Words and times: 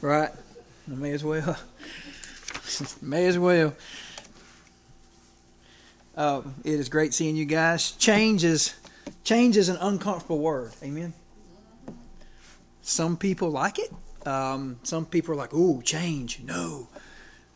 Right? 0.00 0.30
I 0.90 0.94
may 0.94 1.12
as 1.12 1.22
well. 1.22 1.56
may 3.02 3.26
as 3.26 3.38
well. 3.38 3.74
Uh, 6.16 6.42
it 6.64 6.72
is 6.72 6.88
great 6.88 7.14
seeing 7.14 7.36
you 7.36 7.44
guys. 7.44 7.92
Change 7.92 8.44
is 8.44 8.74
change 9.24 9.56
is 9.56 9.68
an 9.68 9.76
uncomfortable 9.80 10.38
word. 10.38 10.72
Amen. 10.82 11.12
Some 12.82 13.16
people 13.16 13.50
like 13.50 13.78
it. 13.78 13.92
Um, 14.26 14.78
some 14.82 15.06
people 15.06 15.34
are 15.34 15.36
like, 15.36 15.54
"Ooh, 15.54 15.82
change! 15.82 16.40
No, 16.44 16.88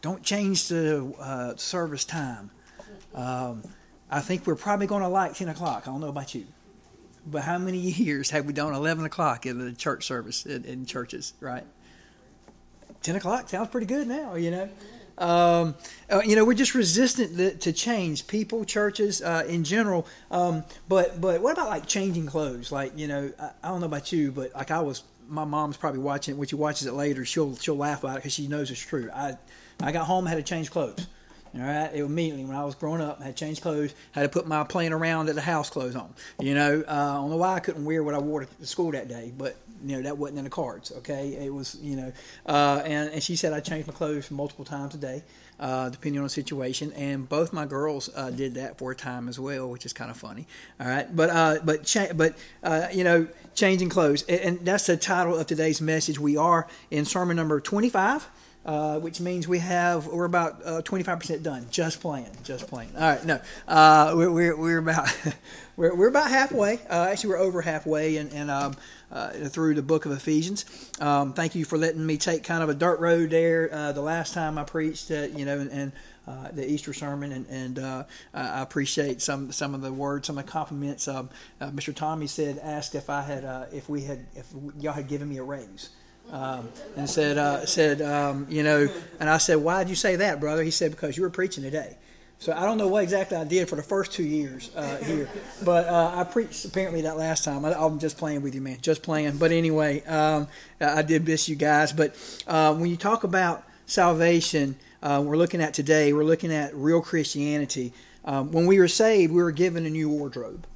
don't 0.03 0.23
change 0.23 0.69
the 0.69 1.13
uh, 1.19 1.57
service 1.57 2.05
time." 2.05 2.51
Um, 3.15 3.63
I 4.11 4.21
think 4.21 4.47
we're 4.47 4.55
probably 4.55 4.87
going 4.87 5.03
to 5.03 5.09
like 5.09 5.35
ten 5.35 5.49
o'clock. 5.49 5.85
I 5.87 5.91
don't 5.91 6.01
know 6.01 6.09
about 6.09 6.35
you, 6.35 6.47
but 7.27 7.43
how 7.43 7.59
many 7.59 7.79
years 8.07 8.31
have 8.31 8.47
we 8.47 8.53
done 8.53 8.73
eleven 8.73 9.05
o'clock 9.05 9.47
in 9.47 9.59
the 9.59 9.73
church 9.73 10.05
service 10.05 10.47
in, 10.47 10.65
in 10.65 10.87
churches? 10.87 11.35
Right, 11.41 11.65
ten 13.05 13.15
o'clock 13.15 13.49
sounds 13.49 13.69
pretty 13.69 13.87
good 13.87 14.09
now. 14.09 14.35
You 14.35 14.51
know. 14.51 14.69
Um, 15.17 15.77
uh, 16.11 16.23
you 16.25 16.35
know, 16.35 16.45
we're 16.45 16.55
just 16.55 16.75
resistant 16.75 17.61
to 17.61 17.73
change. 17.73 18.27
People, 18.27 18.65
churches, 18.65 19.23
uh, 19.23 19.45
in 19.49 19.63
general. 19.63 20.09
Um, 20.33 20.65
but 20.89 21.21
but 21.21 21.41
what 21.41 21.53
about 21.53 21.69
like 21.69 21.87
changing 21.87 22.27
clothes? 22.27 22.73
Like 22.73 22.99
you 22.99 23.07
know, 23.07 23.31
I, 23.39 23.51
I, 23.63 23.69
don't 23.69 23.79
know 23.79 23.87
about 23.87 24.11
you, 24.11 24.33
but 24.33 24.53
like 24.55 24.73
I 24.73 24.81
was, 24.81 25.05
my 25.29 25.45
mom's 25.45 25.77
probably 25.77 26.01
watching 26.01 26.35
it. 26.35 26.39
When 26.39 26.49
she 26.49 26.57
watches 26.57 26.89
it 26.89 26.95
later, 26.95 27.25
she'll 27.25 27.55
she'll 27.57 27.77
laugh 27.77 28.03
about 28.03 28.15
it 28.15 28.21
because 28.21 28.33
she 28.33 28.49
knows 28.49 28.73
it's 28.73 28.81
true. 28.81 29.09
I 29.15 29.37
I 29.81 29.93
got 29.93 30.07
home, 30.07 30.27
had 30.27 30.37
to 30.37 30.43
change 30.43 30.71
clothes. 30.71 31.07
All 31.57 31.61
right, 31.61 31.91
it 31.95 32.03
immediately 32.03 32.45
when 32.45 32.57
I 32.57 32.65
was 32.65 32.75
growing 32.75 33.01
up, 33.01 33.21
I 33.21 33.27
had 33.27 33.37
to 33.37 33.45
change 33.45 33.61
clothes, 33.61 33.95
had 34.11 34.23
to 34.23 34.29
put 34.29 34.49
my 34.49 34.65
playing 34.65 34.93
around 34.93 35.29
at 35.29 35.37
the 35.37 35.41
house 35.41 35.71
clothes 35.71 35.95
on. 35.95 36.13
You 36.41 36.55
know, 36.55 36.83
uh, 36.87 36.91
I 36.91 37.15
don't 37.15 37.31
know 37.31 37.37
why 37.37 37.55
I 37.55 37.61
couldn't 37.61 37.85
wear 37.85 38.03
what 38.03 38.15
I 38.15 38.19
wore 38.19 38.45
to 38.45 38.67
school 38.67 38.91
that 38.91 39.07
day, 39.09 39.33
but 39.39 39.55
you 39.85 39.97
know 39.97 40.03
that 40.03 40.19
wasn't 40.19 40.39
in 40.39 40.45
the 40.45 40.51
cards. 40.51 40.91
Okay, 40.99 41.37
it 41.45 41.55
was 41.55 41.77
you 41.81 41.95
know, 41.97 42.13
uh, 42.47 42.83
and 42.85 43.13
and 43.13 43.23
she 43.23 43.37
said 43.37 43.53
I 43.53 43.61
changed 43.61 43.87
my 43.87 43.95
clothes 43.95 44.31
multiple 44.31 44.65
times 44.65 44.95
a 44.95 44.99
day. 44.99 45.23
Uh, 45.61 45.89
depending 45.89 46.19
on 46.19 46.25
the 46.25 46.31
situation. 46.31 46.93
And 46.95 47.29
both 47.29 47.53
my 47.53 47.65
girls 47.65 48.11
uh, 48.17 48.31
did 48.31 48.55
that 48.55 48.77
for 48.77 48.91
a 48.91 48.97
time 48.97 49.29
as 49.29 49.39
well, 49.39 49.71
which 49.71 49.87
is 49.87 49.93
kind 49.93 50.11
of 50.11 50.17
funny. 50.17 50.49
All 50.81 50.89
right, 50.89 51.07
but 51.15 51.31
uh, 51.31 51.59
but 51.63 51.85
cha- 51.85 52.13
but 52.13 52.37
uh, 52.65 52.89
you 52.93 53.05
know, 53.05 53.29
changing 53.55 53.89
clothes, 53.89 54.25
and, 54.29 54.41
and 54.41 54.67
that's 54.67 54.87
the 54.87 54.97
title 54.97 55.39
of 55.39 55.47
today's 55.47 55.81
message. 55.81 56.19
We 56.19 56.37
are 56.37 56.67
in 56.91 57.05
sermon 57.05 57.37
number 57.37 57.61
twenty-five. 57.61 58.29
Uh, 58.67 58.99
which 58.99 59.21
means 59.21 59.47
we 59.47 59.59
have 59.59 60.07
we're 60.07 60.25
about 60.25 60.59
uh, 60.65 60.81
twenty 60.81 61.05
five 61.05 61.19
percent 61.19 61.43
done. 61.43 61.67
Just 61.71 62.01
playing, 62.01 62.31
just 62.45 62.67
playing. 62.67 62.89
All 62.97 63.03
right, 63.03 63.23
no, 63.23 63.39
uh, 63.69 64.15
we're, 64.17 64.31
we're, 64.31 64.57
we're 64.57 64.79
about 64.79 65.07
we're, 65.77 65.95
we're 65.95 66.09
about 66.09 66.31
halfway. 66.31 66.81
Uh, 66.89 67.09
actually, 67.11 67.29
we're 67.29 67.41
over 67.41 67.61
halfway, 67.61 68.17
and, 68.17 68.33
and 68.33 68.51
um, 68.51 68.75
uh, 69.13 69.33
through 69.51 69.75
the 69.75 69.83
book 69.83 70.07
of 70.07 70.13
Ephesians. 70.13 70.65
Um, 70.99 71.35
thank 71.35 71.55
you 71.55 71.67
for 71.67 71.77
letting 71.77 72.07
me 72.07 72.17
take 72.17 72.43
kind 72.43 72.63
of 72.63 72.71
a 72.71 72.75
dirt 72.75 73.01
road 73.01 73.29
there. 73.29 73.69
Uh, 73.71 73.93
the 73.93 74.01
last 74.01 74.33
time 74.33 74.57
I 74.57 74.65
preached, 74.65 75.11
you 75.11 75.45
know, 75.45 75.59
and, 75.59 75.71
and 75.71 76.57
the 76.57 76.67
Easter 76.67 76.95
sermon, 76.95 77.33
and, 77.33 77.47
and 77.51 77.79
I 78.33 78.63
appreciate 78.63 79.21
some 79.21 79.53
some 79.53 79.75
of 79.75 79.83
the 79.83 79.93
words, 79.93 80.27
some 80.27 80.39
of 80.39 80.47
the 80.47 80.51
compliments. 80.51 81.07
Um, 81.07 81.29
Mr. 81.61 81.95
Tommy 81.95 82.29
said, 82.29 82.59
asked 82.63 82.95
if 82.95 83.11
I 83.11 83.21
had 83.21 83.69
if 83.75 83.91
we 83.91 84.05
had 84.05 84.25
if 84.35 84.47
y'all 84.81 84.95
had 84.95 85.07
given 85.07 85.29
me 85.29 85.37
a 85.37 85.43
raise 85.43 85.91
um, 86.33 86.69
and 86.97 87.09
said, 87.09 87.39
uh, 87.39 87.65
said, 87.67 88.03
um, 88.03 88.47
you 88.49 88.63
know, 88.63 88.89
and 89.21 89.31
I 89.31 89.39
said, 89.39 89.57
why 89.57 89.83
did 89.83 89.91
you 89.91 89.97
say 89.97 90.17
that, 90.17 90.41
brother? 90.41 90.63
He 90.63 90.71
said, 90.71 90.91
because 90.91 91.17
you 91.17 91.23
were 91.23 91.31
preaching 91.31 91.63
today. 91.63 91.97
So 92.39 92.53
I 92.53 92.65
don't 92.65 92.77
know 92.77 92.89
what 92.89 93.03
exactly 93.03 93.37
I 93.37 93.45
did 93.45 93.69
for 93.69 93.77
the 93.77 93.83
first 93.83 94.13
two 94.13 94.25
years 94.25 94.71
uh, 94.77 94.97
here, 94.99 95.29
but 95.65 95.87
uh, 95.87 96.13
I 96.15 96.25
preached 96.25 96.65
apparently 96.65 97.03
that 97.03 97.17
last 97.17 97.45
time. 97.45 97.65
I, 97.65 97.73
am 97.73 97.99
just 97.99 98.19
playing 98.19 98.43
with 98.43 98.55
you, 98.55 98.61
man, 98.61 98.79
just 98.83 99.03
playing. 99.03 99.39
But 99.39 99.51
anyway, 99.51 100.03
um, 100.05 100.49
I 100.81 101.03
did 101.03 101.27
miss 101.27 101.49
you 101.49 101.57
guys. 101.57 101.93
But 101.93 102.17
uh, 102.47 102.75
when 102.75 102.91
you 102.91 102.97
talk 102.97 103.25
about 103.25 103.65
salvation, 103.87 104.77
uh, 105.03 105.23
we're 105.25 105.37
looking 105.37 105.63
at 105.63 105.73
today. 105.73 106.13
We're 106.13 106.25
looking 106.25 106.53
at 106.53 106.75
real 106.75 107.01
Christianity. 107.01 107.93
Um, 108.25 108.53
when 108.53 108.67
we 108.67 108.79
were 108.79 108.89
saved, 108.89 109.33
we 109.33 109.43
were 109.43 109.53
given 109.53 109.87
a 109.87 109.91
new 109.91 110.09
wardrobe, 110.09 110.67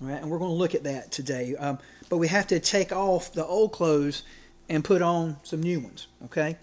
right? 0.00 0.22
And 0.22 0.30
we're 0.30 0.38
going 0.38 0.52
to 0.52 0.56
look 0.56 0.74
at 0.74 0.84
that 0.84 1.10
today. 1.10 1.56
Um, 1.56 1.78
but 2.08 2.18
we 2.18 2.28
have 2.28 2.46
to 2.46 2.60
take 2.60 2.92
off 2.92 3.32
the 3.32 3.44
old 3.44 3.72
clothes 3.72 4.22
and 4.70 4.84
put 4.84 5.02
on 5.02 5.36
some 5.42 5.60
new 5.60 5.80
ones. 5.80 6.06
Okay, 6.24 6.56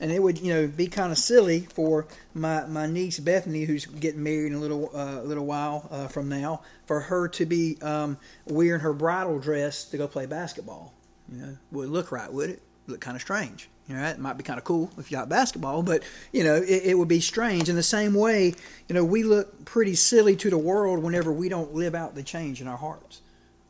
and 0.00 0.12
it 0.12 0.22
would 0.22 0.38
you 0.38 0.54
know 0.54 0.68
be 0.68 0.86
kind 0.86 1.10
of 1.10 1.18
silly 1.18 1.60
for 1.60 2.06
my, 2.34 2.64
my 2.66 2.86
niece 2.86 3.18
Bethany, 3.18 3.64
who's 3.64 3.86
getting 3.86 4.22
married 4.22 4.52
in 4.52 4.54
a 4.54 4.60
little 4.60 4.90
uh, 4.94 5.22
little 5.22 5.46
while 5.46 5.88
uh, 5.90 6.06
from 6.06 6.28
now, 6.28 6.62
for 6.86 7.00
her 7.00 7.26
to 7.28 7.46
be 7.46 7.78
um, 7.82 8.18
wearing 8.46 8.80
her 8.80 8.92
bridal 8.92 9.40
dress 9.40 9.86
to 9.86 9.96
go 9.96 10.06
play 10.06 10.26
basketball. 10.26 10.92
You 11.32 11.42
know, 11.42 11.56
would 11.72 11.88
look 11.88 12.12
right, 12.12 12.32
would 12.32 12.50
it? 12.50 12.62
Look 12.86 13.00
kind 13.00 13.16
of 13.16 13.22
strange. 13.22 13.68
You 13.88 13.96
know, 13.96 14.04
it 14.04 14.18
might 14.18 14.36
be 14.36 14.44
kind 14.44 14.58
of 14.58 14.64
cool 14.64 14.90
if 14.98 15.10
you 15.10 15.18
like 15.18 15.30
basketball, 15.30 15.82
but 15.82 16.02
you 16.32 16.44
know, 16.44 16.56
it, 16.56 16.82
it 16.84 16.98
would 16.98 17.08
be 17.08 17.20
strange. 17.20 17.70
In 17.70 17.76
the 17.76 17.82
same 17.82 18.14
way, 18.14 18.54
you 18.86 18.94
know, 18.94 19.04
we 19.04 19.22
look 19.22 19.64
pretty 19.64 19.94
silly 19.94 20.36
to 20.36 20.50
the 20.50 20.58
world 20.58 21.02
whenever 21.02 21.32
we 21.32 21.48
don't 21.48 21.74
live 21.74 21.94
out 21.94 22.14
the 22.14 22.22
change 22.22 22.60
in 22.60 22.68
our 22.68 22.76
hearts. 22.76 23.22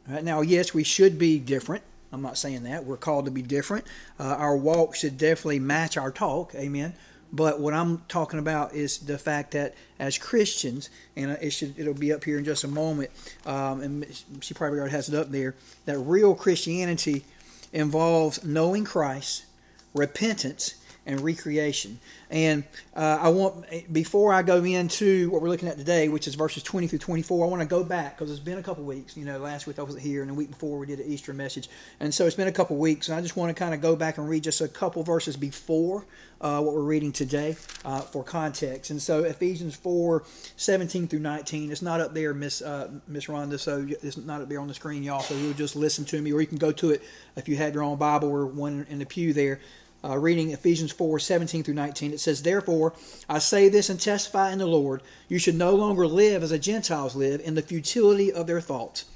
Right? 0.08 0.24
Now, 0.24 0.40
yes, 0.40 0.74
we 0.74 0.82
should 0.82 1.18
be 1.18 1.38
different. 1.38 1.84
I'm 2.12 2.22
not 2.22 2.38
saying 2.38 2.62
that. 2.64 2.84
We're 2.84 2.96
called 2.96 3.26
to 3.26 3.30
be 3.30 3.42
different. 3.42 3.84
Uh, 4.18 4.24
our 4.24 4.56
walk 4.56 4.94
should 4.94 5.18
definitely 5.18 5.58
match 5.58 5.96
our 5.96 6.10
talk. 6.10 6.54
Amen. 6.54 6.94
But 7.32 7.60
what 7.60 7.74
I'm 7.74 8.02
talking 8.08 8.38
about 8.38 8.74
is 8.74 8.98
the 8.98 9.18
fact 9.18 9.50
that 9.50 9.74
as 9.98 10.16
Christians, 10.16 10.88
and 11.14 11.32
it 11.32 11.50
should 11.50 11.78
it'll 11.78 11.92
be 11.92 12.12
up 12.12 12.24
here 12.24 12.38
in 12.38 12.44
just 12.44 12.64
a 12.64 12.68
moment, 12.68 13.10
um, 13.44 13.82
and 13.82 14.06
she 14.40 14.54
probably 14.54 14.78
already 14.78 14.92
has 14.92 15.10
it 15.10 15.14
up 15.14 15.30
there. 15.30 15.54
That 15.84 15.98
real 15.98 16.34
Christianity 16.34 17.24
involves 17.72 18.42
knowing 18.44 18.84
Christ, 18.84 19.44
repentance, 19.92 20.77
and 21.08 21.22
recreation. 21.22 21.98
And 22.30 22.64
uh, 22.94 23.18
I 23.20 23.30
want, 23.30 23.64
before 23.92 24.34
I 24.34 24.42
go 24.42 24.62
into 24.62 25.30
what 25.30 25.40
we're 25.40 25.48
looking 25.48 25.68
at 25.68 25.78
today, 25.78 26.08
which 26.08 26.28
is 26.28 26.34
verses 26.34 26.62
20 26.62 26.86
through 26.86 26.98
24, 26.98 27.46
I 27.46 27.48
want 27.48 27.62
to 27.62 27.66
go 27.66 27.82
back 27.82 28.16
because 28.16 28.30
it's 28.30 28.38
been 28.38 28.58
a 28.58 28.62
couple 28.62 28.84
weeks. 28.84 29.16
You 29.16 29.24
know, 29.24 29.38
last 29.38 29.66
week 29.66 29.78
I 29.78 29.82
wasn't 29.82 30.02
here, 30.02 30.20
and 30.20 30.30
the 30.30 30.34
week 30.34 30.50
before 30.50 30.78
we 30.78 30.86
did 30.86 31.00
an 31.00 31.10
Easter 31.10 31.32
message. 31.32 31.70
And 31.98 32.12
so 32.12 32.26
it's 32.26 32.36
been 32.36 32.46
a 32.46 32.52
couple 32.52 32.76
weeks, 32.76 33.08
and 33.08 33.16
I 33.16 33.22
just 33.22 33.36
want 33.36 33.48
to 33.48 33.58
kind 33.58 33.72
of 33.74 33.80
go 33.80 33.96
back 33.96 34.18
and 34.18 34.28
read 34.28 34.44
just 34.44 34.60
a 34.60 34.68
couple 34.68 35.02
verses 35.02 35.34
before 35.34 36.04
uh, 36.42 36.60
what 36.60 36.74
we're 36.74 36.82
reading 36.82 37.10
today 37.10 37.56
uh, 37.86 38.02
for 38.02 38.22
context. 38.22 38.90
And 38.90 39.00
so 39.00 39.24
Ephesians 39.24 39.74
4 39.76 40.24
17 40.56 41.08
through 41.08 41.20
19, 41.20 41.72
it's 41.72 41.80
not 41.80 42.02
up 42.02 42.12
there, 42.12 42.34
Miss 42.34 42.60
uh, 42.60 42.90
Miss 43.08 43.26
Rhonda, 43.26 43.58
so 43.58 43.86
it's 44.02 44.18
not 44.18 44.42
up 44.42 44.50
there 44.50 44.60
on 44.60 44.68
the 44.68 44.74
screen, 44.74 45.02
y'all. 45.02 45.22
So 45.22 45.34
you'll 45.34 45.54
just 45.54 45.74
listen 45.74 46.04
to 46.06 46.20
me, 46.20 46.34
or 46.34 46.42
you 46.42 46.46
can 46.46 46.58
go 46.58 46.70
to 46.72 46.90
it 46.90 47.02
if 47.34 47.48
you 47.48 47.56
have 47.56 47.72
your 47.72 47.82
own 47.82 47.96
Bible 47.96 48.28
or 48.28 48.44
one 48.44 48.86
in 48.90 48.98
the 48.98 49.06
pew 49.06 49.32
there 49.32 49.60
uh, 50.04 50.16
reading 50.16 50.50
Ephesians 50.50 50.92
4 50.92 51.18
17 51.18 51.62
through 51.62 51.74
19, 51.74 52.12
it 52.12 52.20
says, 52.20 52.42
Therefore, 52.42 52.94
I 53.28 53.38
say 53.38 53.68
this 53.68 53.88
and 53.88 54.00
testify 54.00 54.52
in 54.52 54.58
the 54.58 54.66
Lord, 54.66 55.02
you 55.28 55.38
should 55.38 55.56
no 55.56 55.74
longer 55.74 56.06
live 56.06 56.42
as 56.42 56.50
the 56.50 56.58
Gentiles 56.58 57.16
live 57.16 57.40
in 57.40 57.54
the 57.54 57.62
futility 57.62 58.32
of 58.32 58.46
their 58.46 58.60
thoughts. 58.60 59.06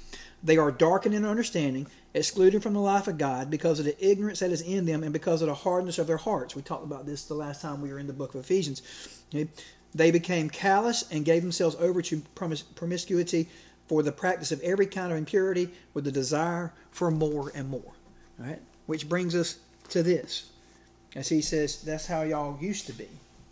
They 0.43 0.57
are 0.57 0.71
darkened 0.71 1.15
in 1.15 1.23
understanding, 1.23 1.87
excluded 2.13 2.61
from 2.61 2.73
the 2.73 2.81
life 2.81 3.07
of 3.07 3.17
God 3.17 3.49
because 3.49 3.79
of 3.79 3.85
the 3.85 4.05
ignorance 4.05 4.39
that 4.39 4.51
is 4.51 4.61
in 4.61 4.85
them 4.85 5.03
and 5.03 5.13
because 5.13 5.41
of 5.41 5.47
the 5.47 5.53
hardness 5.53 5.99
of 5.99 6.07
their 6.07 6.17
hearts. 6.17 6.53
We 6.53 6.61
talked 6.61 6.83
about 6.83 7.05
this 7.05 7.23
the 7.23 7.33
last 7.33 7.61
time 7.61 7.81
we 7.81 7.91
were 7.91 7.99
in 7.99 8.07
the 8.07 8.13
book 8.13 8.35
of 8.35 8.41
Ephesians. 8.41 8.81
They 9.95 10.11
became 10.11 10.49
callous 10.49 11.09
and 11.11 11.23
gave 11.23 11.43
themselves 11.43 11.77
over 11.79 12.01
to 12.01 12.21
promiscuity 12.35 13.47
for 13.87 14.03
the 14.03 14.11
practice 14.11 14.51
of 14.51 14.59
every 14.61 14.85
kind 14.85 15.11
of 15.11 15.17
impurity 15.17 15.69
with 15.93 16.03
the 16.03 16.11
desire 16.11 16.73
for 16.91 17.09
more 17.09 17.51
and 17.55 17.69
more. 17.69 17.93
All 18.39 18.45
right? 18.47 18.61
Which 18.85 19.07
brings 19.07 19.35
us 19.35 19.59
to 19.89 20.03
this. 20.03 20.49
As 21.15 21.29
he 21.29 21.41
says, 21.41 21.81
that's 21.81 22.07
how 22.07 22.23
y'all 22.23 22.57
used 22.59 22.87
to 22.87 22.93
be. 22.93 23.07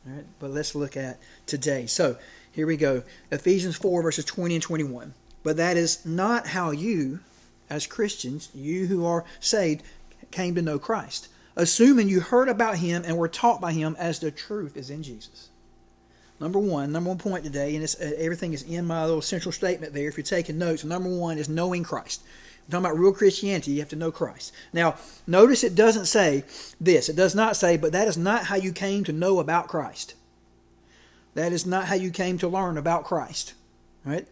All 0.08 0.14
right? 0.14 0.26
But 0.40 0.52
let's 0.52 0.76
look 0.76 0.98
at 0.98 1.20
today. 1.46 1.86
So 1.86 2.18
here 2.52 2.68
we 2.68 2.78
go. 2.78 3.04
Ephesians 3.32 3.76
4, 3.76 4.02
verses 4.02 4.26
20 4.26 4.56
and 4.56 4.64
21. 4.64 5.14
But 5.44 5.58
that 5.58 5.78
is 5.78 6.06
not 6.06 6.48
how 6.48 6.72
you, 6.72 7.20
as 7.70 7.88
Christians, 7.88 8.50
you 8.54 8.88
who 8.88 9.06
are 9.06 9.26
saved, 9.40 9.84
came 10.32 10.56
to 10.56 10.62
know 10.62 10.80
Christ, 10.80 11.28
assuming 11.56 12.10
you 12.10 12.20
heard 12.20 12.50
about 12.50 12.78
him 12.78 13.04
and 13.06 13.18
were 13.18 13.28
taught 13.28 13.62
by 13.62 13.74
him 13.74 13.96
as 14.00 14.20
the 14.20 14.32
truth 14.32 14.78
is 14.78 14.90
in 14.90 15.04
Jesus. 15.04 15.50
Number 16.40 16.58
one, 16.58 16.92
number 16.92 17.10
one 17.10 17.20
point 17.20 17.44
today, 17.44 17.76
and 17.76 17.84
uh, 17.86 18.06
everything 18.18 18.54
is 18.54 18.64
in 18.64 18.88
my 18.88 19.06
little 19.06 19.22
central 19.22 19.52
statement 19.52 19.94
there. 19.94 20.08
If 20.08 20.18
you're 20.18 20.24
taking 20.24 20.58
notes, 20.58 20.84
number 20.84 21.10
one 21.10 21.38
is 21.38 21.48
knowing 21.48 21.84
Christ 21.84 22.24
talking 22.70 22.86
about 22.86 22.98
real 22.98 23.14
Christianity, 23.14 23.72
you 23.72 23.80
have 23.80 23.90
to 23.90 23.96
know 23.96 24.12
Christ. 24.12 24.54
Now, 24.74 24.96
notice 25.28 25.64
it 25.64 25.76
doesn't 25.76 26.06
say 26.06 26.44
this. 26.80 27.10
It 27.10 27.16
does 27.16 27.36
not 27.36 27.56
say, 27.56 27.78
but 27.78 27.92
that 27.92 28.08
is 28.08 28.18
not 28.18 28.46
how 28.46 28.56
you 28.56 28.72
came 28.72 29.04
to 29.06 29.12
know 29.12 29.40
about 29.40 29.68
Christ. 29.68 30.16
That 31.34 31.54
is 31.54 31.66
not 31.66 31.86
how 31.86 31.96
you 31.96 32.12
came 32.12 32.38
to 32.40 32.48
learn 32.48 32.78
about 32.78 33.06
Christ. 33.06 33.54
Right? 34.06 34.28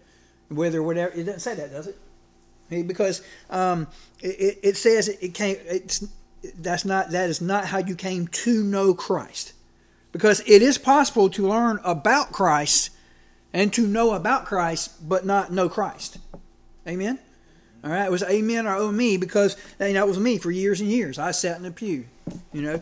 Whether 0.49 0.83
whatever 0.83 1.13
it 1.13 1.23
doesn't 1.23 1.41
say 1.41 1.55
that, 1.55 1.71
does 1.71 1.87
it? 1.87 1.97
Because 2.87 3.21
um, 3.49 3.87
it, 4.21 4.59
it 4.61 4.77
says 4.77 5.07
it 5.07 5.33
came. 5.33 5.57
It's 5.65 6.05
that's 6.59 6.85
not 6.85 7.11
that 7.11 7.29
is 7.29 7.41
not 7.41 7.65
how 7.65 7.79
you 7.79 7.95
came 7.95 8.27
to 8.27 8.63
know 8.63 8.93
Christ. 8.93 9.53
Because 10.11 10.41
it 10.41 10.61
is 10.61 10.77
possible 10.77 11.29
to 11.31 11.47
learn 11.47 11.79
about 11.83 12.31
Christ 12.31 12.91
and 13.53 13.71
to 13.73 13.87
know 13.87 14.13
about 14.13 14.45
Christ, 14.45 15.07
but 15.07 15.25
not 15.25 15.51
know 15.51 15.69
Christ. 15.69 16.17
Amen. 16.87 17.19
All 17.83 17.89
right, 17.89 18.05
it 18.05 18.11
was 18.11 18.23
amen 18.23 18.67
or 18.67 18.75
oh 18.75 18.91
me 18.91 19.17
because 19.17 19.55
you 19.79 19.93
know, 19.93 20.03
it 20.03 20.07
was 20.07 20.19
me 20.19 20.37
for 20.37 20.51
years 20.51 20.81
and 20.81 20.89
years. 20.89 21.17
I 21.17 21.31
sat 21.31 21.57
in 21.57 21.63
the 21.63 21.71
pew, 21.71 22.05
you 22.51 22.61
know. 22.61 22.81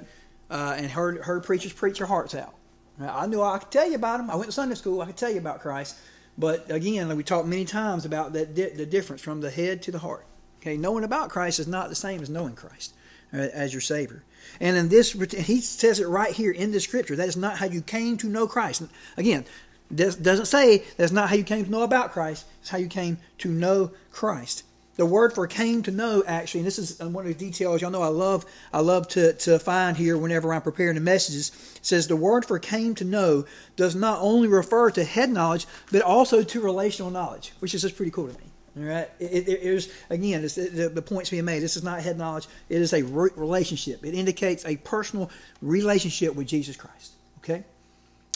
uh, 0.50 0.76
and 0.78 0.88
heard 0.90 1.20
heard 1.20 1.44
preachers 1.44 1.74
preach 1.74 1.98
their 1.98 2.08
hearts 2.08 2.36
out. 2.36 2.54
I 3.00 3.28
knew 3.28 3.42
I 3.42 3.60
could 3.60 3.70
tell 3.72 3.88
you 3.88 3.96
about 3.96 4.18
them. 4.18 4.32
I 4.32 4.36
went 4.36 4.48
to 4.48 4.52
Sunday 4.52 4.76
school. 4.76 5.02
I 5.02 5.06
could 5.06 5.18
tell 5.18 5.30
you 5.30 5.38
about 5.38 5.62
Christ. 5.62 5.98
But 6.38 6.72
again, 6.72 7.16
we 7.16 7.24
talked 7.24 7.48
many 7.48 7.66
times 7.66 8.06
about 8.06 8.34
that 8.34 8.56
di- 8.56 8.70
the 8.70 8.86
difference 8.86 9.22
from 9.22 9.42
the 9.42 9.52
head 9.52 9.82
to 9.84 9.92
the 9.92 10.00
heart. 10.00 10.26
Okay, 10.62 10.78
knowing 10.78 11.04
about 11.04 11.30
Christ 11.30 11.60
is 11.60 11.68
not 11.68 11.90
the 11.90 11.96
same 11.96 12.22
as 12.22 12.30
knowing 12.30 12.56
Christ 12.56 12.94
uh, 13.34 13.38
as 13.38 13.74
your 13.74 13.82
Savior. 13.82 14.24
And 14.60 14.76
in 14.78 14.90
this, 14.90 15.12
he 15.12 15.62
says 15.62 16.00
it 16.00 16.08
right 16.08 16.34
here 16.34 16.52
in 16.52 16.72
the 16.72 16.80
Scripture. 16.80 17.16
That 17.16 17.28
is 17.28 17.38
not 17.38 17.58
how 17.58 17.66
you 17.66 17.82
came 17.82 18.18
to 18.18 18.28
know 18.28 18.48
Christ. 18.48 18.84
Again, 19.16 19.46
it 19.92 20.24
doesn't 20.24 20.48
say 20.48 20.84
that's 20.98 21.12
not 21.12 21.30
how 21.30 21.36
you 21.36 21.44
came 21.44 21.66
to 21.66 21.72
know 21.72 21.84
about 21.84 22.12
Christ. 22.12 22.46
It's 22.62 22.70
how 22.70 22.78
you 22.78 22.88
came 22.88 23.20
to 23.40 23.50
know 23.50 23.92
Christ. 24.12 24.64
The 24.98 25.06
word 25.06 25.34
for 25.34 25.46
came 25.48 25.84
to 25.84 25.92
know, 25.92 26.24
actually, 26.26 26.62
and 26.62 26.68
this 26.68 26.80
is 26.80 27.00
uh, 27.00 27.08
one 27.08 27.26
of 27.26 27.30
the 27.30 27.46
details 27.46 27.82
y'all 27.82 27.92
know 27.92 28.02
I 28.02 28.08
love. 28.08 28.46
I 28.74 28.82
love 28.82 29.08
to, 29.10 29.34
to 29.34 29.60
find 29.60 29.96
here 29.96 30.18
whenever 30.18 30.54
I'm 30.54 30.64
preparing 30.64 30.96
the 30.96 31.02
messages. 31.02 31.52
Says 31.84 32.08
the 32.08 32.16
word 32.16 32.46
for 32.46 32.58
came 32.58 32.96
to 32.96 33.06
know 33.06 33.46
does 33.76 33.96
not 33.96 34.20
only 34.22 34.48
refer 34.48 34.90
to 34.92 35.04
head 35.04 35.30
knowledge, 35.30 35.68
but 35.92 36.02
also 36.02 36.44
to 36.44 36.62
relational 36.62 37.12
knowledge, 37.12 37.54
which 37.60 37.76
is 37.76 37.84
just 37.84 37.96
pretty 37.96 38.12
cool 38.12 38.28
to 38.28 38.34
me. 38.34 38.46
All 38.78 38.84
right, 38.84 39.10
it, 39.20 39.48
it, 39.48 39.92
again 40.10 40.42
the, 40.42 40.92
the 40.94 41.02
points 41.02 41.32
being 41.32 41.46
made. 41.46 41.62
This 41.62 41.78
is 41.78 41.84
not 41.84 42.02
head 42.02 42.18
knowledge; 42.18 42.48
it 42.70 42.80
is 42.80 42.94
a 42.94 43.02
relationship. 43.02 44.06
It 44.06 44.14
indicates 44.14 44.66
a 44.66 44.78
personal 44.78 45.32
relationship 45.62 46.36
with 46.36 46.48
Jesus 46.48 46.76
Christ. 46.76 47.14
Okay. 47.40 47.64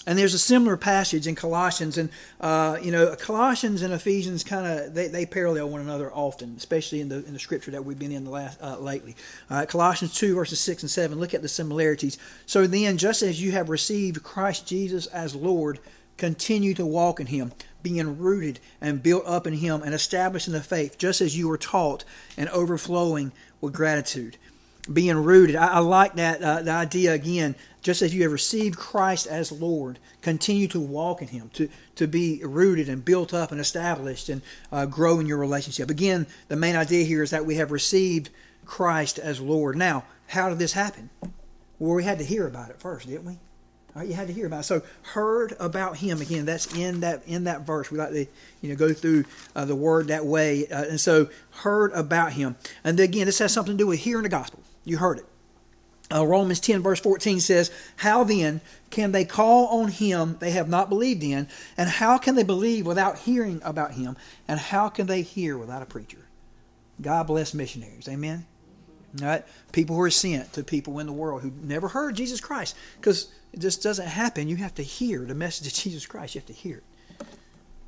And 0.08 0.18
there's 0.18 0.34
a 0.34 0.40
similar 0.40 0.78
passage 0.78 1.28
in 1.28 1.36
Colossians, 1.36 1.98
and 1.98 2.10
uh, 2.40 2.80
you 2.82 2.92
know 2.92 3.16
Colossians 3.16 3.84
and 3.84 3.94
Ephesians 3.94 4.44
kind 4.44 4.66
of 4.66 4.94
they, 4.96 5.08
they 5.08 5.26
parallel 5.28 5.70
one 5.70 5.82
another 5.82 6.12
often, 6.12 6.56
especially 6.58 7.02
in 7.02 7.10
the 7.10 7.24
in 7.26 7.34
the 7.34 7.40
scripture 7.40 7.72
that 7.72 7.86
we've 7.86 8.00
been 8.00 8.12
in 8.12 8.24
the 8.24 8.32
last 8.32 8.60
uh, 8.62 8.80
lately. 8.80 9.16
Uh, 9.50 9.66
Colossians 9.68 10.14
two 10.16 10.34
verses 10.34 10.60
six 10.60 10.82
and 10.82 10.90
seven. 10.90 11.20
Look 11.20 11.36
at 11.36 11.44
the 11.44 11.48
similarities. 11.48 12.18
So 12.48 12.66
then, 12.66 12.98
just 12.98 13.22
as 13.22 13.42
you 13.42 13.52
have 13.52 13.70
received 13.70 14.24
Christ 14.24 14.66
Jesus 14.66 15.06
as 15.08 15.36
Lord, 15.36 15.80
continue 16.18 16.74
to 16.74 16.86
walk 16.86 17.20
in 17.20 17.28
Him, 17.28 17.52
being 17.84 18.18
rooted 18.18 18.60
and 18.80 19.04
built 19.04 19.26
up 19.28 19.46
in 19.46 19.54
Him, 19.54 19.84
and 19.84 19.94
established 19.94 20.48
in 20.48 20.54
the 20.54 20.62
faith, 20.62 20.98
just 20.98 21.22
as 21.22 21.38
you 21.38 21.48
were 21.48 21.60
taught, 21.60 22.04
and 22.38 22.50
overflowing 22.50 23.32
with 23.60 23.74
gratitude 23.74 24.38
being 24.94 25.18
rooted. 25.18 25.56
I, 25.56 25.68
I 25.68 25.80
like 25.80 26.16
that 26.16 26.42
uh, 26.42 26.62
the 26.62 26.72
idea 26.72 27.14
again. 27.14 27.56
Just 27.82 28.04
as 28.04 28.14
you 28.14 28.22
have 28.24 28.32
received 28.32 28.78
Christ 28.78 29.26
as 29.26 29.52
Lord, 29.52 29.98
continue 30.22 30.68
to 30.68 30.80
walk 30.80 31.22
in 31.22 31.30
Him, 31.30 31.50
to 31.54 31.68
to 31.96 32.08
be 32.08 32.42
rooted 32.44 32.90
and 32.90 33.04
built 33.04 33.34
up 33.34 33.52
and 33.52 33.60
established 33.60 34.30
and 34.30 34.42
uh, 34.72 34.86
grow 34.86 35.20
in 35.20 35.26
your 35.26 35.38
relationship. 35.38 35.90
Again, 35.90 36.28
the 36.48 36.56
main 36.56 36.76
idea 36.76 37.04
here 37.04 37.24
is 37.24 37.32
that 37.32 37.46
we 37.46 37.56
have 37.56 37.72
received 37.72 38.30
Christ 38.66 39.20
as 39.20 39.42
Lord. 39.42 39.76
Now, 39.76 40.04
how 40.28 40.50
did 40.50 40.60
this 40.60 40.74
happen? 40.74 41.10
Well, 41.80 41.96
we 41.96 42.04
had 42.04 42.20
to 42.20 42.24
hear 42.24 42.48
about 42.48 42.70
it 42.70 42.80
first, 42.80 43.08
didn't 43.08 43.26
we? 43.26 43.38
Right, 43.94 44.08
you 44.08 44.14
had 44.14 44.28
to 44.28 44.34
hear 44.34 44.46
about 44.46 44.62
it. 44.62 44.64
So 44.64 44.84
heard 45.02 45.54
about 45.60 45.98
him 45.98 46.22
again. 46.22 46.46
That's 46.46 46.74
in 46.76 47.02
that 47.02 47.24
in 47.28 47.44
that 47.44 47.62
verse. 47.62 47.92
We 47.92 47.98
like 47.98 48.12
to 48.12 48.26
you 48.62 48.70
know 48.70 48.76
go 48.76 48.94
through 48.94 49.26
uh, 49.56 49.66
the 49.66 49.76
word 49.76 50.08
that 50.08 50.26
way, 50.26 50.68
uh, 50.68 50.84
and 50.84 51.00
so 51.00 51.28
heard 51.52 51.92
about 51.92 52.34
him. 52.34 52.56
And 52.86 52.98
again, 53.00 53.26
this 53.26 53.40
has 53.40 53.52
something 53.52 53.74
to 53.74 53.78
do 53.78 53.88
with 53.88 54.00
hearing 54.00 54.24
the 54.24 54.30
gospel. 54.30 54.62
You 54.84 54.98
heard 54.98 55.20
it. 55.20 55.26
Uh, 56.14 56.26
Romans 56.26 56.60
10, 56.60 56.82
verse 56.82 57.00
14 57.00 57.40
says, 57.40 57.72
How 57.98 58.24
then 58.24 58.60
can 58.90 59.12
they 59.12 59.24
call 59.24 59.82
on 59.82 59.88
him 59.90 60.38
they 60.40 60.52
have 60.52 60.68
not 60.68 60.90
believed 60.90 61.24
in? 61.24 61.48
And 61.78 61.90
how 61.90 62.18
can 62.18 62.36
they 62.36 62.44
believe 62.44 62.86
without 62.86 63.20
hearing 63.20 63.62
about 63.64 63.94
him? 63.94 64.18
And 64.48 64.60
how 64.60 64.90
can 64.90 65.08
they 65.08 65.22
hear 65.22 65.58
without 65.58 65.82
a 65.82 65.86
preacher? 65.86 66.28
God 67.02 67.28
bless 67.28 67.54
missionaries. 67.54 68.10
Amen. 68.10 68.46
Right? 69.22 69.46
People 69.72 69.96
who 69.96 70.02
are 70.02 70.10
sent 70.10 70.54
to 70.54 70.64
people 70.64 71.00
in 71.00 71.08
the 71.08 71.14
world 71.14 71.42
who 71.42 71.52
never 71.62 71.88
heard 71.88 72.16
Jesus 72.16 72.42
Christ. 72.42 72.76
Because 72.98 73.32
it 73.54 73.60
just 73.60 73.82
doesn't 73.82 74.08
happen. 74.08 74.48
You 74.48 74.58
have 74.58 74.76
to 74.76 74.84
hear 74.84 75.26
the 75.26 75.36
message 75.36 75.68
of 75.68 75.74
Jesus 75.84 76.06
Christ. 76.06 76.36
You 76.36 76.42
have 76.42 76.48
to 76.48 76.54
hear 76.54 76.78
it. 76.78 77.28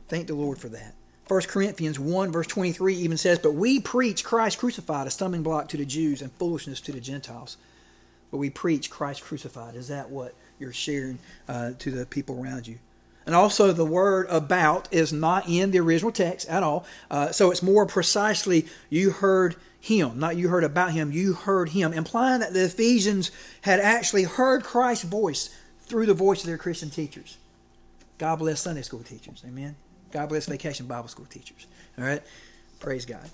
Thank 0.07 0.27
the 0.27 0.35
Lord 0.35 0.57
for 0.57 0.69
that. 0.69 0.95
1 1.27 1.41
Corinthians 1.43 1.97
1, 1.99 2.31
verse 2.31 2.47
23 2.47 2.95
even 2.95 3.17
says, 3.17 3.39
But 3.39 3.53
we 3.53 3.79
preach 3.79 4.23
Christ 4.23 4.59
crucified, 4.59 5.07
a 5.07 5.09
stumbling 5.09 5.43
block 5.43 5.69
to 5.69 5.77
the 5.77 5.85
Jews 5.85 6.21
and 6.21 6.31
foolishness 6.33 6.81
to 6.81 6.91
the 6.91 6.99
Gentiles. 6.99 7.57
But 8.29 8.37
we 8.37 8.49
preach 8.49 8.89
Christ 8.89 9.23
crucified. 9.23 9.75
Is 9.75 9.87
that 9.87 10.09
what 10.09 10.33
you're 10.59 10.73
sharing 10.73 11.19
uh, 11.47 11.71
to 11.79 11.91
the 11.91 12.05
people 12.05 12.43
around 12.43 12.67
you? 12.67 12.77
And 13.25 13.35
also, 13.35 13.71
the 13.71 13.85
word 13.85 14.27
about 14.29 14.89
is 14.91 15.13
not 15.13 15.47
in 15.47 15.71
the 15.71 15.79
original 15.79 16.11
text 16.11 16.49
at 16.49 16.61
all. 16.61 16.85
Uh, 17.09 17.31
so 17.31 17.51
it's 17.51 17.63
more 17.63 17.85
precisely, 17.85 18.67
you 18.89 19.11
heard 19.11 19.55
him, 19.79 20.19
not 20.19 20.35
you 20.35 20.49
heard 20.49 20.65
about 20.65 20.91
him, 20.91 21.11
you 21.11 21.33
heard 21.33 21.69
him, 21.69 21.93
implying 21.93 22.41
that 22.41 22.53
the 22.53 22.65
Ephesians 22.65 23.31
had 23.61 23.79
actually 23.79 24.23
heard 24.23 24.63
Christ's 24.63 25.05
voice 25.05 25.49
through 25.83 26.05
the 26.05 26.13
voice 26.13 26.41
of 26.41 26.47
their 26.47 26.57
Christian 26.57 26.89
teachers. 26.89 27.37
God 28.17 28.39
bless 28.39 28.61
Sunday 28.61 28.81
school 28.81 29.03
teachers. 29.03 29.41
Amen. 29.47 29.75
God 30.13 30.29
bless 30.29 30.45
vacation 30.45 30.85
Bible 30.85 31.09
school 31.09 31.25
teachers. 31.25 31.67
All 31.97 32.05
right? 32.05 32.21
Praise 32.79 33.05
God. 33.05 33.29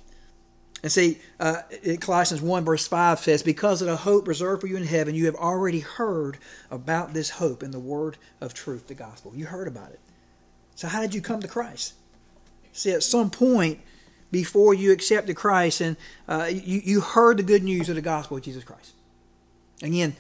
And 0.82 0.90
see, 0.90 1.20
uh, 1.42 1.62
Colossians 2.00 2.42
1, 2.42 2.64
verse 2.64 2.88
5 2.88 3.20
says, 3.20 3.44
Because 3.44 3.82
of 3.82 3.90
the 3.90 3.98
hope 3.98 4.28
reserved 4.28 4.62
for 4.62 4.68
you 4.68 4.78
in 4.78 4.86
heaven, 4.86 5.14
you 5.14 5.26
have 5.26 5.36
already 5.36 5.82
heard 5.82 6.38
about 6.72 7.14
this 7.14 7.30
hope 7.30 7.64
in 7.64 7.72
the 7.72 7.80
word 7.80 8.18
of 8.40 8.54
truth, 8.54 8.88
the 8.88 8.94
gospel. 8.94 9.34
You 9.36 9.46
heard 9.46 9.68
about 9.68 9.92
it. 9.92 10.00
So, 10.76 10.88
how 10.88 11.02
did 11.02 11.14
you 11.14 11.22
come 11.22 11.42
to 11.42 11.50
Christ? 11.50 11.96
See, 12.72 12.92
at 12.92 13.04
some 13.04 13.30
point 13.30 13.80
before 14.32 14.74
you 14.74 14.94
accepted 14.94 15.36
Christ, 15.36 15.82
and 15.82 15.98
uh, 16.30 16.48
you, 16.50 16.82
you 16.86 17.02
heard 17.02 17.38
the 17.38 17.44
good 17.44 17.64
news 17.64 17.90
of 17.90 17.96
the 17.96 18.02
gospel 18.02 18.38
of 18.38 18.44
Jesus 18.44 18.64
Christ. 18.64 18.94
Again, 19.84 20.16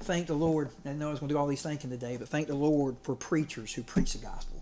thank 0.00 0.26
the 0.26 0.34
Lord. 0.34 0.70
I 0.84 0.94
know 0.94 1.08
I 1.08 1.10
was 1.10 1.20
going 1.20 1.28
to 1.28 1.34
do 1.34 1.38
all 1.38 1.46
these 1.46 1.62
thinking 1.62 1.90
today, 1.90 2.16
but 2.16 2.28
thank 2.28 2.48
the 2.48 2.56
Lord 2.56 2.96
for 3.02 3.14
preachers 3.14 3.72
who 3.72 3.84
preach 3.84 4.14
the 4.14 4.18
gospel. 4.18 4.55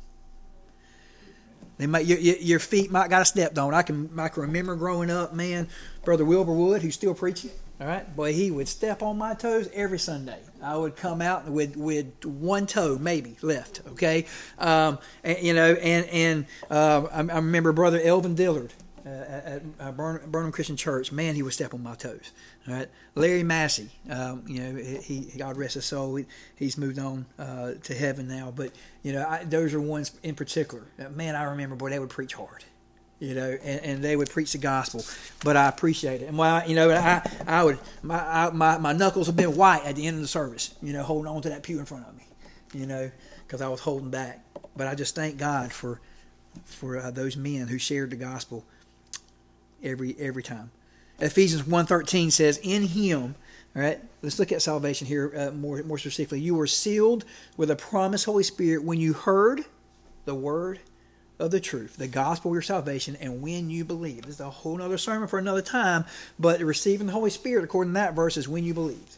They 1.79 1.87
might 1.87 2.07
your, 2.07 2.19
your 2.19 2.59
feet 2.59 2.91
might 2.91 3.11
got 3.11 3.27
stepped 3.27 3.59
on. 3.59 3.75
I 3.75 3.83
can 3.83 4.11
I 4.19 4.29
can 4.29 4.43
remember 4.43 4.77
growing 4.77 5.11
up, 5.11 5.35
man. 5.35 5.69
Brother 6.05 6.25
Wilbur 6.25 6.53
Wood, 6.53 6.83
who's 6.83 6.95
still 6.95 7.15
preaching. 7.15 7.51
All 7.81 7.89
right, 7.89 8.15
boy, 8.15 8.33
he 8.33 8.53
would 8.53 8.69
step 8.69 9.03
on 9.03 9.19
my 9.19 9.35
toes 9.35 9.69
every 9.75 9.99
Sunday. 9.99 10.39
I 10.63 10.77
would 10.77 10.95
come 10.95 11.21
out 11.21 11.51
with 11.51 11.77
with 11.77 12.25
one 12.25 12.67
toe 12.67 12.97
maybe 12.99 13.37
left. 13.43 13.81
Okay, 13.89 14.27
um, 14.59 14.99
and, 15.25 15.39
you 15.43 15.55
know, 15.55 15.73
and 15.75 16.07
and 16.07 16.47
uh, 16.71 17.07
I, 17.13 17.19
I 17.19 17.37
remember 17.37 17.73
Brother 17.73 18.01
Elvin 18.01 18.37
Dillard 18.37 18.73
uh, 19.07 19.09
at, 19.09 19.63
at 19.79 19.97
Burnham 19.97 20.53
Christian 20.53 20.77
Church. 20.77 21.13
Man, 21.13 21.35
he 21.35 21.43
would 21.43 21.53
step 21.53 21.75
on 21.75 21.83
my 21.83 21.95
toes. 21.95 22.33
All 22.67 22.75
right, 22.75 22.89
Larry 23.15 23.43
Massey, 23.43 23.91
um, 24.11 24.45
you 24.47 24.61
know, 24.61 24.75
he 24.77 25.33
God 25.37 25.57
rest 25.57 25.75
his 25.75 25.85
soul. 25.85 26.17
He, 26.17 26.27
he's 26.57 26.79
moved 26.79 26.99
on 26.99 27.27
uh, 27.39 27.73
to 27.83 27.95
heaven 27.95 28.29
now, 28.29 28.53
but 28.55 28.73
you 29.03 29.13
know, 29.13 29.27
I, 29.27 29.45
those 29.45 29.75
are 29.75 29.81
ones 29.81 30.13
in 30.23 30.35
particular. 30.35 30.85
Man, 31.15 31.37
I 31.37 31.45
remember, 31.45 31.77
boy, 31.77 31.91
they 31.91 31.99
would 31.99 32.11
preach 32.11 32.35
hard. 32.35 32.65
You 33.21 33.35
know, 33.35 33.57
and, 33.63 33.81
and 33.85 34.05
they 34.05 34.17
would 34.17 34.29
preach 34.29 34.53
the 34.53 34.59
gospel, 34.59 35.03
but 35.45 35.57
I 35.57 35.69
appreciate 35.69 36.21
it. 36.21 36.29
And 36.29 36.37
why, 36.37 36.65
you 36.67 36.75
know, 36.75 36.91
I 36.91 37.23
I 37.47 37.63
would 37.63 37.79
my 38.03 38.19
I, 38.19 38.51
my 38.51 38.77
my 38.79 38.93
knuckles 38.93 39.29
have 39.29 39.37
been 39.37 39.57
white 39.57 39.85
at 39.85 39.97
the 39.97 40.07
end 40.07 40.17
of 40.17 40.23
the 40.23 40.29
service. 40.29 40.75
You 40.83 40.93
know, 40.93 41.03
holding 41.03 41.31
on 41.31 41.41
to 41.43 41.49
that 41.51 41.63
pew 41.63 41.79
in 41.79 41.85
front 41.85 42.07
of 42.07 42.17
me. 42.17 42.25
You 42.75 42.87
know, 42.87 43.11
because 43.47 43.63
I 43.63 43.69
was 43.69 43.81
holding 43.81 44.11
back. 44.11 44.45
But 44.77 44.89
I 44.89 44.95
just 44.95 45.15
thank 45.15 45.39
God 45.39 45.73
for 45.73 46.01
for 46.65 46.99
uh, 46.99 47.11
those 47.11 47.37
men 47.37 47.69
who 47.69 47.79
shared 47.79 48.11
the 48.11 48.17
gospel 48.17 48.65
every 49.85 50.17
every 50.19 50.43
time. 50.43 50.71
Ephesians 51.21 51.63
1.13 51.63 52.33
says, 52.33 52.59
In 52.59 52.83
him, 52.83 53.37
all 53.77 53.83
right, 53.83 54.01
let's 54.23 54.39
look 54.39 54.53
at 54.53 54.63
salvation 54.63 55.07
here 55.07 55.33
uh, 55.37 55.51
more, 55.53 55.83
more 55.85 55.99
specifically. 55.99 56.41
You 56.41 56.55
were 56.55 56.67
sealed 56.67 57.25
with 57.57 57.71
a 57.71 57.77
promised 57.77 58.25
Holy 58.25 58.43
Spirit 58.43 58.83
when 58.85 58.99
you 58.99 59.13
heard 59.13 59.65
the 60.25 60.35
word 60.35 60.81
of 61.39 61.51
the 61.51 61.61
truth, 61.61 61.97
the 61.97 62.09
gospel 62.09 62.51
of 62.51 62.55
your 62.55 62.63
salvation, 62.63 63.17
and 63.21 63.43
when 63.43 63.71
you 63.71 63.85
believe. 63.85 64.23
This 64.23 64.37
is 64.37 64.41
a 64.41 64.51
whole 64.51 64.81
other 64.81 64.99
sermon 64.99 65.29
for 65.29 65.39
another 65.39 65.63
time, 65.63 66.05
but 66.39 66.61
receiving 66.61 67.07
the 67.07 67.13
Holy 67.13 67.31
Spirit, 67.31 67.65
according 67.65 67.93
to 67.93 68.01
that 68.01 68.15
verse, 68.15 68.37
is 68.37 68.49
when 68.49 68.65
you 68.65 68.75
believed. 68.75 69.17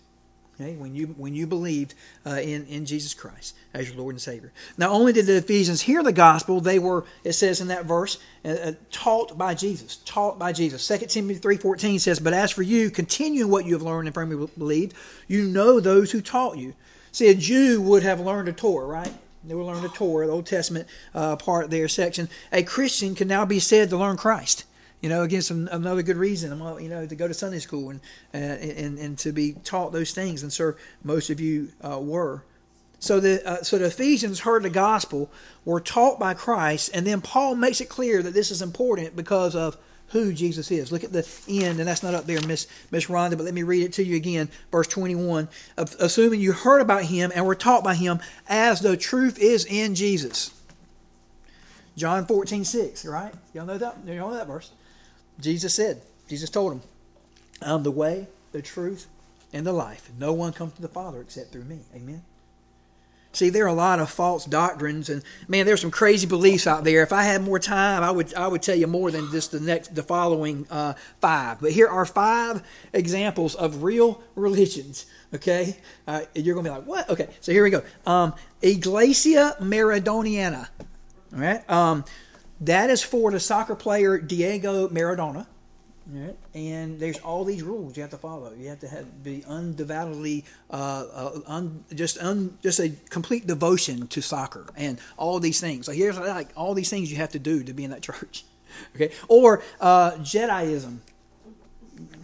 Okay, 0.58 0.74
when 0.76 0.96
you 0.96 1.08
when 1.18 1.34
you 1.34 1.46
believed 1.46 1.92
uh, 2.24 2.40
in 2.40 2.64
in 2.66 2.86
Jesus 2.86 3.12
Christ 3.12 3.54
as 3.74 3.88
your 3.88 3.98
Lord 3.98 4.14
and 4.14 4.22
Savior. 4.22 4.52
Not 4.78 4.90
only 4.90 5.12
did 5.12 5.26
the 5.26 5.36
Ephesians 5.36 5.82
hear 5.82 6.02
the 6.02 6.12
gospel, 6.12 6.62
they 6.62 6.78
were 6.78 7.04
it 7.24 7.34
says 7.34 7.60
in 7.60 7.68
that 7.68 7.84
verse 7.84 8.18
uh, 8.42 8.48
uh 8.48 8.72
taught 8.90 9.36
by 9.36 9.54
Jesus. 9.54 9.96
Taught 10.06 10.38
by 10.38 10.52
Jesus. 10.52 10.86
2 10.88 11.06
Timothy 11.06 11.38
three 11.38 11.58
fourteen 11.58 11.98
says, 11.98 12.20
"But 12.20 12.32
as 12.32 12.52
for 12.52 12.62
you, 12.62 12.90
continue 12.90 13.44
in 13.44 13.50
what 13.50 13.66
you 13.66 13.74
have 13.74 13.82
learned 13.82 14.08
and 14.08 14.14
firmly 14.14 14.48
believed. 14.56 14.94
You 15.28 15.44
know 15.44 15.78
those 15.78 16.12
who 16.12 16.22
taught 16.22 16.56
you." 16.56 16.72
See, 17.12 17.28
a 17.28 17.34
Jew 17.34 17.82
would 17.82 18.02
have 18.02 18.20
learned 18.20 18.48
a 18.48 18.52
Torah, 18.52 18.86
right? 18.86 19.12
They 19.44 19.54
would 19.54 19.64
learn 19.64 19.82
the 19.82 19.88
Torah, 19.88 20.26
the 20.26 20.32
Old 20.32 20.46
Testament 20.46 20.88
uh, 21.14 21.36
part 21.36 21.70
there 21.70 21.88
section. 21.88 22.28
A 22.52 22.62
Christian 22.62 23.14
can 23.14 23.28
now 23.28 23.44
be 23.44 23.60
said 23.60 23.90
to 23.90 23.96
learn 23.96 24.16
Christ 24.16 24.64
you 25.00 25.08
know, 25.08 25.22
again, 25.22 25.42
some 25.42 25.68
another 25.70 26.02
good 26.02 26.16
reason, 26.16 26.58
you 26.80 26.88
know, 26.88 27.06
to 27.06 27.14
go 27.14 27.28
to 27.28 27.34
Sunday 27.34 27.58
school 27.58 27.90
and 27.90 28.00
uh, 28.34 28.36
and 28.36 28.98
and 28.98 29.18
to 29.18 29.32
be 29.32 29.52
taught 29.52 29.92
those 29.92 30.12
things. 30.12 30.42
And 30.42 30.52
sir, 30.52 30.76
most 31.04 31.30
of 31.30 31.40
you 31.40 31.68
uh, 31.82 32.00
were. 32.00 32.42
So 32.98 33.20
the 33.20 33.46
uh, 33.46 33.62
so 33.62 33.78
the 33.78 33.86
Ephesians 33.86 34.40
heard 34.40 34.62
the 34.62 34.70
gospel, 34.70 35.30
were 35.64 35.80
taught 35.80 36.18
by 36.18 36.34
Christ, 36.34 36.90
and 36.94 37.06
then 37.06 37.20
Paul 37.20 37.54
makes 37.54 37.80
it 37.80 37.88
clear 37.88 38.22
that 38.22 38.32
this 38.34 38.50
is 38.50 38.62
important 38.62 39.14
because 39.14 39.54
of 39.54 39.76
who 40.08 40.32
Jesus 40.32 40.70
is. 40.70 40.92
Look 40.92 41.04
at 41.04 41.12
the 41.12 41.28
end, 41.48 41.78
and 41.78 41.88
that's 41.88 42.02
not 42.02 42.14
up 42.14 42.26
there, 42.26 42.40
Miss 42.46 42.66
Miss 42.90 43.06
Rhonda, 43.06 43.36
but 43.36 43.44
let 43.44 43.54
me 43.54 43.64
read 43.64 43.84
it 43.84 43.92
to 43.94 44.04
you 44.04 44.16
again. 44.16 44.48
Verse 44.72 44.86
21. 44.86 45.48
Assuming 45.76 46.40
you 46.40 46.52
heard 46.52 46.80
about 46.80 47.04
him 47.04 47.32
and 47.34 47.44
were 47.44 47.54
taught 47.54 47.84
by 47.84 47.94
him 47.94 48.20
as 48.48 48.80
the 48.80 48.96
truth 48.96 49.38
is 49.38 49.66
in 49.66 49.94
Jesus. 49.94 50.52
John 51.96 52.26
14, 52.26 52.64
6, 52.64 53.06
right? 53.06 53.32
Y'all 53.54 53.66
know 53.66 53.78
that? 53.78 53.96
Y'all 54.06 54.30
know 54.30 54.34
that 54.34 54.46
verse. 54.46 54.70
Jesus 55.40 55.74
said, 55.74 56.02
Jesus 56.28 56.50
told 56.50 56.72
him, 56.72 56.82
I'm 57.62 57.82
the 57.82 57.90
way, 57.90 58.26
the 58.52 58.62
truth, 58.62 59.06
and 59.52 59.66
the 59.66 59.72
life. 59.72 60.10
No 60.18 60.32
one 60.32 60.52
comes 60.52 60.74
to 60.74 60.82
the 60.82 60.88
Father 60.88 61.20
except 61.20 61.52
through 61.52 61.64
me. 61.64 61.80
Amen. 61.94 62.22
See, 63.36 63.50
there 63.50 63.64
are 63.64 63.68
a 63.68 63.74
lot 63.74 64.00
of 64.00 64.08
false 64.08 64.46
doctrines, 64.46 65.10
and 65.10 65.22
man, 65.46 65.66
there's 65.66 65.82
some 65.82 65.90
crazy 65.90 66.26
beliefs 66.26 66.66
out 66.66 66.84
there. 66.84 67.02
If 67.02 67.12
I 67.12 67.22
had 67.22 67.42
more 67.42 67.58
time, 67.58 68.02
I 68.02 68.10
would 68.10 68.32
I 68.32 68.48
would 68.48 68.62
tell 68.62 68.74
you 68.74 68.86
more 68.86 69.10
than 69.10 69.30
just 69.30 69.52
the 69.52 69.60
next 69.60 69.94
the 69.94 70.02
following 70.02 70.66
uh, 70.70 70.94
five. 71.20 71.60
But 71.60 71.72
here 71.72 71.86
are 71.86 72.06
five 72.06 72.62
examples 72.94 73.54
of 73.54 73.82
real 73.82 74.22
religions. 74.36 75.04
Okay, 75.34 75.76
uh, 76.08 76.22
you're 76.34 76.54
gonna 76.54 76.66
be 76.66 76.74
like, 76.74 76.86
what? 76.86 77.10
Okay, 77.10 77.28
so 77.42 77.52
here 77.52 77.62
we 77.62 77.68
go. 77.68 77.82
Um, 78.06 78.32
Iglesia 78.62 79.54
Maradoniana. 79.60 80.68
All 81.34 81.38
right, 81.38 81.70
um, 81.70 82.06
that 82.60 82.90
is 82.90 83.02
for 83.02 83.30
the 83.30 83.40
soccer 83.40 83.74
player 83.74 84.18
Diego 84.18 84.88
Maradona. 84.88 85.46
Right? 86.08 86.36
And 86.54 87.00
there's 87.00 87.18
all 87.18 87.44
these 87.44 87.64
rules 87.64 87.96
you 87.96 88.02
have 88.02 88.12
to 88.12 88.18
follow. 88.18 88.52
You 88.56 88.68
have 88.68 88.78
to 88.80 88.88
have, 88.88 89.24
be 89.24 89.42
undevoutedly, 89.48 90.44
uh, 90.70 90.74
uh, 91.12 91.40
un, 91.48 91.84
just 91.94 92.18
un, 92.18 92.56
just 92.62 92.78
a 92.78 92.90
complete 93.10 93.48
devotion 93.48 94.06
to 94.08 94.22
soccer 94.22 94.66
and 94.76 95.00
all 95.16 95.40
these 95.40 95.60
things. 95.60 95.88
Like 95.88 95.96
here's 95.96 96.16
like 96.16 96.50
all 96.56 96.74
these 96.74 96.90
things 96.90 97.10
you 97.10 97.16
have 97.16 97.30
to 97.30 97.40
do 97.40 97.64
to 97.64 97.72
be 97.72 97.82
in 97.82 97.90
that 97.90 98.02
church. 98.02 98.44
Okay, 98.94 99.10
or 99.28 99.62
uh, 99.80 100.12
Jediism. 100.12 100.98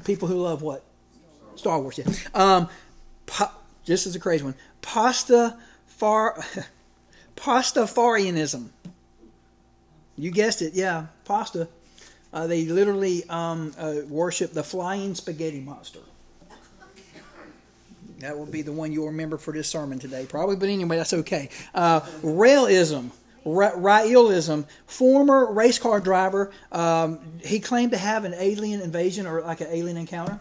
People 0.05 0.29
who 0.29 0.37
love 0.37 0.63
what 0.63 0.85
Star 1.57 1.81
Wars. 1.81 1.99
Yeah. 1.99 2.05
Um, 2.35 2.69
pa- 3.27 3.55
this 3.85 4.07
is 4.07 4.15
a 4.15 4.21
crazy 4.21 4.45
one. 4.45 4.55
Pasta 4.81 5.57
far, 5.87 6.45
Pastafarianism. 7.37 8.69
You 10.17 10.31
guessed 10.31 10.63
it. 10.63 10.75
Yeah, 10.75 11.07
pasta. 11.25 11.69
Uh, 12.33 12.47
they 12.47 12.65
literally 12.65 13.29
um, 13.29 13.75
uh, 13.79 13.97
worship 14.09 14.53
the 14.53 14.63
flying 14.63 15.15
spaghetti 15.15 15.61
monster. 15.61 16.01
That 18.21 18.39
will 18.39 18.47
be 18.47 18.63
the 18.63 18.73
one 18.73 18.93
you'll 18.93 19.07
remember 19.07 19.37
for 19.37 19.53
this 19.53 19.69
sermon 19.69 19.99
today, 19.99 20.27
probably. 20.29 20.55
But 20.55 20.69
anyway, 20.69 20.97
that's 20.97 21.13
okay. 21.13 21.49
Uh, 21.75 22.01
Raelism, 22.23 23.11
Raelism, 23.45 24.65
former 24.87 25.53
race 25.53 25.79
car 25.79 25.99
driver. 25.99 26.53
Um, 26.71 27.19
he 27.45 27.59
claimed 27.59 27.91
to 27.91 27.99
have 27.99 28.25
an 28.25 28.35
alien 28.35 28.81
invasion 28.81 29.27
or 29.27 29.43
like 29.43 29.61
an 29.61 29.67
alien 29.71 29.97
encounter, 29.97 30.41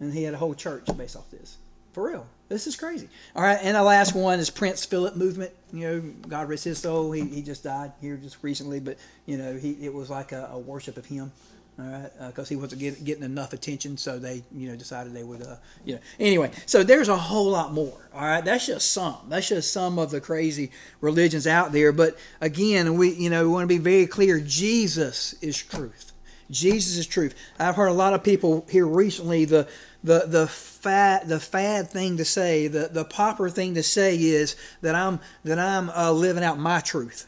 and 0.00 0.12
he 0.12 0.22
had 0.22 0.32
a 0.32 0.38
whole 0.38 0.54
church 0.54 0.86
based 0.96 1.16
off 1.16 1.30
this. 1.30 1.58
For 1.92 2.08
real. 2.08 2.26
This 2.48 2.68
is 2.68 2.76
crazy. 2.76 3.08
All 3.34 3.42
right, 3.42 3.58
and 3.60 3.76
the 3.76 3.82
last 3.82 4.14
one 4.14 4.38
is 4.38 4.50
Prince 4.50 4.84
Philip 4.84 5.16
movement. 5.16 5.52
You 5.72 5.80
know, 5.80 6.00
God 6.28 6.48
rest 6.48 6.64
his 6.64 6.78
soul. 6.78 7.10
He, 7.10 7.24
he 7.24 7.42
just 7.42 7.64
died 7.64 7.92
here 8.00 8.16
just 8.16 8.36
recently, 8.42 8.78
but 8.78 8.98
you 9.26 9.36
know, 9.36 9.54
he 9.54 9.72
it 9.84 9.92
was 9.92 10.10
like 10.10 10.32
a, 10.32 10.50
a 10.52 10.58
worship 10.58 10.96
of 10.96 11.06
him. 11.06 11.32
All 11.78 11.84
right, 11.84 12.10
because 12.28 12.46
uh, 12.46 12.50
he 12.50 12.56
wasn't 12.56 12.80
get, 12.80 13.04
getting 13.04 13.24
enough 13.24 13.52
attention, 13.52 13.98
so 13.98 14.18
they 14.18 14.44
you 14.52 14.70
know 14.70 14.76
decided 14.76 15.12
they 15.12 15.24
would. 15.24 15.42
Uh, 15.42 15.56
you 15.84 15.96
know, 15.96 16.00
anyway, 16.20 16.50
so 16.66 16.82
there's 16.82 17.08
a 17.08 17.16
whole 17.16 17.50
lot 17.50 17.74
more. 17.74 18.08
All 18.14 18.22
right, 18.22 18.44
that's 18.44 18.66
just 18.66 18.92
some. 18.92 19.16
That's 19.28 19.48
just 19.48 19.72
some 19.72 19.98
of 19.98 20.10
the 20.10 20.20
crazy 20.20 20.70
religions 21.00 21.46
out 21.46 21.72
there. 21.72 21.92
But 21.92 22.16
again, 22.40 22.96
we 22.96 23.12
you 23.12 23.28
know 23.28 23.42
we 23.42 23.50
want 23.50 23.64
to 23.64 23.74
be 23.74 23.78
very 23.78 24.06
clear. 24.06 24.40
Jesus 24.40 25.34
is 25.42 25.56
truth. 25.56 26.12
Jesus 26.50 26.96
is 26.96 27.06
truth. 27.06 27.34
I've 27.58 27.76
heard 27.76 27.88
a 27.88 27.92
lot 27.92 28.14
of 28.14 28.22
people 28.22 28.64
here 28.70 28.86
recently 28.86 29.44
the 29.44 29.68
the 30.06 30.24
the 30.26 30.46
fad 30.46 31.28
the 31.28 31.40
fad 31.40 31.90
thing 31.90 32.16
to 32.18 32.24
say 32.24 32.68
the 32.68 32.88
the 32.90 33.04
popular 33.04 33.50
thing 33.50 33.74
to 33.74 33.82
say 33.82 34.16
is 34.16 34.54
that 34.80 34.94
I'm 34.94 35.18
that 35.44 35.58
I'm 35.58 35.90
uh, 35.90 36.12
living 36.12 36.44
out 36.44 36.58
my 36.58 36.80
truth. 36.80 37.26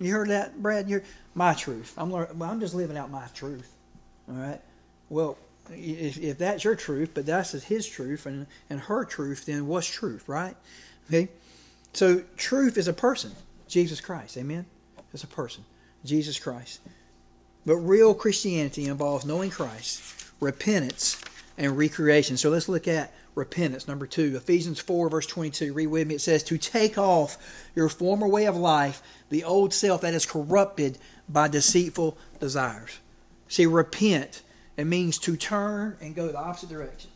You 0.00 0.12
heard 0.12 0.28
that, 0.28 0.60
Brad? 0.60 0.90
You're 0.90 1.04
my 1.34 1.54
truth. 1.54 1.94
I'm 1.96 2.12
I'm 2.12 2.58
just 2.58 2.74
living 2.74 2.96
out 2.96 3.10
my 3.10 3.26
truth. 3.34 3.72
All 4.28 4.34
right. 4.34 4.60
Well, 5.08 5.38
if, 5.70 6.18
if 6.18 6.38
that's 6.38 6.64
your 6.64 6.74
truth, 6.74 7.12
but 7.14 7.24
that's 7.24 7.52
his 7.52 7.86
truth 7.86 8.26
and 8.26 8.46
and 8.68 8.80
her 8.80 9.04
truth, 9.04 9.46
then 9.46 9.68
what's 9.68 9.86
truth, 9.86 10.28
right? 10.28 10.56
Okay. 11.08 11.28
So 11.92 12.22
truth 12.36 12.76
is 12.76 12.88
a 12.88 12.92
person, 12.92 13.30
Jesus 13.68 14.00
Christ. 14.00 14.36
Amen. 14.36 14.66
It's 15.14 15.22
a 15.22 15.28
person, 15.28 15.64
Jesus 16.04 16.38
Christ. 16.38 16.80
But 17.64 17.76
real 17.76 18.12
Christianity 18.12 18.86
involves 18.86 19.24
knowing 19.24 19.50
Christ, 19.50 20.26
repentance, 20.40 21.22
and 21.58 21.76
recreation. 21.76 22.36
So 22.36 22.50
let's 22.50 22.68
look 22.68 22.88
at 22.88 23.12
repentance. 23.34 23.88
Number 23.88 24.06
two, 24.06 24.36
Ephesians 24.36 24.78
4, 24.78 25.10
verse 25.10 25.26
22. 25.26 25.74
Read 25.74 25.88
with 25.88 26.06
me. 26.06 26.14
It 26.14 26.20
says, 26.20 26.42
To 26.44 26.56
take 26.56 26.96
off 26.96 27.36
your 27.74 27.88
former 27.88 28.28
way 28.28 28.46
of 28.46 28.56
life, 28.56 29.02
the 29.28 29.44
old 29.44 29.74
self 29.74 30.00
that 30.02 30.14
is 30.14 30.24
corrupted 30.24 30.98
by 31.28 31.48
deceitful 31.48 32.16
desires. 32.40 32.98
See, 33.48 33.66
repent. 33.66 34.42
It 34.76 34.84
means 34.84 35.18
to 35.18 35.36
turn 35.36 35.96
and 36.00 36.14
go 36.14 36.28
the 36.28 36.38
opposite 36.38 36.68
direction. 36.68 37.10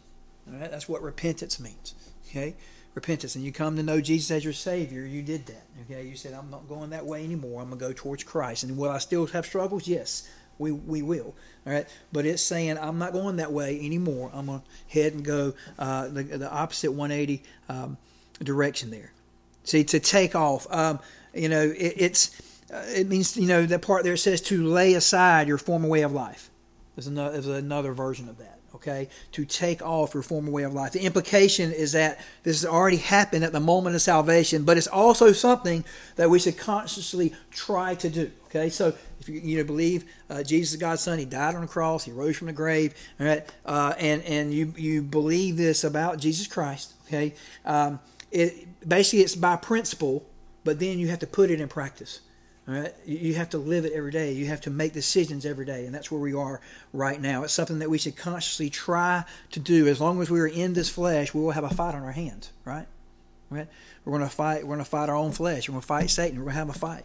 All 0.53 0.59
right? 0.59 0.71
That's 0.71 0.89
what 0.89 1.03
repentance 1.03 1.61
means. 1.61 1.95
Okay? 2.29 2.57
Repentance. 2.95 3.37
And 3.37 3.45
you 3.45 3.53
come 3.53 3.77
to 3.77 3.83
know 3.85 4.01
Jesus 4.01 4.33
as 4.33 4.43
your 4.43 4.53
Savior, 4.53 5.07
you 5.07 5.23
did 5.23 5.47
that. 5.47 5.65
Okay? 5.83 6.05
You 6.05 6.17
said, 6.17 6.35
I'm 6.35 6.51
not 6.51 6.69
going 6.69 6.91
that 6.91 7.07
way 7.07 7.23
anymore. 7.23 7.63
I'm 7.63 7.69
going 7.69 7.79
to 7.79 7.87
go 7.87 7.93
towards 7.93 8.25
Christ. 8.25 8.65
And 8.65 8.77
will 8.77 8.91
I 8.91 8.99
still 8.99 9.27
have 9.27 9.47
struggles? 9.47 9.87
Yes 9.87 10.29
we, 10.59 10.73
we 10.73 11.03
will. 11.03 11.35
All 11.67 11.73
right, 11.73 11.87
but 12.13 12.27
it's 12.27 12.43
saying 12.43 12.79
I'm 12.79 12.99
not 12.99 13.13
going 13.13 13.37
that 13.37 13.53
way 13.53 13.79
anymore. 13.85 14.31
I'm 14.35 14.47
gonna 14.47 14.63
head 14.89 15.13
and 15.13 15.25
go 15.25 15.55
uh, 15.79 16.09
the, 16.09 16.23
the 16.23 16.51
opposite 16.51 16.91
180 16.91 17.43
um, 17.69 17.97
direction 18.43 18.91
there. 18.91 19.13
See, 19.65 19.85
to 19.85 20.01
take 20.01 20.35
off. 20.35 20.67
Um, 20.71 20.99
you 21.33 21.49
know, 21.49 21.63
it, 21.63 21.95
it's 21.97 22.41
uh, 22.73 22.85
it 22.89 23.09
means 23.09 23.37
you 23.37 23.47
know 23.47 23.65
that 23.65 23.83
part 23.83 24.03
there 24.03 24.17
says 24.17 24.41
to 24.43 24.65
lay 24.67 24.95
aside 24.95 25.47
your 25.47 25.59
former 25.59 25.89
way 25.89 26.03
of 26.03 26.13
life. 26.13 26.51
There's 26.97 27.07
another, 27.07 27.33
there's 27.33 27.47
another 27.47 27.93
version 27.93 28.29
of 28.29 28.39
that 28.39 28.59
okay, 28.75 29.09
to 29.33 29.45
take 29.45 29.83
off 29.83 30.15
your 30.15 30.23
former 30.23 30.51
way 30.51 30.63
of 30.63 30.75
life. 30.75 30.93
The 30.93 31.01
implication 31.01 31.73
is 31.73 31.93
that 31.93 32.21
this 32.43 32.63
has 32.63 32.71
already 32.71 32.97
happened 32.97 33.45
at 33.45 33.53
the 33.53 33.61
moment 33.61 33.95
of 33.95 34.03
salvation, 34.03 34.65
but 34.65 34.77
it's 34.77 34.87
also 34.87 35.33
something 35.33 35.85
that 36.17 36.31
we 36.31 36.39
should 36.39 36.57
consciously 36.57 37.35
try 37.51 37.95
to 37.97 38.09
do. 38.09 38.31
Okay, 38.47 38.69
so 38.69 38.95
if 39.21 39.29
you, 39.29 39.41
you 39.41 39.59
know, 39.59 39.65
believe 39.65 40.05
uh, 40.29 40.43
Jesus 40.43 40.75
is 40.75 40.81
God's 40.81 41.03
Son, 41.03 41.19
He 41.19 41.25
died 41.25 41.55
on 41.55 41.63
the 41.63 41.67
cross, 41.67 42.05
He 42.05 42.13
rose 42.13 42.37
from 42.37 42.49
the 42.49 42.53
grave, 42.53 42.95
all 43.21 43.27
right, 43.27 43.55
uh, 43.65 43.95
and 43.99 44.23
and 44.23 44.53
you 44.53 44.75
you 44.77 45.03
believe 45.03 45.57
this 45.57 45.85
about 45.85 46.19
Jesus 46.19 46.47
Christ. 46.47 46.95
Okay, 47.07 47.35
um, 47.65 48.01
it 48.31 48.67
basically 48.87 49.21
it's 49.21 49.37
by 49.37 49.57
principle, 49.57 50.27
but 50.65 50.81
then 50.81 50.99
you 50.99 51.09
have 51.09 51.21
to 51.21 51.27
put 51.27 51.51
it 51.51 51.61
in 51.61 51.69
practice. 51.69 52.21
All 52.69 52.75
right? 52.75 52.95
You 53.05 53.35
have 53.35 53.51
to 53.51 53.59
live 53.59 53.85
it 53.85 53.93
every 53.93 54.13
day. 54.13 54.33
You 54.33 54.47
have 54.47 54.61
to 54.63 54.71
make 54.71 54.93
decisions 54.93 55.45
every 55.45 55.67
day, 55.67 55.85
and 55.85 55.95
that's 55.95 56.11
where 56.11 56.21
we 56.21 56.35
are 56.35 56.61
right 56.93 57.21
now. 57.21 57.43
It's 57.43 57.53
something 57.53 57.81
that 57.81 57.91
we 57.91 57.99
should 57.99 58.17
consciously 58.17 58.71
try 58.71 59.25
to 59.51 59.61
do. 59.61 59.89
As 59.89 60.01
long 60.01 60.21
as 60.23 60.31
we 60.31 60.41
are 60.41 60.47
in 60.47 60.73
this 60.73 60.89
flesh, 60.89 61.35
we 61.35 61.41
will 61.41 61.51
have 61.51 61.65
a 61.65 61.71
fight 61.71 61.95
on 61.95 62.03
our 62.03 62.13
hands, 62.13 62.53
right? 62.65 62.87
Right? 63.51 63.69
We're 64.05 64.19
going 64.19 64.29
to 64.29 64.35
fight. 64.35 64.63
We're 64.63 64.75
going 64.75 64.85
to 64.85 64.91
fight 64.91 65.09
our 65.09 65.17
own 65.17 65.33
flesh. 65.33 65.69
We're 65.69 65.75
going 65.75 65.83
to 65.83 65.87
fight 65.87 66.11
Satan. 66.11 66.39
We're 66.39 66.45
going 66.45 66.55
to 66.55 66.59
have 66.61 66.69
a 66.71 66.79
fight. 66.79 67.05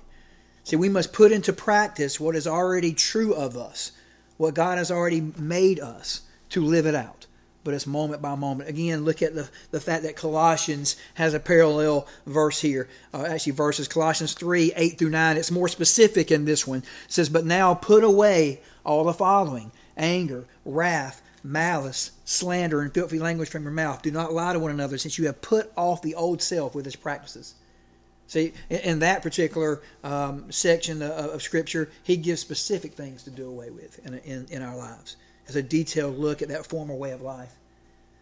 See, 0.63 0.75
we 0.75 0.89
must 0.89 1.13
put 1.13 1.31
into 1.31 1.53
practice 1.53 2.19
what 2.19 2.35
is 2.35 2.47
already 2.47 2.93
true 2.93 3.33
of 3.33 3.57
us, 3.57 3.93
what 4.37 4.53
God 4.53 4.77
has 4.77 4.91
already 4.91 5.21
made 5.37 5.79
us 5.79 6.21
to 6.49 6.63
live 6.63 6.85
it 6.85 6.95
out 6.95 7.26
but 7.67 7.73
it's 7.73 7.85
moment 7.85 8.21
by 8.21 8.33
moment. 8.33 8.69
Again, 8.69 9.03
look 9.03 9.21
at 9.21 9.35
the, 9.35 9.49
the 9.71 9.81
fact 9.81 10.03
that 10.03 10.15
Colossians 10.15 10.95
has 11.15 11.33
a 11.33 11.39
parallel 11.41 12.07
verse 12.25 12.61
here. 12.61 12.87
Uh, 13.13 13.25
actually, 13.27 13.51
verses 13.51 13.89
Colossians 13.89 14.33
3 14.35 14.71
8 14.73 14.97
through 14.97 15.09
9. 15.09 15.35
It's 15.35 15.51
more 15.51 15.67
specific 15.67 16.31
in 16.31 16.45
this 16.45 16.65
one. 16.65 16.79
It 16.79 16.85
says, 17.09 17.27
But 17.27 17.45
now 17.45 17.73
put 17.73 18.05
away 18.05 18.61
all 18.85 19.03
the 19.03 19.13
following 19.13 19.73
anger, 19.97 20.45
wrath, 20.63 21.21
malice, 21.43 22.11
slander, 22.23 22.79
and 22.79 22.93
filthy 22.93 23.19
language 23.19 23.49
from 23.49 23.63
your 23.63 23.73
mouth. 23.73 24.01
Do 24.01 24.11
not 24.11 24.31
lie 24.31 24.53
to 24.53 24.59
one 24.59 24.71
another, 24.71 24.97
since 24.97 25.17
you 25.17 25.25
have 25.25 25.41
put 25.41 25.69
off 25.75 26.01
the 26.01 26.15
old 26.15 26.41
self 26.41 26.73
with 26.73 26.87
its 26.87 26.95
practices. 26.95 27.55
See, 28.27 28.53
in 28.69 28.99
that 28.99 29.23
particular 29.23 29.81
um, 30.05 30.49
section 30.53 31.01
of, 31.01 31.41
Scripture, 31.41 31.91
he 32.03 32.15
gives 32.15 32.39
specific 32.39 32.93
things 32.93 33.23
to 33.23 33.29
do 33.29 33.45
away 33.45 33.71
with 33.71 33.99
in, 34.05 34.13
in, 34.19 34.45
in 34.49 34.61
our 34.61 34.77
lives 34.77 35.17
as 35.47 35.55
a 35.55 35.63
detailed 35.63 36.17
look 36.17 36.41
at 36.41 36.49
that 36.49 36.65
former 36.65 36.95
way 36.95 37.11
of 37.11 37.21
life. 37.21 37.53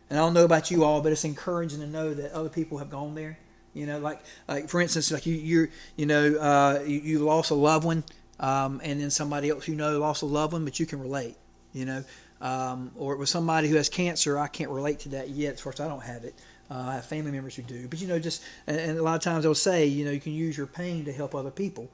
And 0.10 0.20
I 0.20 0.22
don't 0.22 0.34
know 0.34 0.46
about 0.46 0.70
you 0.70 0.84
all, 0.84 1.02
but 1.02 1.12
it's 1.12 1.26
encouraging 1.26 1.80
to 1.80 1.88
know 1.88 2.14
that 2.14 2.32
other 2.32 2.50
people 2.50 2.78
have 2.78 2.90
gone 2.90 3.16
there. 3.16 3.38
You 3.74 3.86
know, 3.86 4.00
like 4.00 4.22
like 4.48 4.70
for 4.70 4.80
instance, 4.80 5.12
like 5.12 5.26
you 5.26 5.36
you 5.36 5.68
you 5.98 6.06
know 6.06 6.36
uh, 6.36 6.84
you, 6.86 7.00
you 7.00 7.20
lost 7.20 7.52
a 7.52 7.56
loved 7.56 7.84
one, 7.84 8.04
um, 8.40 8.80
and 8.84 9.02
then 9.02 9.10
somebody 9.10 9.50
else 9.50 9.68
you 9.68 9.76
know 9.76 10.00
lost 10.00 10.22
a 10.22 10.26
loved 10.26 10.54
one, 10.54 10.64
but 10.64 10.80
you 10.80 10.86
can 10.86 11.02
relate. 11.02 11.36
You 11.74 11.86
know, 11.86 12.04
um, 12.40 12.92
or 12.96 13.14
it 13.14 13.20
was 13.20 13.30
somebody 13.30 13.68
who 13.68 13.76
has 13.76 13.90
cancer. 13.90 14.40
I 14.40 14.48
can't 14.48 14.70
relate 14.72 15.00
to 15.02 15.10
that 15.10 15.30
yet. 15.30 15.56
Of 15.56 15.64
course, 15.64 15.82
I 15.82 15.90
don't 15.90 16.04
have 16.04 16.24
it. 16.24 16.36
Uh, 16.72 16.86
I 16.88 16.94
have 16.96 17.06
family 17.06 17.32
members 17.32 17.56
who 17.56 17.64
do, 17.64 17.88
but 17.90 18.00
you 18.00 18.08
know, 18.08 18.18
just 18.18 18.44
and, 18.66 18.78
and 18.78 18.98
a 18.98 19.04
lot 19.04 19.16
of 19.16 19.22
times 19.22 19.44
they'll 19.44 19.54
say, 19.54 19.86
you 19.86 20.06
know, 20.06 20.12
you 20.12 20.22
can 20.22 20.34
use 20.34 20.58
your 20.58 20.68
pain 20.68 21.04
to 21.06 21.12
help 21.12 21.36
other 21.36 21.52
people. 21.52 21.90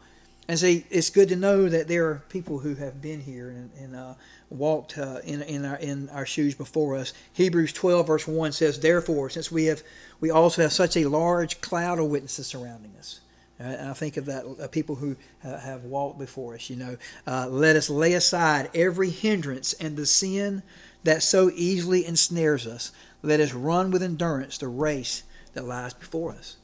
And 0.48 0.60
see, 0.60 0.86
it's 0.90 1.10
good 1.10 1.30
to 1.30 1.36
know 1.36 1.70
that 1.70 1.88
there 1.88 2.08
are 2.08 2.24
people 2.30 2.60
who 2.60 2.76
have 2.76 3.02
been 3.02 3.22
here 3.22 3.50
and, 3.50 3.70
and 3.80 3.96
uh, 3.96 4.14
walked 4.50 4.98
uh, 4.98 5.20
in 5.24 5.42
in 5.44 5.66
our 5.66 5.78
in 5.78 6.10
our 6.10 6.26
shoes 6.26 6.56
before 6.56 6.96
us. 6.98 7.14
Hebrews 7.34 7.74
12 7.74 8.08
verse 8.08 8.28
1 8.28 8.52
says, 8.52 8.80
"Therefore, 8.80 9.30
since 9.30 9.52
we 9.52 9.66
have 9.66 9.84
we 10.20 10.30
also 10.30 10.62
have 10.64 10.74
such 10.74 10.98
a 10.98 11.06
large 11.06 11.62
cloud 11.62 12.00
of 12.00 12.08
witnesses 12.08 12.48
surrounding 12.48 12.94
us." 12.98 13.22
And 13.60 13.90
I 13.90 13.94
think 13.94 14.18
of 14.18 14.26
that 14.26 14.44
uh, 14.60 14.68
people 14.68 14.96
who 14.96 15.16
have 15.42 15.84
walked 15.84 16.18
before 16.18 16.56
us. 16.56 16.70
You 16.70 16.76
know, 16.78 16.98
uh, 17.28 17.48
let 17.48 17.76
us 17.76 17.90
lay 17.90 18.14
aside 18.14 18.72
every 18.74 19.12
hindrance 19.12 19.74
and 19.74 19.96
the 19.96 20.08
sin 20.08 20.64
that 21.04 21.22
so 21.22 21.52
easily 21.54 22.06
ensnares 22.06 22.66
us. 22.66 22.92
Let 23.22 23.40
us 23.40 23.54
run 23.54 23.92
with 23.92 24.02
endurance 24.02 24.58
the 24.58 24.68
race 24.68 25.24
that 25.54 25.66
lies 25.66 25.94
before 25.94 26.32
us. 26.32 26.58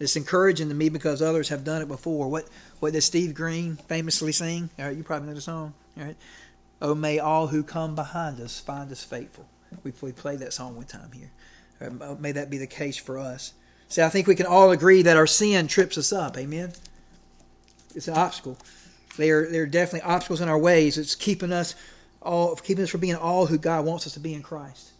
It's 0.00 0.16
encouraging 0.16 0.70
to 0.70 0.74
me 0.74 0.88
because 0.88 1.20
others 1.20 1.50
have 1.50 1.62
done 1.62 1.82
it 1.82 1.88
before. 1.88 2.28
What 2.28 2.48
what 2.80 2.94
does 2.94 3.04
Steve 3.04 3.34
Green 3.34 3.76
famously 3.76 4.32
sing? 4.32 4.70
All 4.78 4.86
right, 4.86 4.96
you 4.96 5.04
probably 5.04 5.28
know 5.28 5.34
the 5.34 5.42
song. 5.42 5.74
All 5.98 6.04
right. 6.04 6.16
Oh, 6.80 6.94
may 6.94 7.18
all 7.18 7.46
who 7.48 7.62
come 7.62 7.94
behind 7.94 8.40
us 8.40 8.58
find 8.58 8.90
us 8.90 9.04
faithful. 9.04 9.44
We, 9.84 9.92
we 10.00 10.12
played 10.12 10.38
that 10.38 10.54
song 10.54 10.74
one 10.74 10.86
time 10.86 11.12
here. 11.12 11.30
Uh, 11.80 12.16
may 12.18 12.32
that 12.32 12.48
be 12.48 12.56
the 12.56 12.66
case 12.66 12.96
for 12.96 13.18
us. 13.18 13.52
See, 13.88 14.02
I 14.02 14.08
think 14.08 14.26
we 14.26 14.34
can 14.34 14.46
all 14.46 14.70
agree 14.70 15.02
that 15.02 15.18
our 15.18 15.26
sin 15.26 15.66
trips 15.66 15.98
us 15.98 16.12
up. 16.12 16.38
Amen. 16.38 16.72
It's 17.94 18.08
an 18.08 18.14
obstacle. 18.14 18.56
There, 19.16 19.50
there 19.50 19.64
are 19.64 19.66
definitely 19.66 20.08
obstacles 20.08 20.40
in 20.40 20.48
our 20.48 20.58
ways. 20.58 20.96
It's 20.96 21.14
keeping 21.14 21.52
us 21.52 21.74
all, 22.22 22.56
keeping 22.56 22.84
us 22.84 22.90
from 22.90 23.00
being 23.00 23.16
all 23.16 23.46
who 23.46 23.58
God 23.58 23.84
wants 23.84 24.06
us 24.06 24.14
to 24.14 24.20
be 24.20 24.32
in 24.32 24.42
Christ, 24.42 24.92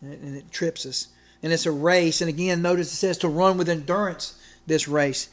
and 0.00 0.12
it, 0.12 0.20
and 0.20 0.36
it 0.36 0.50
trips 0.50 0.86
us. 0.86 1.08
And 1.42 1.52
it's 1.52 1.66
a 1.66 1.72
race. 1.72 2.20
And 2.22 2.30
again, 2.30 2.62
notice 2.62 2.92
it 2.92 2.96
says 2.96 3.18
to 3.18 3.28
run 3.28 3.58
with 3.58 3.68
endurance 3.68 4.38
this 4.66 4.88
race. 4.88 5.28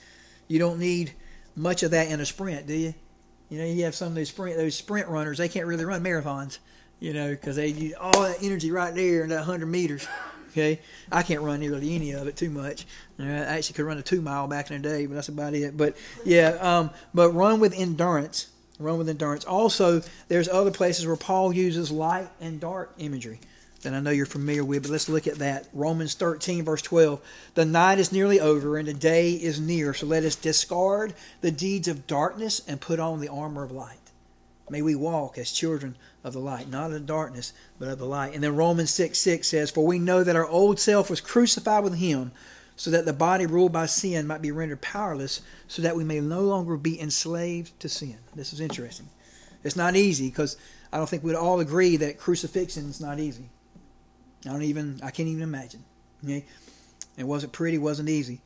You 0.48 0.60
don't 0.60 0.80
need 0.80 1.14
much 1.56 1.84
of 1.84 1.92
that 1.92 2.10
in 2.10 2.20
a 2.20 2.26
sprint, 2.26 2.68
do 2.68 2.74
you? 2.74 2.94
You 3.50 3.60
know, 3.60 3.66
you 3.66 3.84
have 3.84 3.96
some 3.96 4.10
of 4.10 4.16
those 4.16 4.30
sprint 4.30 4.58
those 4.58 4.76
sprint 4.76 5.08
runners. 5.08 5.38
They 5.38 5.50
can't 5.50 5.68
really 5.68 5.86
run 5.86 6.04
marathons, 6.04 6.60
you 7.00 7.14
know, 7.14 7.30
because 7.30 7.56
they 7.56 7.68
use 7.68 7.94
all 8.00 8.22
that 8.22 8.42
energy 8.42 8.72
right 8.72 8.94
there 8.94 9.24
in 9.24 9.30
that 9.30 9.44
hundred 9.44 9.68
meters. 9.68 10.08
Okay, 10.52 10.80
I 11.12 11.24
can't 11.24 11.42
run 11.42 11.60
nearly 11.60 11.96
any 11.96 12.12
of 12.12 12.28
it 12.28 12.38
too 12.38 12.52
much. 12.52 12.86
I 13.18 13.26
actually 13.26 13.74
could 13.74 13.86
run 13.86 13.98
a 13.98 14.04
two 14.04 14.22
mile 14.22 14.48
back 14.48 14.70
in 14.70 14.80
the 14.82 14.88
day, 14.88 15.08
but 15.08 15.16
that's 15.16 15.30
about 15.30 15.56
it. 15.56 15.76
But 15.76 15.98
yeah, 16.26 16.50
um, 16.62 16.92
but 17.14 17.32
run 17.32 17.60
with 17.60 17.74
endurance. 17.74 18.50
Run 18.80 18.98
with 18.98 19.10
endurance. 19.10 19.46
Also, 19.46 20.02
there's 20.28 20.48
other 20.48 20.72
places 20.72 21.08
where 21.08 21.16
Paul 21.16 21.54
uses 21.54 21.92
light 21.92 22.28
and 22.40 22.60
dark 22.60 22.94
imagery 22.98 23.40
that 23.84 23.94
I 23.94 24.00
know 24.00 24.12
you're 24.12 24.26
familiar 24.26 24.64
with, 24.64 24.84
but 24.84 24.92
let's 24.92 25.10
look 25.10 25.28
at 25.28 25.40
that. 25.40 25.68
Romans 25.74 26.14
13, 26.16 26.64
verse 26.64 26.82
12. 26.82 27.22
The 27.54 27.66
night 27.66 28.00
is 28.00 28.12
nearly 28.12 28.40
over 28.40 28.78
and 28.78 28.88
the 28.88 28.94
day 28.94 29.34
is 29.34 29.60
near, 29.60 29.94
so 29.94 30.06
let 30.06 30.24
us 30.24 30.36
discard 30.36 31.14
the 31.42 31.52
deeds 31.52 31.88
of 31.88 32.08
darkness 32.08 32.62
and 32.68 32.82
put 32.82 33.00
on 33.00 33.20
the 33.20 33.30
armor 33.30 33.64
of 33.64 33.72
light. 33.72 33.98
May 34.70 34.82
we 34.82 34.96
walk 34.96 35.38
as 35.38 35.52
children 35.52 35.98
of 36.24 36.34
the 36.34 36.40
light, 36.40 36.70
not 36.70 36.88
of 36.88 36.94
the 36.94 37.00
darkness, 37.00 37.54
but 37.78 37.90
of 37.90 38.00
the 38.00 38.06
light. 38.06 38.34
And 38.34 38.44
then 38.44 38.56
Romans 38.56 38.92
6 38.92 39.20
6 39.20 39.48
says, 39.48 39.70
For 39.70 39.86
we 39.86 40.00
know 40.00 40.24
that 40.24 40.36
our 40.36 40.48
old 40.48 40.80
self 40.80 41.10
was 41.10 41.22
crucified 41.22 41.84
with 41.84 41.96
him, 41.96 42.32
so 42.76 42.90
that 42.90 43.06
the 43.06 43.14
body 43.14 43.46
ruled 43.46 43.72
by 43.72 43.86
sin 43.86 44.26
might 44.26 44.42
be 44.42 44.52
rendered 44.52 44.82
powerless, 44.82 45.42
so 45.68 45.82
that 45.82 45.96
we 45.96 46.04
may 46.04 46.20
no 46.22 46.42
longer 46.42 46.78
be 46.78 47.00
enslaved 47.00 47.80
to 47.82 47.90
sin. 47.90 48.18
This 48.36 48.54
is 48.54 48.60
interesting. 48.60 49.10
It's 49.64 49.76
not 49.76 49.96
easy 49.96 50.30
because 50.30 50.58
I 50.92 50.98
don't 50.98 51.08
think 51.08 51.24
we'd 51.24 51.36
all 51.36 51.60
agree 51.60 51.98
that 51.98 52.20
crucifixion 52.20 52.90
is 52.90 53.00
not 53.00 53.20
easy. 53.20 53.50
I 54.46 54.50
don't 54.50 54.64
even 54.64 55.00
I 55.04 55.12
can't 55.12 55.30
even 55.30 55.44
imagine. 55.44 55.84
Okay? 56.24 56.46
It 57.18 57.26
wasn't 57.26 57.54
pretty, 57.54 57.78
wasn't 57.78 58.10
easy. 58.10 58.42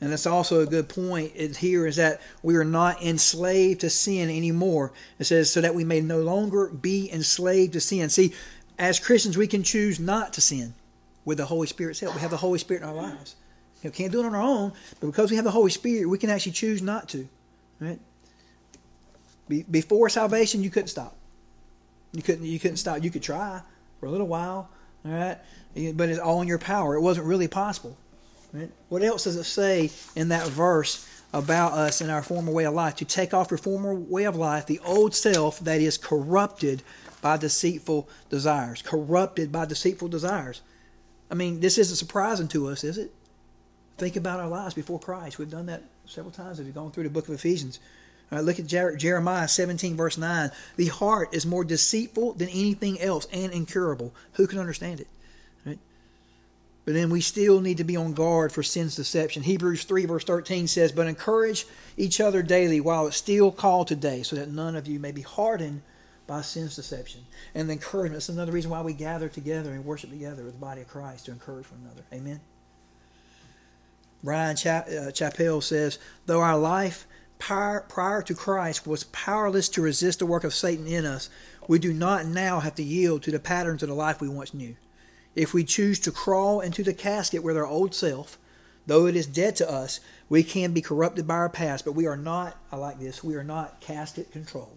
And 0.00 0.12
that's 0.12 0.26
also 0.26 0.60
a 0.60 0.66
good 0.66 0.90
point 0.90 1.32
here 1.56 1.86
is 1.86 1.96
that 1.96 2.20
we 2.42 2.56
are 2.56 2.64
not 2.64 3.02
enslaved 3.02 3.80
to 3.80 3.88
sin 3.88 4.28
anymore. 4.28 4.92
It 5.18 5.24
says, 5.24 5.50
so 5.50 5.62
that 5.62 5.74
we 5.74 5.84
may 5.84 6.02
no 6.02 6.20
longer 6.20 6.68
be 6.68 7.10
enslaved 7.10 7.72
to 7.72 7.80
sin. 7.80 8.10
See, 8.10 8.34
as 8.78 9.00
Christians, 9.00 9.38
we 9.38 9.46
can 9.46 9.62
choose 9.62 9.98
not 9.98 10.34
to 10.34 10.42
sin 10.42 10.74
with 11.24 11.38
the 11.38 11.46
Holy 11.46 11.66
Spirit's 11.66 12.00
help. 12.00 12.14
We 12.14 12.20
have 12.20 12.30
the 12.30 12.36
Holy 12.36 12.58
Spirit 12.58 12.82
in 12.82 12.88
our 12.88 12.94
lives. 12.94 13.36
We 13.82 13.90
can't 13.90 14.12
do 14.12 14.20
it 14.20 14.26
on 14.26 14.34
our 14.34 14.42
own, 14.42 14.72
but 15.00 15.06
because 15.06 15.30
we 15.30 15.36
have 15.36 15.44
the 15.44 15.50
Holy 15.50 15.70
Spirit, 15.70 16.08
we 16.08 16.18
can 16.18 16.28
actually 16.28 16.52
choose 16.52 16.82
not 16.82 17.08
to. 17.10 17.28
Right? 17.78 18.00
Before 19.70 20.08
salvation, 20.08 20.62
you 20.62 20.70
couldn't 20.70 20.88
stop. 20.88 21.14
You 22.12 22.22
couldn't. 22.22 22.46
You 22.46 22.58
couldn't 22.58 22.78
stop. 22.78 23.04
You 23.04 23.10
could 23.10 23.22
try 23.22 23.62
for 24.00 24.06
a 24.06 24.10
little 24.10 24.26
while, 24.26 24.70
all 25.06 25.12
right? 25.12 25.38
But 25.94 26.08
it's 26.08 26.18
all 26.18 26.42
in 26.42 26.48
your 26.48 26.58
power. 26.58 26.94
It 26.94 27.00
wasn't 27.00 27.26
really 27.26 27.48
possible. 27.48 27.96
Right? 28.52 28.70
What 28.88 29.02
else 29.02 29.24
does 29.24 29.36
it 29.36 29.44
say 29.44 29.90
in 30.14 30.28
that 30.28 30.48
verse 30.48 31.06
about 31.32 31.72
us 31.72 32.00
in 32.00 32.08
our 32.08 32.22
former 32.22 32.52
way 32.52 32.64
of 32.64 32.74
life? 32.74 32.96
To 32.96 33.04
take 33.04 33.34
off 33.34 33.50
your 33.50 33.58
former 33.58 33.94
way 33.94 34.24
of 34.24 34.36
life, 34.36 34.66
the 34.66 34.80
old 34.84 35.14
self 35.14 35.58
that 35.60 35.80
is 35.80 35.98
corrupted 35.98 36.82
by 37.20 37.36
deceitful 37.36 38.08
desires. 38.30 38.82
Corrupted 38.82 39.52
by 39.52 39.66
deceitful 39.66 40.08
desires. 40.08 40.62
I 41.30 41.34
mean, 41.34 41.60
this 41.60 41.76
isn't 41.76 41.96
surprising 41.96 42.48
to 42.48 42.68
us, 42.68 42.84
is 42.84 42.98
it? 42.98 43.12
Think 43.98 44.16
about 44.16 44.40
our 44.40 44.48
lives 44.48 44.74
before 44.74 45.00
Christ. 45.00 45.38
We've 45.38 45.50
done 45.50 45.66
that 45.66 45.82
several 46.06 46.32
times 46.32 46.60
as 46.60 46.64
we've 46.64 46.74
gone 46.74 46.92
through 46.92 47.04
the 47.04 47.10
book 47.10 47.28
of 47.28 47.34
Ephesians. 47.34 47.80
Right, 48.30 48.42
look 48.42 48.58
at 48.58 48.66
Jeremiah 48.66 49.46
17, 49.46 49.96
verse 49.96 50.18
9. 50.18 50.50
The 50.76 50.88
heart 50.88 51.32
is 51.32 51.46
more 51.46 51.64
deceitful 51.64 52.32
than 52.34 52.48
anything 52.48 53.00
else 53.00 53.26
and 53.32 53.52
incurable. 53.52 54.12
Who 54.32 54.48
can 54.48 54.58
understand 54.58 55.00
it? 55.00 55.06
Right? 55.64 55.78
But 56.84 56.94
then 56.94 57.10
we 57.10 57.20
still 57.20 57.60
need 57.60 57.76
to 57.76 57.84
be 57.84 57.96
on 57.96 58.14
guard 58.14 58.50
for 58.50 58.64
sin's 58.64 58.96
deception. 58.96 59.44
Hebrews 59.44 59.84
3, 59.84 60.06
verse 60.06 60.24
13 60.24 60.66
says, 60.66 60.90
But 60.90 61.06
encourage 61.06 61.66
each 61.96 62.20
other 62.20 62.42
daily 62.42 62.80
while 62.80 63.06
it's 63.06 63.16
still 63.16 63.52
called 63.52 63.86
today, 63.86 64.24
so 64.24 64.34
that 64.34 64.50
none 64.50 64.74
of 64.74 64.88
you 64.88 64.98
may 64.98 65.12
be 65.12 65.22
hardened 65.22 65.82
by 66.26 66.40
sin's 66.40 66.74
deception. 66.74 67.20
And 67.54 67.68
the 67.68 67.74
encouragement, 67.74 68.22
is 68.22 68.28
another 68.28 68.50
reason 68.50 68.72
why 68.72 68.82
we 68.82 68.92
gather 68.92 69.28
together 69.28 69.70
and 69.70 69.84
worship 69.84 70.10
together 70.10 70.42
with 70.42 70.54
the 70.54 70.60
body 70.60 70.80
of 70.80 70.88
Christ 70.88 71.26
to 71.26 71.30
encourage 71.30 71.70
one 71.70 71.80
another. 71.84 72.02
Amen. 72.12 72.40
Bryan 74.24 74.56
uh, 74.56 75.12
Chapell 75.12 75.62
says, 75.62 76.00
Though 76.26 76.40
our 76.40 76.58
life 76.58 77.06
prior, 77.38 78.22
to 78.22 78.34
Christ 78.34 78.86
was 78.86 79.04
powerless 79.04 79.68
to 79.70 79.82
resist 79.82 80.20
the 80.20 80.26
work 80.26 80.44
of 80.44 80.54
Satan 80.54 80.86
in 80.86 81.04
us, 81.04 81.28
we 81.68 81.78
do 81.78 81.92
not 81.92 82.26
now 82.26 82.60
have 82.60 82.74
to 82.76 82.82
yield 82.82 83.22
to 83.22 83.30
the 83.30 83.38
patterns 83.38 83.82
of 83.82 83.88
the 83.88 83.94
life 83.94 84.20
we 84.20 84.28
once 84.28 84.54
knew. 84.54 84.76
If 85.34 85.52
we 85.52 85.64
choose 85.64 85.98
to 86.00 86.12
crawl 86.12 86.60
into 86.60 86.82
the 86.82 86.94
casket 86.94 87.42
with 87.42 87.56
our 87.56 87.66
old 87.66 87.94
self, 87.94 88.38
though 88.86 89.06
it 89.06 89.16
is 89.16 89.26
dead 89.26 89.56
to 89.56 89.70
us, 89.70 90.00
we 90.28 90.42
can 90.42 90.72
be 90.72 90.80
corrupted 90.80 91.26
by 91.26 91.34
our 91.34 91.48
past, 91.48 91.84
but 91.84 91.92
we 91.92 92.06
are 92.06 92.16
not, 92.16 92.56
I 92.72 92.76
like 92.76 92.98
this, 92.98 93.22
we 93.22 93.34
are 93.34 93.44
not 93.44 93.80
casket 93.80 94.32
controlled. 94.32 94.76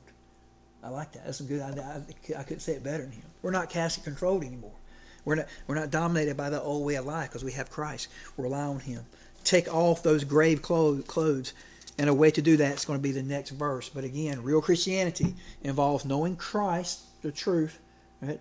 I 0.84 0.90
like 0.90 1.12
that. 1.14 1.26
That's 1.26 1.40
a 1.40 1.44
good 1.44 1.62
idea. 1.62 2.04
I, 2.36 2.40
I 2.40 2.44
couldn't 2.44 2.62
say 2.62 2.74
it 2.74 2.84
better 2.84 3.04
than 3.04 3.12
him. 3.12 3.24
We're 3.42 3.52
not 3.52 3.70
casket 3.70 4.04
controlled 4.04 4.44
anymore. 4.44 4.72
We're 5.26 5.36
not, 5.36 5.46
we're 5.68 5.76
not 5.76 5.92
dominated 5.92 6.38
by 6.38 6.50
the 6.50 6.62
old 6.62 6.86
way 6.86 6.96
of 6.96 7.06
life 7.06 7.30
because 7.30 7.44
we 7.44 7.52
have 7.54 7.70
Christ. 7.70 8.08
We 8.38 8.44
rely 8.44 8.62
on 8.62 8.80
Him. 8.80 9.06
Take 9.44 9.72
off 9.74 10.04
those 10.04 10.24
grave 10.24 10.62
clothes 10.62 11.54
and 12.00 12.10
a 12.10 12.14
way 12.14 12.32
to 12.32 12.42
do 12.42 12.58
that 12.58 12.76
is 12.76 12.86
going 12.86 12.98
to 12.98 13.04
be 13.04 13.12
the 13.12 13.22
next 13.22 13.52
verse. 13.52 13.90
But 13.90 14.06
again, 14.06 14.42
real 14.42 14.62
Christianity 14.62 15.36
involves 15.64 16.06
knowing 16.06 16.38
Christ, 16.38 17.02
the 17.22 17.32
truth, 17.32 17.78
right? 18.22 18.40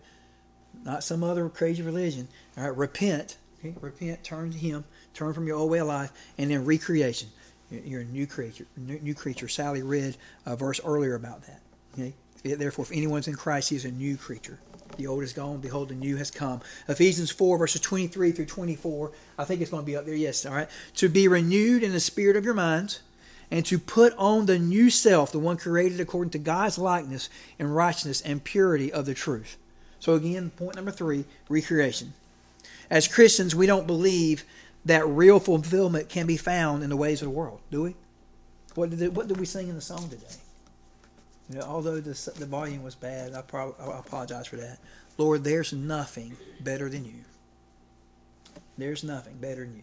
Not 0.85 1.03
some 1.03 1.25
other 1.25 1.49
crazy 1.49 1.83
religion. 1.83 2.29
All 2.57 2.65
right, 2.65 2.77
repent. 2.77 3.37
Okay? 3.59 3.75
Repent, 3.81 4.23
turn 4.23 4.53
to 4.53 4.57
Him, 4.57 4.85
turn 5.13 5.35
from 5.35 5.49
your 5.49 5.57
old 5.57 5.73
way 5.73 5.81
of 5.81 5.89
life, 5.89 6.13
and 6.39 6.53
then 6.53 6.65
recreation. 6.65 7.29
You're 7.71 8.03
a 8.03 8.05
new 8.05 8.29
creature. 8.29 8.65
New 8.77 9.15
creature. 9.15 9.49
Sally 9.49 9.83
read 9.83 10.17
a 10.47 10.55
verse 10.55 10.81
earlier 10.85 11.17
about 11.17 11.43
that. 11.43 11.61
Okay? 11.95 12.15
Therefore, 12.45 12.85
if 12.85 12.93
anyone's 12.93 13.27
in 13.27 13.35
Christ, 13.35 13.71
he 13.71 13.77
is 13.77 13.85
a 13.85 13.91
new 13.91 14.17
creature. 14.17 14.61
The 14.97 15.09
old 15.09 15.25
is 15.25 15.33
gone, 15.33 15.59
behold, 15.59 15.89
the 15.89 15.95
new 15.95 16.17
has 16.17 16.31
come. 16.31 16.61
Ephesians 16.87 17.33
4, 17.33 17.59
verses 17.59 17.81
23 17.81 18.31
through 18.31 18.47
24. 18.47 19.11
I 19.37 19.45
think 19.45 19.61
it's 19.61 19.71
going 19.73 19.83
to 19.83 19.87
be 19.87 19.97
up 19.97 20.07
there. 20.07 20.15
Yes, 20.15 20.47
all 20.47 20.55
right. 20.55 20.69
To 20.95 21.09
be 21.09 21.27
renewed 21.27 21.83
in 21.83 21.93
the 21.93 22.01
spirit 22.01 22.37
of 22.37 22.45
your 22.45 22.55
minds 22.55 23.01
and 23.51 23.65
to 23.67 23.79
put 23.79 24.15
on 24.17 24.47
the 24.47 24.59
new 24.59 24.91
self, 24.91 25.33
the 25.33 25.39
one 25.39 25.57
created 25.57 26.01
according 26.01 26.31
to 26.33 26.39
God's 26.39 26.79
likeness 26.79 27.29
and 27.59 27.75
righteousness 27.75 28.21
and 28.21 28.45
purity 28.45 28.93
of 28.93 29.07
the 29.07 29.15
truth. 29.15 29.57
So, 30.01 30.15
again, 30.15 30.51
point 30.51 30.77
number 30.77 30.91
three 30.91 31.25
recreation. 31.49 32.13
As 32.91 33.09
Christians, 33.09 33.55
we 33.55 33.67
don't 33.67 33.87
believe 33.87 34.45
that 34.85 35.07
real 35.07 35.41
fulfillment 35.41 36.09
can 36.09 36.27
be 36.27 36.37
found 36.37 36.83
in 36.83 36.91
the 36.91 36.97
ways 36.97 37.21
of 37.21 37.27
the 37.27 37.35
world, 37.35 37.61
do 37.71 37.83
we? 37.83 37.95
What 38.75 38.91
did, 38.91 39.15
what 39.17 39.29
did 39.29 39.39
we 39.39 39.47
sing 39.47 39.69
in 39.69 39.75
the 39.75 39.81
song 39.81 40.09
today? 40.09 40.25
You 41.51 41.59
know, 41.59 41.63
although 41.63 42.01
the, 42.01 42.33
the 42.37 42.47
volume 42.47 42.83
was 42.83 42.95
bad, 42.95 43.35
I, 43.35 43.43
prob- 43.43 43.75
I 43.81 43.99
apologize 43.99 44.47
for 44.47 44.57
that. 44.57 44.79
Lord, 45.17 45.43
there's 45.43 45.73
nothing 45.73 46.37
better 46.61 46.89
than 46.89 47.05
you. 47.05 47.25
There's 48.77 49.03
nothing 49.03 49.35
better 49.39 49.65
than 49.65 49.77
you. 49.77 49.83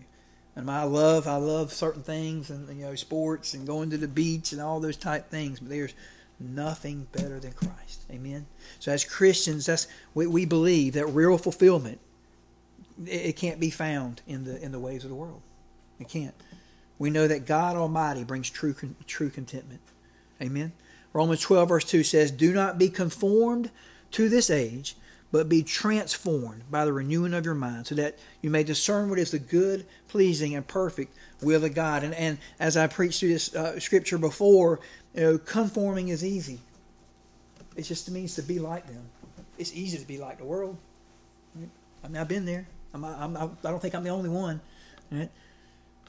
And 0.56 0.72
I 0.72 0.84
love, 0.84 1.28
I 1.28 1.36
love 1.36 1.74
certain 1.74 2.02
things 2.02 2.50
and 2.50 2.68
you 2.78 2.86
know 2.86 2.96
sports 2.96 3.54
and 3.54 3.68
going 3.68 3.89
to 3.89 3.98
the 3.98 4.08
beach 4.08 4.54
and 4.54 4.62
all 4.62 4.80
those 4.80 4.98
type 4.98 5.30
things. 5.30 5.60
But 5.60 5.70
there's 5.70 5.94
nothing 6.39 7.08
better 7.12 7.39
than 7.39 7.52
Christ. 7.52 8.06
Amen. 8.10 8.46
So 8.80 8.91
as 8.91 9.04
Christians, 9.04 9.65
that's 9.65 9.88
we, 10.13 10.28
we 10.28 10.46
believe 10.46 10.94
that 10.94 11.08
real 11.08 11.38
fulfillment 11.38 12.00
it, 13.06 13.10
it 13.10 13.36
can't 13.36 13.60
be 13.60 13.70
found 13.70 14.22
in 14.28 14.46
the 14.46 14.62
in 14.63 14.72
the 14.72 14.80
ways 14.80 15.04
of 15.04 15.10
the 15.10 15.15
world. 15.15 15.41
It 16.00 16.10
can't. 16.10 16.36
we 16.98 17.10
know 17.10 17.28
that 17.28 17.46
God 17.46 17.76
Almighty 17.76 18.24
brings 18.24 18.50
true, 18.50 18.76
true 19.06 19.30
contentment. 19.30 19.82
Amen. 20.41 20.74
Romans 21.13 21.39
12, 21.39 21.70
verse 21.70 21.86
2 21.86 22.04
says, 22.04 22.32
Do 22.32 22.54
not 22.54 22.78
be 22.78 22.89
conformed 22.89 23.72
to 24.12 24.28
this 24.28 24.50
age, 24.50 24.98
but 25.36 25.50
be 25.50 25.63
transformed 25.63 26.63
by 26.71 26.86
the 26.86 26.93
renewing 26.93 27.34
of 27.34 27.43
your 27.43 27.56
mind, 27.56 27.86
so 27.86 27.93
that 27.95 28.17
you 28.41 28.50
may 28.50 28.63
discern 28.63 29.10
what 29.10 29.19
is 29.19 29.32
the 29.32 29.39
good, 29.39 29.86
pleasing, 30.08 30.56
and 30.56 30.65
perfect 30.65 31.13
will 31.41 31.62
of 31.65 31.76
God. 31.76 32.06
And, 32.06 32.13
and 32.13 32.38
as 32.58 32.78
I 32.78 32.88
preached 32.88 33.19
through 33.19 33.34
this 33.34 33.54
uh, 33.54 33.78
scripture 33.82 34.17
before, 34.17 34.80
you 35.13 35.21
know, 35.21 35.38
conforming 35.38 36.08
is 36.08 36.24
easy. 36.24 36.60
It 37.76 37.82
just 37.82 38.10
means 38.10 38.36
to 38.36 38.43
be 38.43 38.60
like 38.60 38.88
them. 38.88 39.10
It's 39.58 39.74
easy 39.74 39.98
to 39.98 40.08
be 40.08 40.17
like 40.17 40.38
the 40.38 40.45
world. 40.45 40.78
I 42.02 42.08
mean, 42.08 42.15
I've 42.15 42.30
been 42.30 42.45
there. 42.45 42.65
I'm, 42.93 43.04
I'm, 43.04 43.36
I 43.36 43.50
don't 43.63 43.82
think 43.82 43.93
I'm 43.93 44.06
the 44.06 44.12
only 44.12 44.30
one. 44.30 44.62
Right? 45.12 45.30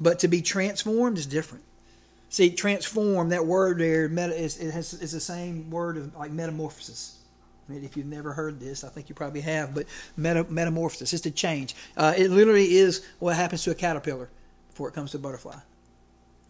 But 0.01 0.21
to 0.21 0.29
be 0.29 0.41
transformed 0.41 1.19
is 1.19 1.27
different. 1.27 1.65
See, 2.29 2.51
transform, 2.51 3.31
that 3.31 3.45
word 3.45 3.79
there, 3.79 4.07
is, 4.07 4.59
it 4.59 4.71
has, 4.71 4.95
is 4.95 5.11
the 5.11 5.21
same 5.21 5.69
word 5.69 5.97
of 5.97 6.15
like 6.15 6.31
metamorphosis. 6.31 7.19
If 7.69 7.97
you've 7.97 8.07
never 8.07 8.33
heard 8.33 8.61
this, 8.61 8.85
I 8.85 8.89
think 8.89 9.09
you 9.09 9.15
probably 9.15 9.41
have, 9.41 9.75
but 9.75 9.87
meta, 10.17 10.45
metamorphosis 10.49 11.13
is 11.13 11.21
to 11.23 11.31
change. 11.31 11.75
Uh, 11.97 12.15
it 12.17 12.31
literally 12.31 12.77
is 12.77 13.05
what 13.19 13.35
happens 13.37 13.65
to 13.65 13.73
a 13.73 13.75
caterpillar 13.75 14.29
before 14.69 14.89
it 14.89 14.95
comes 14.95 15.11
to 15.13 15.17
a 15.17 15.21
butterfly. 15.21 15.57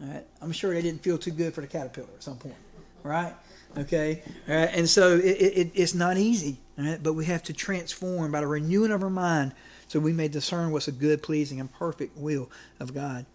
All 0.01 0.07
right? 0.07 0.23
I'm 0.41 0.51
sure 0.51 0.73
they 0.73 0.81
didn't 0.81 1.01
feel 1.01 1.17
too 1.17 1.31
good 1.31 1.53
for 1.53 1.61
the 1.61 1.67
caterpillar 1.67 2.09
at 2.15 2.23
some 2.23 2.37
point, 2.37 2.55
right? 3.03 3.33
Okay, 3.77 4.23
all 4.47 4.55
right? 4.55 4.69
and 4.73 4.87
so 4.87 5.17
it, 5.17 5.23
it, 5.23 5.71
it's 5.73 5.93
not 5.93 6.17
easy, 6.17 6.57
but 7.01 7.13
we 7.13 7.25
have 7.25 7.43
to 7.43 7.53
transform 7.53 8.31
by 8.31 8.41
the 8.41 8.47
renewing 8.47 8.91
of 8.91 9.03
our 9.03 9.09
mind 9.09 9.53
so 9.87 9.99
we 9.99 10.13
may 10.13 10.27
discern 10.27 10.71
what's 10.71 10.87
a 10.87 10.91
good, 10.91 11.23
pleasing, 11.23 11.59
and 11.59 11.71
perfect 11.71 12.17
will 12.17 12.49
of 12.79 12.93
God. 12.93 13.25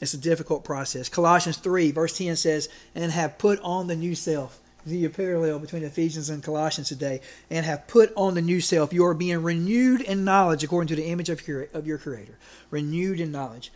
It's 0.00 0.14
a 0.14 0.18
difficult 0.18 0.64
process. 0.64 1.08
Colossians 1.08 1.58
3, 1.58 1.92
verse 1.92 2.18
10 2.18 2.34
says, 2.36 2.68
And 2.94 3.12
have 3.12 3.38
put 3.38 3.60
on 3.60 3.86
the 3.86 3.94
new 3.94 4.14
self. 4.14 4.58
A 4.86 5.08
parallel 5.08 5.60
between 5.60 5.84
Ephesians 5.84 6.28
and 6.28 6.42
Colossians 6.42 6.88
today. 6.88 7.20
And 7.50 7.64
have 7.64 7.86
put 7.86 8.12
on 8.16 8.34
the 8.34 8.42
new 8.42 8.60
self. 8.60 8.92
You 8.92 9.04
are 9.04 9.14
being 9.14 9.42
renewed 9.42 10.00
in 10.00 10.24
knowledge 10.24 10.64
according 10.64 10.88
to 10.88 10.96
the 10.96 11.06
image 11.06 11.28
of 11.28 11.46
your, 11.46 11.68
of 11.72 11.86
your 11.86 11.98
Creator. 11.98 12.38
Renewed 12.70 13.20
in 13.20 13.30
knowledge. 13.30 13.68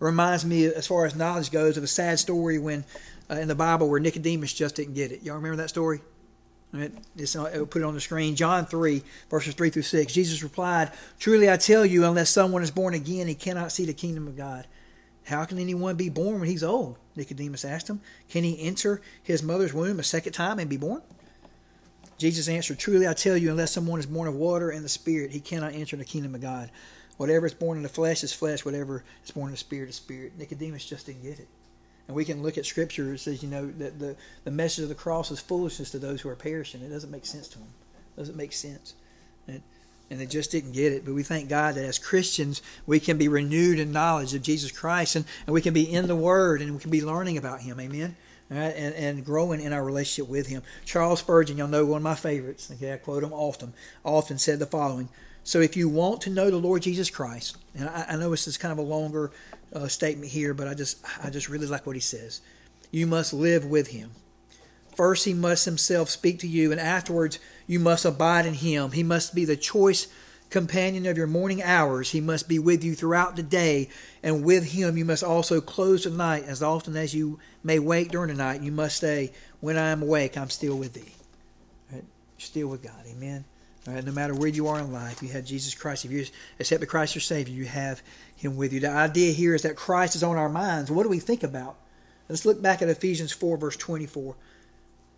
It 0.00 0.04
reminds 0.04 0.44
me, 0.44 0.66
as 0.66 0.86
far 0.86 1.04
as 1.04 1.14
knowledge 1.14 1.50
goes, 1.50 1.76
of 1.76 1.84
a 1.84 1.88
sad 1.88 2.18
story 2.18 2.58
when 2.58 2.84
uh, 3.30 3.34
in 3.34 3.48
the 3.48 3.54
Bible 3.54 3.88
where 3.88 4.00
Nicodemus 4.00 4.52
just 4.52 4.76
didn't 4.76 4.94
get 4.94 5.12
it. 5.12 5.22
Y'all 5.22 5.36
remember 5.36 5.56
that 5.56 5.68
story? 5.68 6.00
It's, 7.16 7.36
I'll 7.36 7.66
put 7.66 7.82
it 7.82 7.84
on 7.84 7.94
the 7.94 8.00
screen. 8.00 8.34
John 8.34 8.66
3, 8.66 9.02
verses 9.30 9.54
3 9.54 9.70
through 9.70 9.82
6. 9.82 10.12
Jesus 10.12 10.42
replied, 10.42 10.90
Truly 11.18 11.50
I 11.50 11.56
tell 11.56 11.86
you, 11.86 12.04
unless 12.04 12.30
someone 12.30 12.62
is 12.62 12.70
born 12.70 12.94
again, 12.94 13.28
he 13.28 13.34
cannot 13.34 13.70
see 13.70 13.84
the 13.84 13.94
kingdom 13.94 14.26
of 14.26 14.36
God. 14.36 14.66
How 15.24 15.44
can 15.44 15.58
anyone 15.58 15.96
be 15.96 16.08
born 16.08 16.40
when 16.40 16.48
he's 16.48 16.62
old? 16.62 16.98
Nicodemus 17.16 17.64
asked 17.64 17.88
him. 17.88 18.00
Can 18.28 18.44
he 18.44 18.60
enter 18.60 19.00
his 19.22 19.42
mother's 19.42 19.72
womb 19.72 19.98
a 19.98 20.02
second 20.02 20.32
time 20.32 20.58
and 20.58 20.68
be 20.68 20.76
born? 20.76 21.02
Jesus 22.18 22.48
answered, 22.48 22.78
Truly 22.78 23.08
I 23.08 23.14
tell 23.14 23.36
you, 23.36 23.50
unless 23.50 23.72
someone 23.72 23.98
is 23.98 24.06
born 24.06 24.28
of 24.28 24.34
water 24.34 24.70
and 24.70 24.84
the 24.84 24.88
Spirit, 24.88 25.30
he 25.30 25.40
cannot 25.40 25.74
enter 25.74 25.96
the 25.96 26.04
kingdom 26.04 26.34
of 26.34 26.40
God. 26.40 26.70
Whatever 27.16 27.46
is 27.46 27.54
born 27.54 27.76
in 27.76 27.82
the 27.82 27.88
flesh 27.88 28.22
is 28.22 28.32
flesh, 28.32 28.64
whatever 28.64 29.04
is 29.24 29.30
born 29.30 29.48
in 29.48 29.52
the 29.52 29.58
Spirit 29.58 29.88
is 29.88 29.96
spirit. 29.96 30.32
Nicodemus 30.38 30.84
just 30.84 31.06
didn't 31.06 31.22
get 31.22 31.38
it. 31.38 31.48
And 32.06 32.16
we 32.16 32.24
can 32.24 32.42
look 32.42 32.58
at 32.58 32.66
Scripture, 32.66 33.14
it 33.14 33.18
says, 33.18 33.42
you 33.42 33.48
know, 33.48 33.66
that 33.66 33.98
the, 33.98 34.16
the 34.44 34.50
message 34.50 34.82
of 34.82 34.88
the 34.88 34.94
cross 34.94 35.30
is 35.30 35.40
foolishness 35.40 35.90
to 35.92 35.98
those 35.98 36.20
who 36.20 36.28
are 36.28 36.36
perishing. 36.36 36.82
It 36.82 36.90
doesn't 36.90 37.10
make 37.10 37.24
sense 37.24 37.48
to 37.48 37.58
them. 37.58 37.68
It 38.14 38.20
doesn't 38.20 38.36
make 38.36 38.52
sense 38.52 38.94
and 39.46 39.62
they 40.20 40.26
just 40.26 40.50
didn't 40.50 40.72
get 40.72 40.92
it. 40.92 41.04
But 41.04 41.14
we 41.14 41.22
thank 41.22 41.48
God 41.48 41.74
that 41.74 41.84
as 41.84 41.98
Christians, 41.98 42.62
we 42.86 43.00
can 43.00 43.18
be 43.18 43.28
renewed 43.28 43.78
in 43.78 43.92
knowledge 43.92 44.34
of 44.34 44.42
Jesus 44.42 44.70
Christ, 44.70 45.16
and, 45.16 45.24
and 45.46 45.54
we 45.54 45.62
can 45.62 45.74
be 45.74 45.90
in 45.90 46.06
the 46.06 46.16
Word, 46.16 46.60
and 46.62 46.72
we 46.74 46.80
can 46.80 46.90
be 46.90 47.04
learning 47.04 47.38
about 47.38 47.60
Him. 47.60 47.80
Amen. 47.80 48.16
Right, 48.50 48.74
and, 48.76 48.94
and 48.94 49.24
growing 49.24 49.60
in 49.60 49.72
our 49.72 49.82
relationship 49.82 50.30
with 50.30 50.46
Him. 50.46 50.62
Charles 50.84 51.20
Spurgeon, 51.20 51.56
y'all 51.56 51.66
know 51.66 51.86
one 51.86 51.98
of 51.98 52.02
my 52.02 52.14
favorites. 52.14 52.70
Okay, 52.70 52.92
I 52.92 52.98
quote 52.98 53.24
him 53.24 53.32
often. 53.32 53.72
Often 54.04 54.38
said 54.38 54.58
the 54.58 54.66
following: 54.66 55.08
So, 55.44 55.60
if 55.60 55.76
you 55.76 55.88
want 55.88 56.20
to 56.22 56.30
know 56.30 56.50
the 56.50 56.58
Lord 56.58 56.82
Jesus 56.82 57.08
Christ, 57.08 57.56
and 57.74 57.88
I, 57.88 58.04
I 58.10 58.16
know 58.16 58.30
this 58.30 58.46
is 58.46 58.58
kind 58.58 58.70
of 58.70 58.78
a 58.78 58.82
longer 58.82 59.32
uh, 59.72 59.88
statement 59.88 60.30
here, 60.30 60.52
but 60.52 60.68
I 60.68 60.74
just 60.74 60.98
I 61.24 61.30
just 61.30 61.48
really 61.48 61.66
like 61.66 61.86
what 61.86 61.96
he 61.96 62.00
says. 62.00 62.42
You 62.90 63.06
must 63.06 63.32
live 63.32 63.64
with 63.64 63.88
Him. 63.88 64.12
First, 64.94 65.24
He 65.24 65.34
must 65.34 65.64
Himself 65.64 66.08
speak 66.08 66.38
to 66.40 66.48
you, 66.48 66.72
and 66.72 66.80
afterwards 66.80 67.38
you 67.66 67.78
must 67.78 68.04
abide 68.04 68.46
in 68.46 68.54
him. 68.54 68.92
He 68.92 69.02
must 69.02 69.34
be 69.34 69.44
the 69.44 69.56
choice 69.56 70.06
companion 70.50 71.06
of 71.06 71.16
your 71.16 71.26
morning 71.26 71.62
hours. 71.62 72.10
He 72.10 72.20
must 72.20 72.48
be 72.48 72.58
with 72.58 72.84
you 72.84 72.94
throughout 72.94 73.36
the 73.36 73.42
day, 73.42 73.88
and 74.22 74.44
with 74.44 74.72
him 74.72 74.96
you 74.96 75.04
must 75.04 75.24
also 75.24 75.60
close 75.60 76.04
the 76.04 76.10
night 76.10 76.44
as 76.44 76.62
often 76.62 76.96
as 76.96 77.14
you 77.14 77.38
may 77.62 77.78
wake 77.78 78.10
during 78.10 78.28
the 78.28 78.34
night. 78.34 78.62
You 78.62 78.72
must 78.72 78.98
say, 78.98 79.32
When 79.60 79.76
I 79.76 79.90
am 79.90 80.02
awake, 80.02 80.36
I'm 80.36 80.50
still 80.50 80.76
with 80.76 80.92
thee. 80.92 81.14
Right? 81.92 82.04
Still 82.38 82.68
with 82.68 82.82
God. 82.82 83.04
Amen. 83.08 83.44
Right? 83.86 84.04
No 84.04 84.12
matter 84.12 84.34
where 84.34 84.48
you 84.48 84.68
are 84.68 84.78
in 84.78 84.92
life, 84.92 85.22
you 85.22 85.28
have 85.30 85.44
Jesus 85.44 85.74
Christ. 85.74 86.04
If 86.04 86.10
you 86.10 86.26
accept 86.60 86.80
the 86.80 86.86
Christ 86.86 87.14
your 87.14 87.22
Savior, 87.22 87.54
you 87.54 87.64
have 87.64 88.02
Him 88.36 88.56
with 88.56 88.72
you. 88.72 88.80
The 88.80 88.90
idea 88.90 89.32
here 89.32 89.54
is 89.54 89.62
that 89.62 89.76
Christ 89.76 90.14
is 90.14 90.22
on 90.22 90.36
our 90.36 90.48
minds. 90.48 90.90
What 90.90 91.02
do 91.02 91.08
we 91.08 91.18
think 91.18 91.42
about? 91.42 91.76
Let's 92.28 92.46
look 92.46 92.62
back 92.62 92.80
at 92.80 92.88
Ephesians 92.88 93.32
4, 93.32 93.56
verse 93.56 93.76
24 93.76 94.34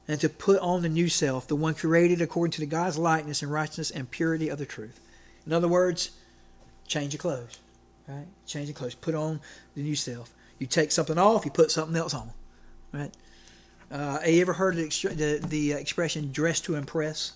and 0.09 0.21
to 0.21 0.29
put 0.29 0.61
on 0.61 0.83
the 0.83 0.89
new 0.89 1.09
self, 1.09 1.49
the 1.49 1.57
one 1.57 1.75
created 1.75 2.21
according 2.21 2.53
to 2.53 2.61
the 2.61 2.67
God's 2.67 2.97
likeness 2.97 3.43
and 3.43 3.53
righteousness 3.53 3.91
and 3.91 4.11
purity 4.11 4.49
of 4.49 4.59
the 4.59 4.67
truth. 4.67 5.01
In 5.47 5.53
other 5.53 5.69
words, 5.69 6.11
change 6.87 7.13
your 7.13 7.19
clothes. 7.19 7.59
Right? 8.07 8.27
Change 8.47 8.69
your 8.69 8.77
clothes. 8.77 8.95
Put 8.95 9.15
on 9.15 9.41
the 9.75 9.83
new 9.83 9.97
self. 9.97 10.33
You 10.59 10.67
take 10.67 10.93
something 10.93 11.19
off, 11.19 11.45
you 11.45 11.51
put 11.51 11.71
something 11.71 11.97
else 11.97 12.15
on. 12.15 12.31
Right? 12.93 13.11
Uh, 13.91 14.21
have 14.21 14.29
you 14.29 14.41
ever 14.41 14.53
heard 14.53 14.77
the, 14.77 15.47
the, 15.49 15.73
expression 15.73 16.33
"dress 16.33 16.61
to 16.63 16.75
impress"? 16.75 17.33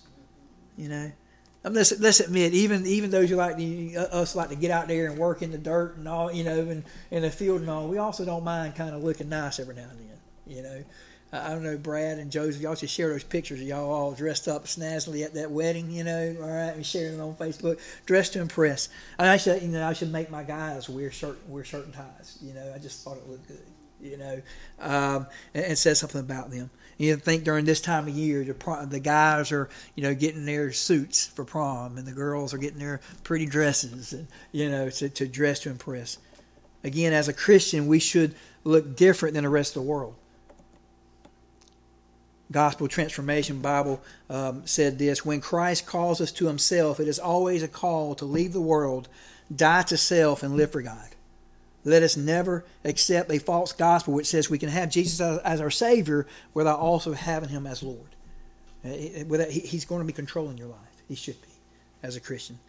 You 0.77 0.89
know, 0.89 1.11
I 1.63 1.69
mean, 1.69 1.75
let's 1.75 1.97
let's 1.99 2.19
admit, 2.19 2.53
even 2.53 2.85
even 2.85 3.09
those 3.09 3.29
who 3.29 3.35
like 3.37 3.57
to, 3.57 3.95
uh, 3.95 4.21
us 4.21 4.35
like 4.35 4.49
to 4.49 4.55
get 4.55 4.71
out 4.71 4.87
there 4.87 5.09
and 5.09 5.17
work 5.17 5.41
in 5.41 5.51
the 5.51 5.57
dirt 5.57 5.95
and 5.97 6.07
all, 6.07 6.31
you 6.31 6.43
know, 6.43 6.81
in 7.11 7.21
the 7.21 7.29
field 7.29 7.61
and 7.61 7.69
all, 7.69 7.87
we 7.87 7.99
also 7.99 8.25
don't 8.25 8.43
mind 8.43 8.75
kind 8.75 8.93
of 8.93 9.03
looking 9.03 9.29
nice 9.29 9.59
every 9.59 9.75
now 9.75 9.87
and 9.89 9.99
then. 9.99 10.07
You 10.47 10.63
know, 10.63 10.83
I 11.33 11.49
don't 11.49 11.63
know, 11.63 11.77
Brad 11.77 12.19
and 12.19 12.29
Joseph, 12.29 12.61
y'all 12.61 12.75
should 12.75 12.89
share 12.89 13.09
those 13.09 13.23
pictures 13.23 13.61
of 13.61 13.67
y'all 13.67 13.89
all 13.89 14.11
dressed 14.11 14.49
up 14.49 14.65
snazzily 14.65 15.23
at 15.23 15.33
that 15.35 15.49
wedding, 15.49 15.89
you 15.89 16.03
know, 16.03 16.35
all 16.41 16.49
right, 16.49 16.75
and 16.75 16.85
sharing 16.85 17.17
them 17.17 17.29
on 17.29 17.35
Facebook, 17.35 17.79
dressed 18.05 18.33
to 18.33 18.41
impress. 18.41 18.89
And 19.17 19.29
I 19.29 19.37
should, 19.37 19.61
you 19.61 19.69
know, 19.69 19.87
I 19.87 19.93
should 19.93 20.11
make 20.11 20.29
my 20.29 20.43
guys 20.43 20.89
wear 20.89 21.09
shirt, 21.09 21.39
wear 21.47 21.63
shirt 21.63 21.85
and 21.85 21.93
ties. 21.93 22.37
You 22.41 22.53
know, 22.53 22.73
I 22.75 22.79
just 22.79 23.03
thought 23.03 23.15
it 23.15 23.29
looked 23.29 23.47
good, 23.47 23.65
you 24.01 24.17
know, 24.17 24.41
um, 24.79 25.25
and, 25.53 25.65
and 25.65 25.77
said 25.77 25.95
something 25.95 26.19
about 26.19 26.51
them. 26.51 26.69
You 26.97 27.15
think 27.15 27.45
during 27.45 27.63
this 27.63 27.79
time 27.79 28.09
of 28.09 28.13
year, 28.13 28.43
the, 28.43 28.87
the 28.89 28.99
guys 28.99 29.53
are, 29.53 29.69
you 29.95 30.03
know, 30.03 30.13
getting 30.13 30.45
their 30.45 30.73
suits 30.73 31.27
for 31.27 31.45
prom, 31.45 31.97
and 31.97 32.05
the 32.05 32.11
girls 32.11 32.53
are 32.53 32.57
getting 32.57 32.79
their 32.79 32.99
pretty 33.23 33.45
dresses, 33.45 34.11
and 34.11 34.27
you 34.51 34.69
know, 34.69 34.89
to, 34.89 35.07
to 35.07 35.27
dress 35.27 35.61
to 35.61 35.69
impress. 35.69 36.17
Again, 36.83 37.13
as 37.13 37.29
a 37.29 37.33
Christian, 37.33 37.87
we 37.87 37.99
should 37.99 38.35
look 38.65 38.97
different 38.97 39.33
than 39.33 39.45
the 39.45 39.49
rest 39.49 39.77
of 39.77 39.83
the 39.83 39.89
world. 39.89 40.15
Gospel 42.51 42.87
Transformation 42.87 43.61
Bible 43.61 44.01
um, 44.29 44.65
said 44.65 44.99
this 44.99 45.25
When 45.25 45.41
Christ 45.41 45.85
calls 45.85 46.21
us 46.21 46.31
to 46.33 46.47
himself, 46.47 46.99
it 46.99 47.07
is 47.07 47.19
always 47.19 47.63
a 47.63 47.67
call 47.67 48.13
to 48.15 48.25
leave 48.25 48.53
the 48.53 48.61
world, 48.61 49.07
die 49.53 49.83
to 49.83 49.97
self, 49.97 50.43
and 50.43 50.55
live 50.55 50.71
for 50.71 50.81
God. 50.81 51.09
Let 51.83 52.03
us 52.03 52.15
never 52.15 52.63
accept 52.83 53.31
a 53.31 53.39
false 53.39 53.71
gospel 53.71 54.13
which 54.13 54.27
says 54.27 54.49
we 54.49 54.59
can 54.59 54.69
have 54.69 54.89
Jesus 54.89 55.19
as 55.21 55.61
our 55.61 55.71
Savior 55.71 56.27
without 56.53 56.79
also 56.79 57.13
having 57.13 57.49
Him 57.49 57.65
as 57.65 57.81
Lord. 57.81 57.99
Uh, 58.83 58.89
he's 58.89 59.85
going 59.85 60.01
to 60.01 60.07
be 60.07 60.13
controlling 60.13 60.57
your 60.57 60.67
life. 60.67 61.03
He 61.07 61.15
should 61.15 61.41
be, 61.41 61.47
as 62.03 62.15
a 62.15 62.19
Christian. 62.19 62.59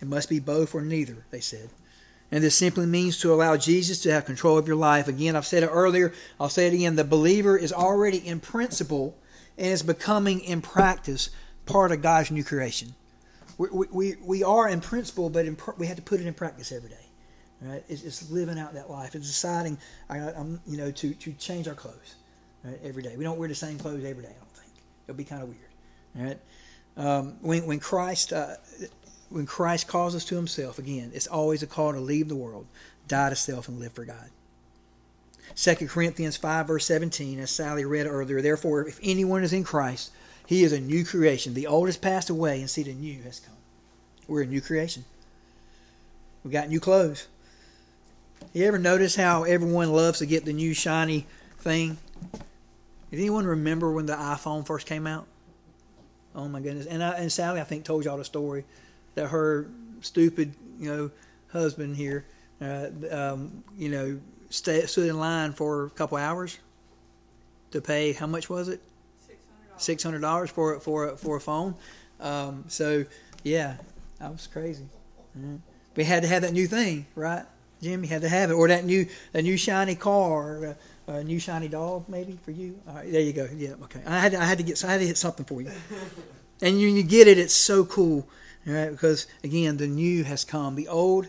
It 0.00 0.08
must 0.08 0.28
be 0.28 0.40
both 0.40 0.74
or 0.74 0.82
neither, 0.82 1.24
they 1.30 1.40
said. 1.40 1.68
And 2.32 2.42
this 2.42 2.56
simply 2.56 2.86
means 2.86 3.18
to 3.18 3.32
allow 3.32 3.58
Jesus 3.58 4.00
to 4.02 4.10
have 4.10 4.24
control 4.24 4.56
of 4.56 4.66
your 4.66 4.76
life. 4.76 5.06
Again, 5.06 5.36
I've 5.36 5.46
said 5.46 5.62
it 5.62 5.66
earlier, 5.66 6.14
I'll 6.40 6.48
say 6.48 6.66
it 6.66 6.72
again. 6.72 6.96
The 6.96 7.04
believer 7.04 7.58
is 7.58 7.74
already 7.74 8.26
in 8.26 8.40
principle 8.40 9.18
and 9.58 9.66
is 9.68 9.82
becoming 9.82 10.40
in 10.40 10.62
practice 10.62 11.28
part 11.66 11.92
of 11.92 12.00
God's 12.00 12.30
new 12.30 12.42
creation. 12.42 12.94
We, 13.58 13.86
we, 13.92 14.16
we 14.24 14.42
are 14.42 14.66
in 14.66 14.80
principle, 14.80 15.28
but 15.28 15.44
in, 15.44 15.58
we 15.76 15.86
have 15.86 15.96
to 15.96 16.02
put 16.02 16.20
it 16.20 16.26
in 16.26 16.32
practice 16.32 16.72
every 16.72 16.88
day. 16.88 17.06
Right? 17.60 17.84
It's, 17.86 18.02
it's 18.02 18.30
living 18.30 18.58
out 18.58 18.72
that 18.74 18.90
life. 18.90 19.14
It's 19.14 19.26
deciding, 19.26 19.76
I, 20.08 20.18
am 20.18 20.58
you 20.66 20.78
know, 20.78 20.90
to, 20.90 21.12
to 21.12 21.32
change 21.34 21.68
our 21.68 21.74
clothes 21.74 22.16
right, 22.64 22.80
every 22.82 23.02
day. 23.02 23.14
We 23.14 23.24
don't 23.24 23.38
wear 23.38 23.46
the 23.46 23.54
same 23.54 23.78
clothes 23.78 24.04
every 24.04 24.22
day. 24.22 24.30
I 24.30 24.38
don't 24.38 24.56
think 24.56 24.72
it'll 25.06 25.18
be 25.18 25.24
kind 25.24 25.42
of 25.42 25.48
weird. 25.48 26.28
Right? 26.28 26.38
Um, 26.96 27.36
when 27.40 27.66
when 27.66 27.78
Christ 27.78 28.32
uh, 28.32 28.56
when 29.32 29.46
Christ 29.46 29.88
calls 29.88 30.14
us 30.14 30.24
to 30.26 30.36
himself, 30.36 30.78
again, 30.78 31.10
it's 31.14 31.26
always 31.26 31.62
a 31.62 31.66
call 31.66 31.92
to 31.92 32.00
leave 32.00 32.28
the 32.28 32.36
world, 32.36 32.66
die 33.08 33.30
to 33.30 33.36
self, 33.36 33.68
and 33.68 33.78
live 33.78 33.92
for 33.92 34.04
God. 34.04 34.30
2 35.54 35.74
Corinthians 35.88 36.36
5, 36.36 36.66
verse 36.66 36.86
17, 36.86 37.38
as 37.38 37.50
Sally 37.50 37.84
read 37.84 38.06
earlier, 38.06 38.40
therefore, 38.40 38.86
if 38.86 38.98
anyone 39.02 39.42
is 39.42 39.52
in 39.52 39.64
Christ, 39.64 40.12
he 40.46 40.64
is 40.64 40.72
a 40.72 40.80
new 40.80 41.04
creation. 41.04 41.54
The 41.54 41.66
old 41.66 41.88
has 41.88 41.96
passed 41.96 42.30
away, 42.30 42.60
and 42.60 42.70
see, 42.70 42.82
the 42.82 42.94
new 42.94 43.22
has 43.22 43.40
come. 43.40 43.56
We're 44.28 44.42
a 44.42 44.46
new 44.46 44.60
creation. 44.60 45.04
We 46.44 46.50
got 46.50 46.68
new 46.68 46.80
clothes. 46.80 47.28
You 48.52 48.66
ever 48.66 48.78
notice 48.78 49.14
how 49.14 49.44
everyone 49.44 49.92
loves 49.92 50.18
to 50.18 50.26
get 50.26 50.44
the 50.44 50.52
new 50.52 50.74
shiny 50.74 51.26
thing? 51.58 51.98
Did 53.10 53.20
anyone 53.20 53.46
remember 53.46 53.92
when 53.92 54.06
the 54.06 54.14
iPhone 54.14 54.66
first 54.66 54.86
came 54.86 55.06
out? 55.06 55.26
Oh 56.34 56.48
my 56.48 56.60
goodness! 56.60 56.86
And 56.86 57.04
I, 57.04 57.10
and 57.12 57.30
Sally, 57.30 57.60
I 57.60 57.64
think, 57.64 57.84
told 57.84 58.04
y'all 58.04 58.16
the 58.16 58.24
story 58.24 58.64
that 59.14 59.28
her 59.28 59.68
stupid, 60.00 60.54
you 60.78 60.90
know, 60.90 61.10
husband 61.52 61.96
here, 61.96 62.24
uh, 62.60 62.88
um, 63.10 63.64
you 63.76 63.88
know, 63.88 64.20
stay, 64.50 64.86
stood 64.86 65.08
in 65.08 65.18
line 65.18 65.52
for 65.52 65.86
a 65.86 65.90
couple 65.90 66.18
hours 66.18 66.58
to 67.70 67.80
pay. 67.80 68.12
How 68.12 68.26
much 68.26 68.48
was 68.48 68.68
it? 68.68 68.80
Six 69.78 70.02
hundred 70.02 70.20
dollars 70.20 70.50
for 70.50 70.78
for 70.80 71.16
for 71.16 71.36
a 71.36 71.40
phone. 71.40 71.74
Um, 72.20 72.64
so 72.68 73.04
yeah, 73.42 73.76
that 74.20 74.30
was 74.30 74.46
crazy. 74.46 74.84
Mm-hmm. 75.36 75.56
We 75.96 76.04
had 76.04 76.22
to 76.22 76.28
have 76.28 76.42
that 76.42 76.52
new 76.52 76.66
thing, 76.66 77.06
right? 77.16 77.44
Jimmy 77.82 78.06
had 78.06 78.22
to 78.22 78.28
have 78.28 78.50
it, 78.50 78.54
or 78.54 78.68
that 78.68 78.84
new 78.84 79.06
that 79.32 79.42
new 79.42 79.56
shiny 79.56 79.96
car, 79.96 80.76
a, 81.08 81.12
a 81.12 81.24
new 81.24 81.40
shiny 81.40 81.66
dog, 81.66 82.08
maybe 82.08 82.38
for 82.44 82.52
you. 82.52 82.78
All 82.86 82.94
right, 82.94 83.10
there 83.10 83.20
you 83.20 83.32
go. 83.32 83.48
Yeah, 83.56 83.74
okay. 83.84 84.00
I 84.06 84.20
had 84.20 84.32
to, 84.32 84.40
I 84.40 84.44
had 84.44 84.58
to 84.58 84.64
get 84.64 84.84
I 84.84 84.92
had 84.92 85.00
to 85.00 85.06
hit 85.06 85.18
something 85.18 85.44
for 85.44 85.60
you, 85.60 85.72
and 86.60 86.76
when 86.76 86.94
you 86.94 87.02
get 87.02 87.26
it, 87.26 87.38
it's 87.38 87.54
so 87.54 87.84
cool, 87.84 88.28
right? 88.66 88.90
Because 88.90 89.26
again, 89.44 89.76
the 89.76 89.86
new 89.86 90.24
has 90.24 90.44
come, 90.44 90.74
the 90.74 90.88
old 90.88 91.28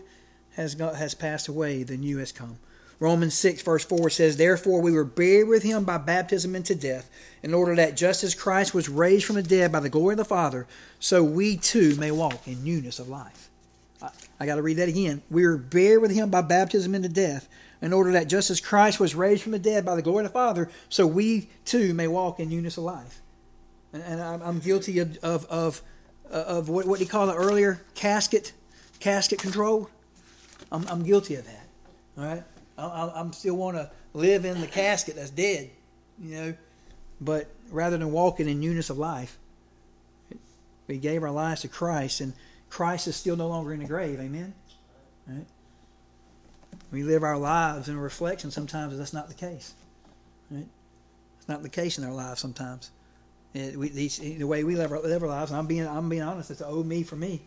has 0.56 0.74
got 0.74 0.96
has 0.96 1.14
passed 1.14 1.48
away, 1.48 1.82
the 1.82 1.96
new 1.96 2.18
has 2.18 2.32
come. 2.32 2.58
Romans 3.00 3.34
6, 3.34 3.62
verse 3.62 3.84
4 3.84 4.08
says, 4.08 4.36
Therefore 4.36 4.80
we 4.80 4.92
were 4.92 5.04
buried 5.04 5.48
with 5.48 5.62
him 5.62 5.84
by 5.84 5.98
baptism 5.98 6.54
into 6.54 6.74
death, 6.74 7.10
in 7.42 7.52
order 7.52 7.74
that 7.74 7.96
just 7.96 8.22
as 8.22 8.34
Christ 8.34 8.72
was 8.72 8.88
raised 8.88 9.26
from 9.26 9.36
the 9.36 9.42
dead 9.42 9.72
by 9.72 9.80
the 9.80 9.90
glory 9.90 10.14
of 10.14 10.18
the 10.18 10.24
Father, 10.24 10.66
so 11.00 11.22
we 11.22 11.56
too 11.56 11.96
may 11.96 12.10
walk 12.10 12.46
in 12.46 12.62
newness 12.62 12.98
of 12.98 13.08
life. 13.08 13.50
I 14.38 14.46
got 14.46 14.56
to 14.56 14.62
read 14.62 14.76
that 14.78 14.88
again. 14.88 15.22
We 15.30 15.46
were 15.46 15.56
buried 15.56 15.98
with 15.98 16.10
him 16.10 16.30
by 16.30 16.42
baptism 16.42 16.94
into 16.94 17.08
death, 17.08 17.48
in 17.82 17.92
order 17.92 18.12
that 18.12 18.28
just 18.28 18.50
as 18.50 18.60
Christ 18.60 19.00
was 19.00 19.14
raised 19.14 19.42
from 19.42 19.52
the 19.52 19.58
dead 19.58 19.84
by 19.84 19.96
the 19.96 20.02
glory 20.02 20.24
of 20.24 20.30
the 20.30 20.34
Father, 20.34 20.70
so 20.88 21.06
we 21.06 21.48
too 21.64 21.94
may 21.94 22.08
walk 22.08 22.40
in 22.40 22.48
newness 22.48 22.78
of 22.78 22.84
life. 22.84 23.20
And, 23.92 24.02
and 24.02 24.20
I'm, 24.20 24.58
guilty 24.60 24.98
of 24.98 25.18
of 25.18 25.44
of, 25.46 25.82
Uh, 26.30 26.44
of 26.46 26.68
what 26.68 26.86
what 26.86 26.98
he 26.98 27.06
called 27.06 27.30
it 27.30 27.34
earlier, 27.34 27.80
casket, 27.94 28.52
casket 28.98 29.38
control. 29.38 29.90
I'm, 30.72 30.86
I'm 30.88 31.02
guilty 31.02 31.34
of 31.36 31.44
that. 31.44 31.66
All 32.16 32.24
right, 32.24 32.42
I, 32.78 33.12
I'm 33.14 33.32
still 33.32 33.56
want 33.56 33.76
to 33.76 33.90
live 34.14 34.44
in 34.44 34.60
the 34.60 34.66
casket 34.66 35.16
that's 35.16 35.30
dead, 35.30 35.70
you 36.18 36.34
know, 36.34 36.54
but 37.20 37.48
rather 37.70 37.96
than 37.98 38.10
walking 38.12 38.48
in 38.48 38.60
newness 38.60 38.90
of 38.90 38.98
life, 38.98 39.38
we 40.86 40.98
gave 40.98 41.22
our 41.22 41.30
lives 41.30 41.62
to 41.62 41.68
Christ 41.68 42.20
and 42.20 42.32
Christ 42.70 43.06
is 43.06 43.16
still 43.16 43.36
no 43.36 43.48
longer 43.48 43.72
in 43.72 43.80
the 43.80 43.86
grave. 43.86 44.18
Amen? 44.20 44.52
Right? 45.26 45.46
We 46.90 47.02
live 47.02 47.22
our 47.22 47.38
lives 47.38 47.88
in 47.88 47.98
reflection 47.98 48.50
sometimes 48.50 48.96
that's 48.98 49.12
not 49.12 49.28
the 49.28 49.34
case. 49.34 49.74
Right? 50.50 50.66
It's 51.38 51.48
not 51.48 51.62
the 51.62 51.68
case 51.68 51.98
in 51.98 52.04
our 52.04 52.12
lives 52.12 52.40
sometimes. 52.40 52.90
It, 53.54 53.76
we, 53.76 53.88
these, 53.88 54.18
the 54.18 54.44
way 54.44 54.64
we 54.64 54.74
live 54.74 54.90
our, 54.90 55.00
live 55.00 55.22
our 55.22 55.28
lives, 55.28 55.52
I'm 55.52 55.66
being, 55.66 55.86
I'm 55.86 56.08
being 56.08 56.22
honest, 56.22 56.50
it's 56.50 56.60
oh 56.60 56.82
me 56.82 57.04
for 57.04 57.16
me. 57.16 57.40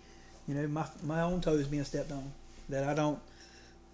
You 0.47 0.55
know, 0.55 0.67
my, 0.67 0.85
my 1.03 1.21
own 1.21 1.41
toes 1.41 1.67
being 1.67 1.83
stepped 1.83 2.11
on. 2.11 2.31
That 2.69 2.85
I 2.85 2.93
don't 2.93 3.19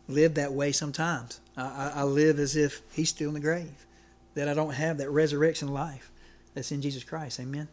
live 0.08 0.36
that 0.36 0.54
way 0.54 0.71
sometimes. 0.71 1.39
I, 1.58 1.63
I, 1.63 1.91
I 1.95 2.04
live 2.04 2.39
as 2.39 2.56
if 2.56 2.82
he's 2.93 3.10
still 3.10 3.30
in 3.30 3.34
the 3.34 3.39
grave. 3.39 3.86
That 4.36 4.47
I 4.47 4.54
don't 4.54 4.73
have 4.73 4.97
that 4.99 5.10
resurrection 5.10 5.69
life 5.69 6.12
that's 6.54 6.71
in 6.71 6.82
Jesus 6.82 7.04
Christ. 7.04 7.39
Amen. 7.39 7.67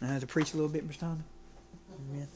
I 0.00 0.06
had 0.06 0.20
to 0.20 0.26
preach 0.26 0.54
a 0.54 0.56
little 0.56 0.70
bit, 0.70 0.88
Mr. 0.88 0.98
Thomas. 0.98 1.24
Amen. 2.12 2.28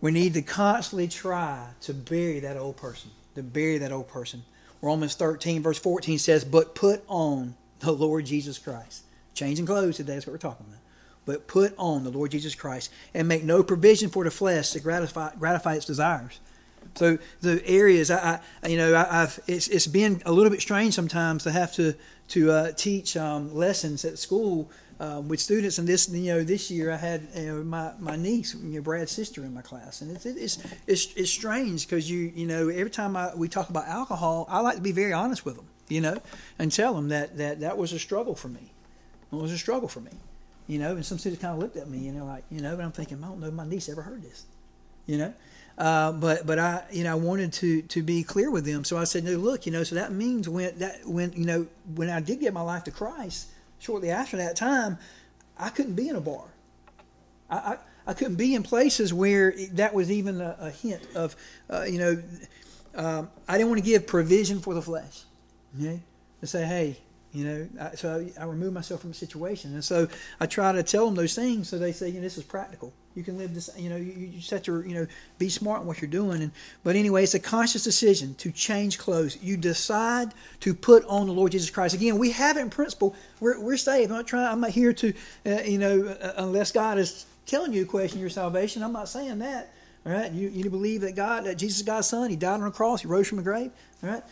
We 0.00 0.10
need 0.10 0.34
to 0.34 0.42
constantly 0.42 1.08
try 1.08 1.68
to 1.82 1.94
bury 1.94 2.40
that 2.40 2.56
old 2.56 2.76
person, 2.76 3.10
to 3.36 3.42
bury 3.42 3.78
that 3.78 3.92
old 3.92 4.08
person. 4.08 4.42
Romans 4.82 5.14
13, 5.14 5.62
verse 5.62 5.78
14 5.78 6.18
says, 6.18 6.44
But 6.44 6.74
put 6.74 7.02
on 7.08 7.54
the 7.80 7.92
Lord 7.92 8.26
Jesus 8.26 8.58
Christ. 8.58 9.05
Changing 9.36 9.66
clothes 9.66 9.98
today 9.98 10.14
is 10.14 10.26
what 10.26 10.32
we're 10.32 10.38
talking 10.38 10.66
about. 10.66 10.80
But 11.26 11.46
put 11.46 11.74
on 11.76 12.04
the 12.04 12.10
Lord 12.10 12.30
Jesus 12.30 12.54
Christ 12.54 12.90
and 13.12 13.28
make 13.28 13.44
no 13.44 13.62
provision 13.62 14.08
for 14.08 14.24
the 14.24 14.30
flesh 14.30 14.70
to 14.70 14.80
gratify, 14.80 15.34
gratify 15.38 15.74
its 15.74 15.84
desires. 15.84 16.40
So 16.94 17.18
the 17.42 17.62
areas 17.66 18.10
I, 18.10 18.40
I 18.62 18.68
you 18.68 18.78
know, 18.78 18.96
I, 18.96 19.04
have 19.04 19.38
it's 19.46 19.68
it's 19.68 19.86
been 19.86 20.22
a 20.24 20.32
little 20.32 20.50
bit 20.50 20.62
strange 20.62 20.94
sometimes 20.94 21.42
to 21.42 21.52
have 21.52 21.74
to 21.74 21.94
to 22.28 22.50
uh, 22.50 22.72
teach 22.72 23.14
um, 23.16 23.54
lessons 23.54 24.06
at 24.06 24.18
school 24.18 24.70
um, 25.00 25.28
with 25.28 25.40
students. 25.40 25.78
And 25.78 25.86
this, 25.86 26.08
you 26.08 26.32
know, 26.32 26.42
this 26.42 26.70
year 26.70 26.90
I 26.90 26.96
had 26.96 27.28
you 27.34 27.46
know, 27.46 27.64
my 27.64 27.92
my 27.98 28.16
niece, 28.16 28.54
you 28.54 28.76
know, 28.76 28.80
Brad's 28.80 29.12
sister, 29.12 29.44
in 29.44 29.52
my 29.52 29.60
class, 29.60 30.00
and 30.00 30.16
it's 30.16 30.24
it's 30.24 30.58
it's, 30.86 31.12
it's 31.14 31.30
strange 31.30 31.86
because 31.86 32.10
you 32.10 32.32
you 32.34 32.46
know 32.46 32.68
every 32.68 32.90
time 32.90 33.16
I, 33.16 33.34
we 33.34 33.48
talk 33.48 33.68
about 33.68 33.86
alcohol, 33.86 34.46
I 34.48 34.60
like 34.60 34.76
to 34.76 34.82
be 34.82 34.92
very 34.92 35.12
honest 35.12 35.44
with 35.44 35.56
them, 35.56 35.66
you 35.88 36.00
know, 36.00 36.22
and 36.58 36.72
tell 36.72 36.94
them 36.94 37.08
that 37.08 37.36
that 37.36 37.60
that 37.60 37.76
was 37.76 37.92
a 37.92 37.98
struggle 37.98 38.34
for 38.34 38.48
me. 38.48 38.72
It 39.32 39.36
was 39.36 39.52
a 39.52 39.58
struggle 39.58 39.88
for 39.88 40.00
me, 40.00 40.12
you 40.66 40.78
know. 40.78 40.92
And 40.92 41.04
some 41.04 41.18
students 41.18 41.42
kind 41.42 41.54
of 41.54 41.58
looked 41.58 41.76
at 41.76 41.88
me, 41.88 41.98
you 41.98 42.12
know, 42.12 42.24
like 42.24 42.44
you 42.50 42.60
know, 42.60 42.76
but 42.76 42.84
I'm 42.84 42.92
thinking, 42.92 43.22
I 43.22 43.28
don't 43.28 43.40
know, 43.40 43.48
if 43.48 43.54
my 43.54 43.66
niece 43.66 43.88
ever 43.88 44.02
heard 44.02 44.22
this, 44.22 44.44
you 45.06 45.18
know. 45.18 45.34
Uh, 45.78 46.12
but 46.12 46.46
but 46.46 46.58
I 46.58 46.84
you 46.90 47.04
know 47.04 47.12
I 47.12 47.16
wanted 47.16 47.52
to 47.54 47.82
to 47.82 48.02
be 48.02 48.22
clear 48.22 48.50
with 48.50 48.64
them, 48.64 48.84
so 48.84 48.96
I 48.96 49.04
said, 49.04 49.24
no, 49.24 49.32
look, 49.32 49.66
you 49.66 49.72
know, 49.72 49.82
so 49.82 49.94
that 49.96 50.12
means 50.12 50.48
when 50.48 50.78
that 50.78 51.06
when 51.06 51.32
you 51.32 51.44
know 51.44 51.66
when 51.94 52.08
I 52.08 52.20
did 52.20 52.40
get 52.40 52.52
my 52.54 52.62
life 52.62 52.84
to 52.84 52.90
Christ, 52.90 53.48
shortly 53.78 54.10
after 54.10 54.36
that 54.38 54.56
time, 54.56 54.98
I 55.58 55.68
couldn't 55.70 55.94
be 55.94 56.08
in 56.08 56.16
a 56.16 56.20
bar. 56.20 56.44
I, 57.50 57.56
I, 57.56 57.78
I 58.08 58.14
couldn't 58.14 58.36
be 58.36 58.54
in 58.54 58.62
places 58.62 59.12
where 59.12 59.54
that 59.72 59.94
was 59.94 60.10
even 60.10 60.40
a, 60.40 60.56
a 60.60 60.70
hint 60.70 61.02
of, 61.14 61.36
uh, 61.70 61.82
you 61.82 61.98
know, 61.98 62.22
um, 62.94 63.30
I 63.48 63.58
didn't 63.58 63.68
want 63.70 63.80
to 63.80 63.86
give 63.86 64.06
provision 64.06 64.60
for 64.60 64.74
the 64.74 64.82
flesh. 64.82 65.22
Okay? 65.78 66.00
To 66.40 66.46
say, 66.46 66.64
hey, 66.64 66.98
you 67.36 67.44
know, 67.44 67.68
I, 67.80 67.94
so 67.94 68.26
I, 68.38 68.42
I 68.42 68.44
remove 68.46 68.72
myself 68.72 69.02
from 69.02 69.10
a 69.10 69.14
situation. 69.14 69.74
And 69.74 69.84
so 69.84 70.08
I 70.40 70.46
try 70.46 70.72
to 70.72 70.82
tell 70.82 71.06
them 71.06 71.14
those 71.14 71.34
things 71.34 71.68
so 71.68 71.78
they 71.78 71.92
say, 71.92 72.08
you 72.08 72.14
know, 72.14 72.20
this 72.22 72.38
is 72.38 72.44
practical. 72.44 72.92
You 73.14 73.22
can 73.22 73.38
live 73.38 73.54
this, 73.54 73.70
you 73.76 73.90
know, 73.90 73.96
you, 73.96 74.12
you 74.12 74.40
set 74.40 74.66
your, 74.66 74.86
you 74.86 74.94
know, 74.94 75.06
be 75.38 75.48
smart 75.48 75.82
in 75.82 75.86
what 75.86 76.00
you're 76.00 76.10
doing. 76.10 76.42
And 76.42 76.50
But 76.84 76.96
anyway, 76.96 77.24
it's 77.24 77.34
a 77.34 77.40
conscious 77.40 77.84
decision 77.84 78.34
to 78.36 78.50
change 78.50 78.98
clothes. 78.98 79.38
You 79.42 79.56
decide 79.56 80.32
to 80.60 80.74
put 80.74 81.04
on 81.06 81.26
the 81.26 81.32
Lord 81.32 81.52
Jesus 81.52 81.70
Christ. 81.70 81.94
Again, 81.94 82.18
we 82.18 82.30
have 82.32 82.56
it 82.56 82.60
in 82.60 82.70
principle. 82.70 83.14
We're, 83.40 83.60
we're 83.60 83.76
saved. 83.76 84.10
I'm 84.10 84.16
not 84.16 84.26
trying, 84.26 84.46
I'm 84.46 84.60
not 84.60 84.70
here 84.70 84.92
to, 84.94 85.12
uh, 85.46 85.62
you 85.62 85.78
know, 85.78 86.06
uh, 86.06 86.32
unless 86.38 86.72
God 86.72 86.98
is 86.98 87.26
telling 87.46 87.72
you 87.72 87.84
to 87.84 87.90
question 87.90 88.20
your 88.20 88.30
salvation. 88.30 88.82
I'm 88.82 88.92
not 88.92 89.08
saying 89.08 89.38
that. 89.38 89.72
All 90.04 90.12
right, 90.12 90.30
you, 90.30 90.48
you 90.48 90.70
believe 90.70 91.00
that 91.00 91.16
God, 91.16 91.44
that 91.44 91.56
Jesus 91.56 91.78
is 91.78 91.82
God's 91.82 92.06
Son, 92.06 92.30
He 92.30 92.36
died 92.36 92.60
on 92.60 92.66
a 92.66 92.70
cross, 92.70 93.00
He 93.00 93.08
rose 93.08 93.26
from 93.26 93.38
the 93.38 93.42
grave. 93.42 93.72
All 94.04 94.10
right, 94.10 94.22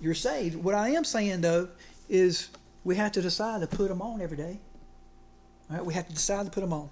you're 0.00 0.14
saved. 0.14 0.56
What 0.56 0.74
I 0.74 0.90
am 0.90 1.04
saying 1.04 1.42
though 1.42 1.68
is 2.12 2.48
we 2.84 2.94
have 2.96 3.10
to 3.12 3.22
decide 3.22 3.62
to 3.62 3.66
put 3.66 3.88
them 3.88 4.02
on 4.02 4.20
every 4.20 4.36
day. 4.36 4.58
Right? 5.70 5.84
We 5.84 5.94
have 5.94 6.06
to 6.06 6.12
decide 6.12 6.44
to 6.44 6.52
put 6.52 6.60
them 6.60 6.72
on. 6.72 6.90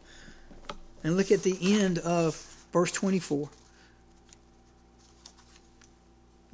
And 1.04 1.16
look 1.16 1.30
at 1.30 1.42
the 1.42 1.56
end 1.60 1.98
of 1.98 2.34
verse 2.72 2.90
24. 2.90 3.48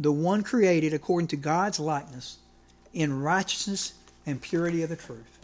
The 0.01 0.13
one 0.13 0.43
created 0.43 0.93
according 0.93 1.29
to 1.29 1.37
God's 1.37 1.79
likeness 1.79 2.39
in 2.93 3.21
righteousness 3.23 3.95
and 4.27 4.43
purity 4.43 4.83
of 4.83 4.91
the 4.91 4.97
truth. 4.97 5.39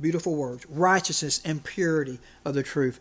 Beautiful 0.00 0.36
words. 0.36 0.66
Righteousness 0.68 1.40
and 1.44 1.64
purity 1.64 2.18
of 2.44 2.54
the 2.54 2.62
truth. 2.62 3.00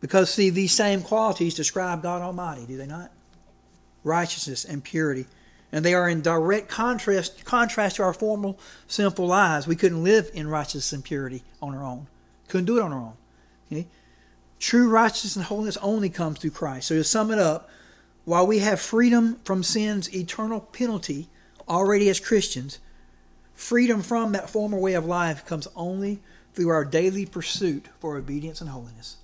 Because, 0.00 0.32
see, 0.32 0.50
these 0.50 0.72
same 0.72 1.02
qualities 1.02 1.54
describe 1.54 2.02
God 2.02 2.22
Almighty, 2.22 2.64
do 2.64 2.76
they 2.76 2.86
not? 2.86 3.10
Righteousness 4.04 4.64
and 4.64 4.84
purity 4.84 5.26
and 5.72 5.84
they 5.84 5.94
are 5.94 6.08
in 6.08 6.22
direct 6.22 6.68
contrast 6.68 7.44
contrast 7.44 7.96
to 7.96 8.02
our 8.02 8.14
former 8.14 8.54
sinful 8.86 9.26
lives. 9.26 9.66
We 9.66 9.76
couldn't 9.76 10.02
live 10.02 10.30
in 10.32 10.48
righteousness 10.48 10.92
and 10.92 11.04
purity 11.04 11.42
on 11.60 11.74
our 11.74 11.84
own. 11.84 12.06
Couldn't 12.48 12.66
do 12.66 12.78
it 12.78 12.82
on 12.82 12.92
our 12.92 13.00
own. 13.00 13.16
Okay? 13.70 13.86
True 14.58 14.88
righteousness 14.88 15.36
and 15.36 15.44
holiness 15.44 15.76
only 15.78 16.08
comes 16.08 16.38
through 16.38 16.50
Christ. 16.50 16.88
So 16.88 16.96
to 16.96 17.04
sum 17.04 17.30
it 17.30 17.38
up, 17.38 17.68
while 18.24 18.46
we 18.46 18.58
have 18.60 18.80
freedom 18.80 19.38
from 19.44 19.62
sin's 19.62 20.14
eternal 20.14 20.60
penalty 20.60 21.28
already 21.68 22.08
as 22.08 22.20
Christians, 22.20 22.78
freedom 23.54 24.02
from 24.02 24.32
that 24.32 24.50
former 24.50 24.78
way 24.78 24.94
of 24.94 25.06
life 25.06 25.46
comes 25.46 25.68
only 25.76 26.20
through 26.54 26.68
our 26.68 26.84
daily 26.84 27.24
pursuit 27.24 27.86
for 28.00 28.16
obedience 28.16 28.60
and 28.60 28.70
holiness, 28.70 29.16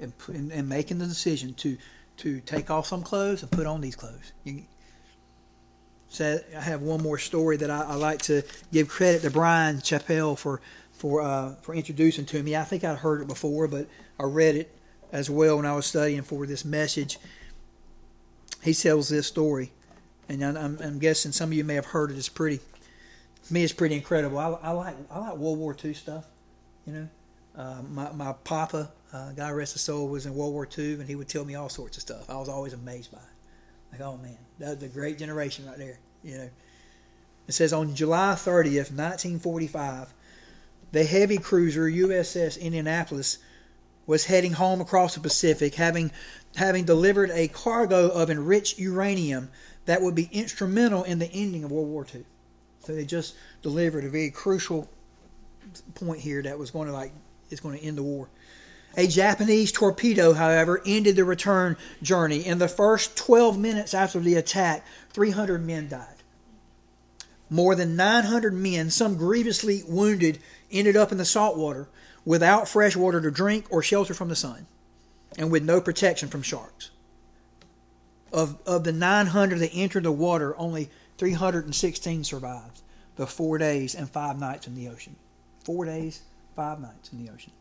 and, 0.00 0.12
and, 0.28 0.50
and 0.50 0.68
making 0.68 0.98
the 0.98 1.06
decision 1.06 1.52
to 1.54 1.76
to 2.20 2.38
take 2.40 2.70
off 2.70 2.86
some 2.86 3.02
clothes 3.02 3.42
and 3.42 3.50
put 3.50 3.66
on 3.66 3.80
these 3.80 3.96
clothes. 3.96 4.32
You, 4.44 4.62
so 6.10 6.40
I 6.56 6.60
have 6.60 6.82
one 6.82 7.02
more 7.02 7.18
story 7.18 7.56
that 7.58 7.70
I, 7.70 7.82
I 7.82 7.94
like 7.94 8.20
to 8.22 8.42
give 8.72 8.88
credit 8.88 9.22
to 9.22 9.30
Bryan 9.30 9.76
Chapell 9.76 10.36
for 10.36 10.60
for 10.90 11.22
uh, 11.22 11.54
for 11.62 11.72
introducing 11.72 12.26
to 12.26 12.42
me. 12.42 12.56
I 12.56 12.64
think 12.64 12.82
I'd 12.82 12.98
heard 12.98 13.22
it 13.22 13.28
before, 13.28 13.68
but 13.68 13.86
I 14.18 14.24
read 14.24 14.56
it 14.56 14.74
as 15.12 15.30
well 15.30 15.56
when 15.56 15.66
I 15.66 15.74
was 15.74 15.86
studying 15.86 16.22
for 16.22 16.46
this 16.46 16.64
message. 16.64 17.18
He 18.62 18.74
tells 18.74 19.08
this 19.08 19.28
story, 19.28 19.70
and 20.28 20.44
I'm, 20.44 20.78
I'm 20.82 20.98
guessing 20.98 21.30
some 21.30 21.50
of 21.50 21.54
you 21.56 21.64
may 21.64 21.76
have 21.76 21.86
heard 21.86 22.10
it. 22.10 22.18
It's 22.18 22.28
pretty, 22.28 22.58
to 23.46 23.54
me, 23.54 23.62
it's 23.62 23.72
pretty 23.72 23.94
incredible. 23.94 24.38
I, 24.38 24.48
I 24.62 24.70
like 24.72 24.96
I 25.12 25.18
like 25.20 25.36
World 25.36 25.58
War 25.58 25.76
II 25.82 25.94
stuff. 25.94 26.26
You 26.86 26.92
know, 26.92 27.08
uh, 27.56 27.82
my 27.88 28.10
my 28.10 28.32
papa, 28.42 28.90
uh, 29.12 29.30
God 29.30 29.52
rest 29.52 29.74
his 29.74 29.82
soul, 29.82 30.08
was 30.08 30.26
in 30.26 30.34
World 30.34 30.52
War 30.54 30.68
II, 30.76 30.94
and 30.94 31.06
he 31.06 31.14
would 31.14 31.28
tell 31.28 31.44
me 31.44 31.54
all 31.54 31.68
sorts 31.68 31.98
of 31.98 32.02
stuff. 32.02 32.28
I 32.28 32.36
was 32.36 32.48
always 32.48 32.72
amazed 32.72 33.12
by 33.12 33.18
it. 33.18 33.29
Like, 33.92 34.00
oh 34.00 34.16
man, 34.18 34.38
that 34.58 34.76
was 34.76 34.82
a 34.82 34.88
great 34.88 35.18
generation 35.18 35.66
right 35.66 35.78
there. 35.78 35.98
You 36.22 36.38
know. 36.38 36.50
It 37.48 37.52
says 37.52 37.72
on 37.72 37.94
July 37.94 38.34
30th, 38.36 38.92
1945, 38.92 40.14
the 40.92 41.04
heavy 41.04 41.38
cruiser 41.38 41.90
USS 41.90 42.60
Indianapolis 42.60 43.38
was 44.06 44.26
heading 44.26 44.52
home 44.52 44.80
across 44.80 45.14
the 45.14 45.20
Pacific, 45.20 45.74
having 45.74 46.10
having 46.56 46.84
delivered 46.84 47.30
a 47.30 47.48
cargo 47.48 48.08
of 48.08 48.30
enriched 48.30 48.78
uranium 48.78 49.50
that 49.84 50.02
would 50.02 50.14
be 50.14 50.28
instrumental 50.32 51.04
in 51.04 51.18
the 51.18 51.30
ending 51.32 51.64
of 51.64 51.70
World 51.70 51.88
War 51.88 52.06
II. 52.12 52.24
So 52.80 52.94
they 52.94 53.04
just 53.04 53.36
delivered 53.62 54.04
a 54.04 54.10
very 54.10 54.30
crucial 54.30 54.88
point 55.94 56.20
here 56.20 56.42
that 56.42 56.58
was 56.58 56.70
going 56.70 56.88
to 56.88 56.92
like 56.92 57.12
it's 57.50 57.60
going 57.60 57.78
to 57.78 57.84
end 57.84 57.98
the 57.98 58.02
war. 58.02 58.28
A 58.96 59.06
Japanese 59.06 59.70
torpedo, 59.70 60.32
however, 60.32 60.82
ended 60.84 61.16
the 61.16 61.24
return 61.24 61.76
journey. 62.02 62.44
In 62.44 62.58
the 62.58 62.68
first 62.68 63.16
12 63.16 63.58
minutes 63.58 63.94
after 63.94 64.18
the 64.18 64.34
attack, 64.34 64.84
300 65.10 65.64
men 65.64 65.88
died. 65.88 66.16
More 67.48 67.74
than 67.74 67.96
900 67.96 68.52
men, 68.52 68.90
some 68.90 69.16
grievously 69.16 69.82
wounded, 69.86 70.38
ended 70.70 70.96
up 70.96 71.12
in 71.12 71.18
the 71.18 71.24
salt 71.24 71.56
water 71.56 71.88
without 72.24 72.68
fresh 72.68 72.96
water 72.96 73.20
to 73.20 73.30
drink 73.30 73.66
or 73.70 73.82
shelter 73.82 74.14
from 74.14 74.28
the 74.28 74.36
sun, 74.36 74.66
and 75.38 75.50
with 75.50 75.64
no 75.64 75.80
protection 75.80 76.28
from 76.28 76.42
sharks. 76.42 76.90
Of, 78.32 78.58
of 78.66 78.84
the 78.84 78.92
900 78.92 79.58
that 79.58 79.74
entered 79.74 80.04
the 80.04 80.12
water, 80.12 80.56
only 80.56 80.90
316 81.18 82.24
survived 82.24 82.82
the 83.16 83.26
four 83.26 83.58
days 83.58 83.94
and 83.94 84.08
five 84.08 84.38
nights 84.38 84.66
in 84.66 84.74
the 84.74 84.88
ocean. 84.88 85.16
Four 85.64 85.84
days, 85.84 86.22
five 86.54 86.80
nights 86.80 87.12
in 87.12 87.24
the 87.24 87.32
ocean. 87.32 87.52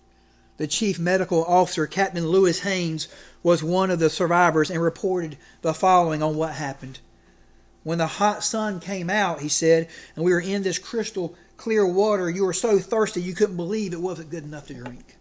The 0.60 0.68
chief 0.68 1.00
medical 1.00 1.46
officer, 1.46 1.88
Captain 1.88 2.28
Lewis 2.28 2.60
Haynes, 2.60 3.08
was 3.42 3.64
one 3.64 3.90
of 3.90 4.00
the 4.00 4.10
survivors 4.10 4.70
and 4.70 4.82
reported 4.82 5.38
the 5.62 5.74
following 5.74 6.22
on 6.22 6.36
what 6.36 6.52
happened. 6.52 7.00
When 7.84 7.98
the 7.98 8.08
hot 8.08 8.44
sun 8.44 8.82
came 8.82 9.10
out, 9.10 9.40
he 9.40 9.48
said, 9.48 9.88
and 10.18 10.26
we 10.26 10.34
were 10.34 10.42
in 10.42 10.64
this 10.64 10.78
crystal 10.78 11.34
clear 11.56 11.88
water, 11.88 12.30
you 12.30 12.44
were 12.44 12.52
so 12.52 12.78
thirsty 12.78 13.22
you 13.22 13.34
couldn't 13.34 13.56
believe 13.56 13.94
it 13.94 14.02
wasn't 14.02 14.32
good 14.32 14.44
enough 14.44 14.68
to 14.68 14.74
drink. 14.74 15.16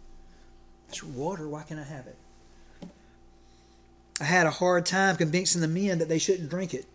It's 0.89 1.05
water, 1.05 1.49
why 1.49 1.63
can't 1.63 1.79
I 1.79 1.85
have 1.85 2.09
it? 2.09 2.19
I 4.21 4.25
had 4.25 4.47
a 4.49 4.51
hard 4.51 4.87
time 4.87 5.17
convincing 5.17 5.61
the 5.61 5.69
men 5.69 5.99
that 6.01 6.09
they 6.09 6.19
shouldn't 6.19 6.51
drink 6.51 6.75
it. 6.75 6.87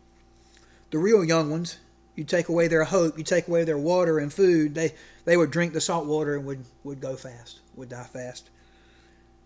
The 0.91 0.97
real 0.97 1.23
young 1.23 1.49
ones, 1.49 1.77
you 2.13 2.25
take 2.25 2.49
away 2.49 2.67
their 2.67 2.83
hope, 2.83 3.17
you 3.17 3.23
take 3.23 3.47
away 3.47 3.63
their 3.63 3.77
water 3.77 4.19
and 4.19 4.33
food, 4.33 4.75
they, 4.75 4.95
they 5.25 5.37
would 5.37 5.51
drink 5.51 5.73
the 5.73 5.81
salt 5.81 6.05
water 6.05 6.35
and 6.35 6.45
would, 6.45 6.65
would 6.83 7.01
go 7.01 7.15
fast, 7.15 7.59
would 7.75 7.89
die 7.89 8.03
fast. 8.03 8.49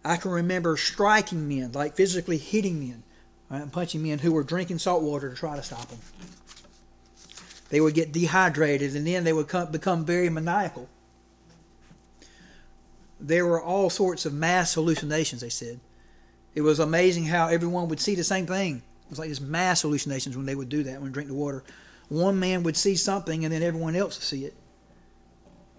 I 0.04 0.18
can 0.18 0.32
remember 0.32 0.78
striking 0.78 1.48
men, 1.48 1.72
like 1.74 1.96
physically 1.96 2.38
hitting 2.38 2.80
men, 2.80 3.04
right, 3.50 3.62
and 3.62 3.72
punching 3.72 4.02
men 4.02 4.20
who 4.20 4.32
were 4.32 4.44
drinking 4.44 4.80
salt 4.80 5.04
water 5.04 5.30
to 5.30 5.36
try 5.36 5.56
to 5.56 5.64
stop 5.64 5.88
them. 5.88 6.00
They 7.70 7.82
would 7.82 7.94
get 7.94 8.14
dehydrated 8.14 8.96
and 8.96 9.06
then 9.06 9.24
they 9.24 9.34
would 9.34 9.50
come, 9.50 9.72
become 9.72 10.06
very 10.06 10.30
maniacal. 10.30 10.88
There 13.20 13.46
were 13.46 13.62
all 13.62 13.90
sorts 13.90 14.26
of 14.26 14.34
mass 14.34 14.76
hallucinations, 14.76 15.42
they 15.42 15.50
said. 15.50 15.80
It 16.56 16.62
was 16.62 16.80
amazing 16.80 17.26
how 17.26 17.48
everyone 17.48 17.90
would 17.90 18.00
see 18.00 18.16
the 18.16 18.24
same 18.24 18.46
thing. 18.46 18.78
It 18.78 19.10
was 19.10 19.20
like 19.20 19.30
this 19.30 19.42
mass 19.42 19.82
hallucinations 19.82 20.38
when 20.38 20.46
they 20.46 20.56
would 20.56 20.70
do 20.70 20.84
that, 20.84 21.02
when 21.02 21.12
they 21.12 21.14
drink 21.14 21.30
the 21.30 21.36
water 21.36 21.64
one 22.10 22.40
man 22.40 22.64
would 22.64 22.78
see 22.78 22.96
something 22.96 23.44
and 23.44 23.54
then 23.54 23.64
everyone 23.64 23.96
else 23.96 24.18
would 24.18 24.24
see 24.24 24.46
it. 24.46 24.56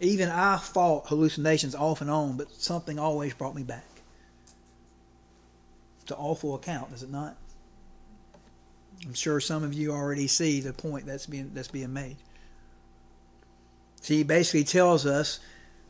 Even 0.01 0.29
I 0.29 0.59
fought 0.59 1.09
hallucinations 1.09 1.75
off 1.75 2.01
and 2.01 2.11
on, 2.11 2.37
but 2.37 2.53
something 2.53 2.99
always 2.99 3.35
brought 3.35 3.55
me 3.55 3.63
back. 3.63 3.85
It's 6.03 6.13
an 6.13 6.19
awful 6.19 6.55
account, 6.55 6.93
is 6.93 7.03
it 7.03 7.11
not? 7.11 7.37
I'm 9.05 9.15
sure 9.15 9.41
some 9.41 9.65
of 9.65 9.75
you 9.75 9.93
already 9.93 10.27
see 10.27 10.61
the 10.61 10.73
point 10.73 11.07
that's 11.07 11.27
being 11.27 11.51
that's 11.55 11.69
being 11.69 11.93
made. 11.93 12.17
See, 14.01 14.19
he 14.19 14.23
basically 14.23 14.65
tells 14.65 15.07
us 15.07 15.41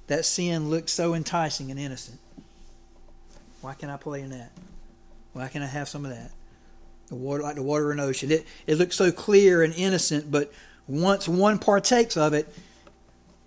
that 0.07 0.25
sin 0.25 0.71
looks 0.71 0.93
so 0.93 1.15
enticing 1.15 1.71
and 1.71 1.79
innocent. 1.79 2.19
Why 3.61 3.75
can't 3.75 3.93
I 3.93 3.97
play 3.97 4.23
in 4.23 4.31
that? 4.31 4.53
Why 5.33 5.49
can't 5.49 5.65
I 5.65 5.69
have 5.69 5.89
some 5.89 6.05
of 6.05 6.11
that? 6.11 6.31
the 7.09 7.15
water 7.15 7.43
like 7.43 7.57
the 7.57 7.63
water 7.63 7.91
in 7.93 8.01
ocean. 8.01 8.31
It 8.31 8.47
it 8.67 8.77
looks 8.77 8.97
so 8.97 9.11
clear 9.11 9.63
and 9.63 9.75
innocent, 9.75 10.31
but 10.31 10.53
once 10.87 11.29
one 11.29 11.59
partakes 11.59 12.17
of 12.17 12.33
it, 12.35 12.53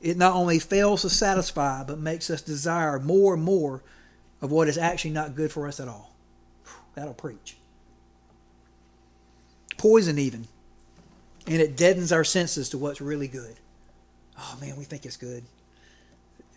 it 0.02 0.18
not 0.18 0.34
only 0.34 0.60
fails 0.60 1.04
to 1.04 1.10
satisfy, 1.10 1.84
but 1.84 2.00
makes 2.00 2.30
us 2.30 2.42
desire 2.42 3.00
more 3.00 3.36
and 3.36 3.44
more 3.44 3.84
of 4.42 4.52
what 4.52 4.68
is 4.68 4.78
actually 4.78 5.12
not 5.12 5.36
good 5.36 5.52
for 5.52 5.68
us 5.68 5.80
at 5.80 5.88
all. 5.88 6.16
That'll 6.96 7.14
preach. 7.14 7.58
Poison 9.78 10.18
even. 10.18 10.48
And 11.48 11.62
it 11.62 11.78
deadens 11.78 12.12
our 12.12 12.24
senses 12.24 12.70
to 12.70 12.78
what's 12.78 13.02
really 13.02 13.28
good. 13.28 13.56
Oh 14.38 14.58
man, 14.60 14.76
we 14.76 14.84
think 14.84 15.06
it's 15.06 15.18
good. 15.18 15.44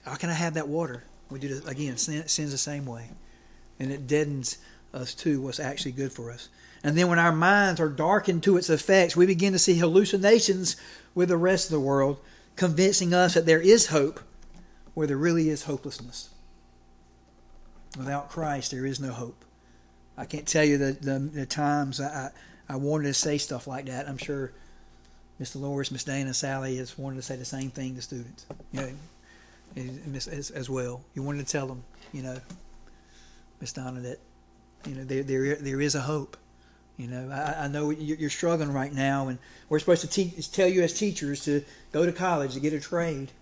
How 0.05 0.15
can 0.15 0.31
I 0.31 0.35
have 0.35 0.55
that 0.55 0.69
water? 0.69 1.05
We 1.31 1.39
do 1.39 1.49
this 1.49 1.67
again, 1.67 1.97
sin, 1.97 2.27
sin's 2.29 2.53
the 2.53 2.59
same 2.59 2.87
way. 2.87 3.09
And 3.79 3.91
it 3.91 4.07
deadens 4.07 4.59
us 4.93 5.15
to 5.17 5.41
what's 5.41 5.61
actually 5.61 5.93
good 5.93 6.13
for 6.13 6.31
us. 6.31 6.49
And 6.83 6.97
then 6.97 7.09
when 7.09 7.19
our 7.19 7.33
minds 7.33 7.81
are 7.81 7.89
darkened 7.89 8.43
to 8.43 8.57
its 8.57 8.71
effects, 8.71 9.17
we 9.17 9.27
begin 9.27 9.53
to 9.55 9.59
see 9.59 9.79
hallucinations 9.79 10.77
with 11.15 11.31
the 11.31 11.37
rest 11.37 11.67
of 11.67 11.73
the 11.73 11.81
world, 11.81 12.19
convincing 12.57 13.13
us 13.13 13.35
that 13.35 13.47
there 13.47 13.61
is 13.61 13.89
hope 13.89 14.21
where 14.95 15.07
there 15.07 15.17
really 15.17 15.49
is 15.49 15.65
hopelessness. 15.65 16.31
Without 17.99 18.31
Christ, 18.31 18.71
there 18.71 18.87
is 18.87 19.01
no 19.01 19.13
hope. 19.13 19.45
I 20.17 20.25
can't 20.25 20.47
tell 20.47 20.65
you 20.65 20.79
the, 20.79 20.93
the, 20.93 21.19
the 21.19 21.47
times 21.47 22.01
I, 22.01 22.31
I 22.69 22.77
wanted 22.77 23.05
to 23.05 23.15
say 23.15 23.39
stuff 23.39 23.67
like 23.67 23.87
that. 23.87 24.09
I'm 24.09 24.19
sure 24.19 24.53
Mr. 25.41 25.61
Loris, 25.61 25.91
Miss 25.91 26.05
Dana, 26.05 26.33
Sally 26.33 26.77
has 26.77 26.97
wanted 26.97 27.17
to 27.17 27.23
say 27.23 27.37
the 27.37 27.45
same 27.45 27.71
thing 27.71 27.97
to 27.97 28.03
students, 28.03 28.47
you 28.73 28.81
know, 28.81 28.91
as, 30.15 30.51
as 30.51 30.71
well. 30.71 31.03
You 31.15 31.23
wanted 31.23 31.45
to 31.45 31.53
tell 31.53 31.67
them, 31.67 31.83
you 32.13 32.23
know, 32.23 32.39
Miss 33.61 33.73
Donna, 33.73 34.01
that 34.01 34.19
you 34.87 34.95
know 34.95 35.05
there 35.05 35.23
there 35.23 35.57
there 35.57 35.81
is 35.81 35.95
a 35.95 36.01
hope. 36.01 36.37
You 36.97 37.09
know, 37.09 37.31
I, 37.31 37.65
I 37.65 37.69
know 37.69 37.91
you're 37.91 38.31
struggling 38.31 38.73
right 38.73 38.93
now, 38.93 39.29
and 39.29 39.39
we're 39.69 39.81
supposed 39.81 40.03
to 40.03 40.07
teach, 40.09 40.51
tell 40.53 40.69
you 40.69 40.83
as 40.83 40.93
teachers 40.93 41.45
to 41.45 41.65
go 41.93 42.07
to 42.07 42.13
college 42.13 42.55
to 42.55 42.61
get 42.61 42.73
a 42.73 42.81
trade. 42.81 43.33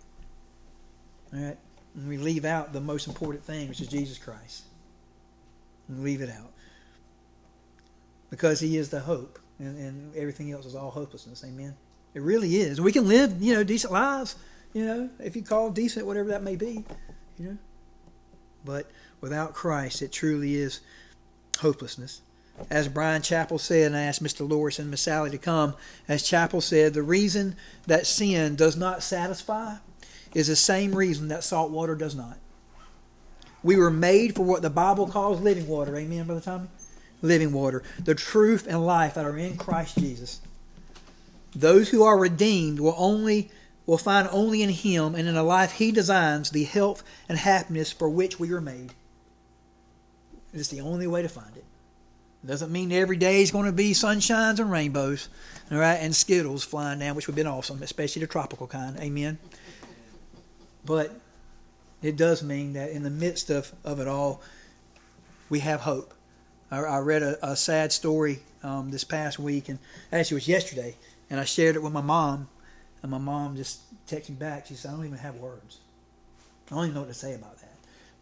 All 1.35 1.41
right, 1.41 1.59
and 1.95 2.09
we 2.09 2.17
leave 2.17 2.45
out 2.45 2.73
the 2.73 2.81
most 2.81 3.07
important 3.07 3.45
thing, 3.45 3.69
which 3.69 3.81
is 3.81 3.89
Jesus 3.89 4.17
Christ. 4.17 4.65
And 5.89 6.03
leave 6.03 6.23
it 6.23 6.31
out 6.31 6.53
because 8.31 8.61
He 8.61 8.79
is 8.79 8.89
the 8.89 9.01
hope, 9.01 9.39
and, 9.59 9.79
and 9.79 10.17
everything 10.17 10.51
else 10.53 10.65
is 10.65 10.75
all 10.75 10.91
hopelessness. 10.91 11.45
Amen. 11.45 11.77
It 12.15 12.23
really 12.23 12.57
is. 12.57 12.81
We 12.81 12.93
can 12.93 13.07
live, 13.07 13.43
you 13.43 13.53
know, 13.53 13.65
decent 13.65 13.93
lives. 13.93 14.37
You 14.73 14.87
know, 14.87 15.11
if 15.19 15.37
you 15.37 15.43
call 15.43 15.71
decent, 15.71 16.07
whatever 16.07 16.31
that 16.31 16.43
may 16.43 16.57
be. 16.57 16.85
You 17.39 17.49
know, 17.49 17.59
but 18.65 18.91
without 19.21 19.53
Christ, 19.53 20.01
it 20.01 20.13
truly 20.13 20.55
is 20.55 20.81
hopelessness. 21.61 22.23
As 22.71 22.89
Bryan 22.89 23.23
Chapell 23.23 23.59
said, 23.59 23.87
and 23.89 23.97
I 23.97 24.03
asked 24.03 24.23
Mr. 24.23 24.49
Loris 24.49 24.79
and 24.79 24.91
Miss 24.91 25.03
Sally 25.03 25.31
to 25.31 25.39
come, 25.39 25.75
as 26.09 26.23
Chapell 26.23 26.63
said, 26.63 26.95
the 26.95 27.03
reason 27.03 27.57
that 27.87 28.07
sin 28.07 28.57
does 28.57 28.77
not 28.77 29.03
satisfy 29.03 29.77
is 30.35 30.49
the 30.49 30.57
same 30.57 30.95
reason 30.95 31.29
that 31.29 31.45
salt 31.45 31.71
water 31.71 31.95
does 31.95 32.15
not. 32.15 32.39
We 33.63 33.77
were 33.77 33.91
made 33.91 34.35
for 34.35 34.43
what 34.43 34.63
the 34.63 34.71
Bible 34.71 35.07
calls 35.07 35.41
living 35.41 35.67
water. 35.67 35.97
Amen, 35.97 36.27
Brother 36.27 36.41
Tommy? 36.41 36.69
Living 37.21 37.53
water. 37.53 37.83
The 38.03 38.15
truth 38.15 38.67
and 38.67 38.85
life 38.85 39.15
that 39.15 39.25
are 39.25 39.37
in 39.37 39.57
Christ 39.57 39.99
Jesus. 39.99 40.41
Those 41.55 41.91
who 41.91 42.03
are 42.03 42.19
redeemed 42.19 42.81
will 42.81 42.95
only 42.97 43.51
will 43.85 43.99
find 43.99 44.29
only 44.31 44.63
in 44.63 44.71
Him 44.71 45.15
and 45.15 45.29
in 45.29 45.35
the 45.35 45.43
life 45.43 45.73
He 45.73 45.91
designs 45.91 46.51
the 46.51 46.65
health 46.65 47.03
and 47.29 47.39
happiness 47.39 47.93
for 47.93 48.09
which 48.09 48.39
we 48.39 48.51
were 48.51 48.61
made. 48.61 48.95
It's 50.55 50.69
the 50.69 50.81
only 50.81 51.07
way 51.07 51.23
to 51.23 51.29
find 51.29 51.57
it. 51.57 51.65
Doesn't 52.45 52.73
mean 52.73 52.91
every 52.91 53.17
day 53.17 53.43
is 53.43 53.53
going 53.53 53.67
to 53.67 53.73
be 53.73 53.93
sunshines 53.93 54.59
and 54.59 54.71
rainbows, 54.71 55.29
all 55.71 55.79
right, 55.79 55.95
and 55.95 56.15
Skittles 56.15 56.65
flying 56.65 56.99
down, 56.99 57.15
which 57.15 57.29
would 57.29 57.33
have 57.33 57.37
been 57.37 57.47
awesome, 57.47 57.83
especially 57.83 58.21
the 58.21 58.27
tropical 58.27 58.67
kind. 58.67 58.99
Amen. 58.99 59.39
But 60.85 61.13
it 62.03 62.17
does 62.17 62.43
mean 62.43 62.73
that 62.73 62.91
in 62.91 63.05
the 63.05 63.11
midst 63.11 63.49
of, 63.49 63.73
of 63.85 64.01
it 64.01 64.09
all, 64.09 64.43
we 65.51 65.61
have 65.61 65.83
hope. 65.83 66.13
I, 66.71 66.79
I 66.79 66.99
read 66.99 67.23
a, 67.23 67.51
a, 67.51 67.55
sad 67.55 67.93
story 67.93 68.41
um, 68.65 68.91
this 68.91 69.05
past 69.05 69.39
week, 69.39 69.69
and 69.69 69.79
actually 70.11 70.35
it 70.35 70.39
was 70.39 70.49
yesterday, 70.49 70.97
and 71.31 71.39
I 71.39 71.45
shared 71.45 71.77
it 71.77 71.83
with 71.83 71.93
my 71.93 72.01
mom, 72.01 72.49
and 73.03 73.11
my 73.11 73.19
mom 73.19 73.57
just 73.57 73.81
texted 74.09 74.31
me 74.31 74.37
back. 74.37 74.67
She 74.67 74.75
said, 74.75 74.91
"I 74.91 74.97
don't 74.97 75.07
even 75.07 75.19
have 75.19 75.37
words. 75.37 75.79
I 76.71 76.75
don't 76.75 76.85
even 76.85 76.95
know 76.95 77.01
what 77.03 77.09
to 77.09 77.15
say 77.15 77.35
about 77.35 77.59
that." 77.61 77.62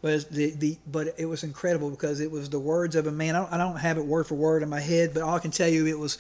But 0.03 0.30
the, 0.30 0.51
the 0.53 0.78
but 0.86 1.14
it 1.18 1.26
was 1.26 1.44
incredible 1.44 1.90
because 1.90 2.20
it 2.20 2.30
was 2.30 2.48
the 2.48 2.59
words 2.59 2.96
of 2.96 3.07
a 3.07 3.12
man. 3.12 3.36
I 3.36 3.40
don't, 3.40 3.53
I 3.53 3.57
don't 3.59 3.76
have 3.76 3.98
it 3.98 4.07
word 4.07 4.26
for 4.26 4.34
word 4.34 4.62
in 4.62 4.68
my 4.68 4.80
head, 4.80 5.12
but 5.12 5.22
all 5.22 5.34
I 5.34 5.40
can 5.40 5.51
tell 5.51 5.68
you 5.68 5.86
it 5.86 5.98
was 5.98 6.16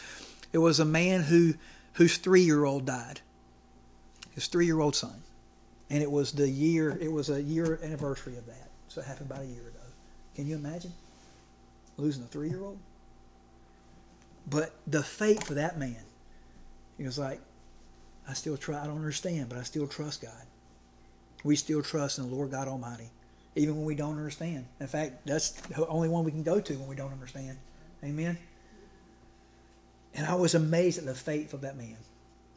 it 0.52 0.58
was 0.58 0.80
a 0.80 0.84
man 0.84 1.22
who 1.22 1.54
whose 1.94 2.18
three 2.18 2.42
year 2.42 2.64
old 2.64 2.84
died. 2.84 3.20
His 4.32 4.46
three 4.46 4.66
year 4.66 4.80
old 4.80 4.94
son, 4.94 5.22
and 5.88 6.02
it 6.02 6.10
was 6.10 6.32
the 6.32 6.48
year. 6.48 6.96
It 7.00 7.10
was 7.10 7.30
a 7.30 7.42
year 7.42 7.80
anniversary 7.82 8.36
of 8.36 8.46
that. 8.46 8.68
So 8.88 9.00
it 9.00 9.06
happened 9.06 9.30
about 9.30 9.42
a 9.42 9.46
year 9.46 9.62
ago. 9.62 9.78
Can 10.34 10.46
you 10.46 10.56
imagine 10.56 10.92
losing 11.96 12.22
a 12.22 12.26
three 12.26 12.50
year 12.50 12.62
old? 12.62 12.78
But 14.48 14.74
the 14.86 15.02
faith 15.02 15.46
for 15.46 15.54
that 15.54 15.78
man, 15.78 16.02
he 16.98 17.04
was 17.04 17.18
like, 17.18 17.40
I 18.28 18.32
still 18.34 18.56
try. 18.56 18.82
I 18.82 18.86
don't 18.86 18.96
understand, 18.96 19.48
but 19.48 19.58
I 19.58 19.62
still 19.62 19.86
trust 19.86 20.22
God. 20.22 20.46
We 21.44 21.56
still 21.56 21.82
trust 21.82 22.18
in 22.18 22.28
the 22.28 22.34
Lord 22.34 22.50
God 22.50 22.68
Almighty, 22.68 23.10
even 23.56 23.76
when 23.76 23.84
we 23.84 23.94
don't 23.94 24.16
understand. 24.16 24.66
In 24.78 24.86
fact, 24.86 25.26
that's 25.26 25.50
the 25.50 25.86
only 25.86 26.08
one 26.08 26.24
we 26.24 26.30
can 26.30 26.42
go 26.42 26.60
to 26.60 26.74
when 26.74 26.88
we 26.88 26.96
don't 26.96 27.12
understand. 27.12 27.58
Amen. 28.04 28.38
And 30.14 30.26
I 30.26 30.34
was 30.34 30.54
amazed 30.54 30.98
at 30.98 31.04
the 31.04 31.14
faith 31.14 31.52
of 31.54 31.62
that 31.62 31.76
man, 31.76 31.96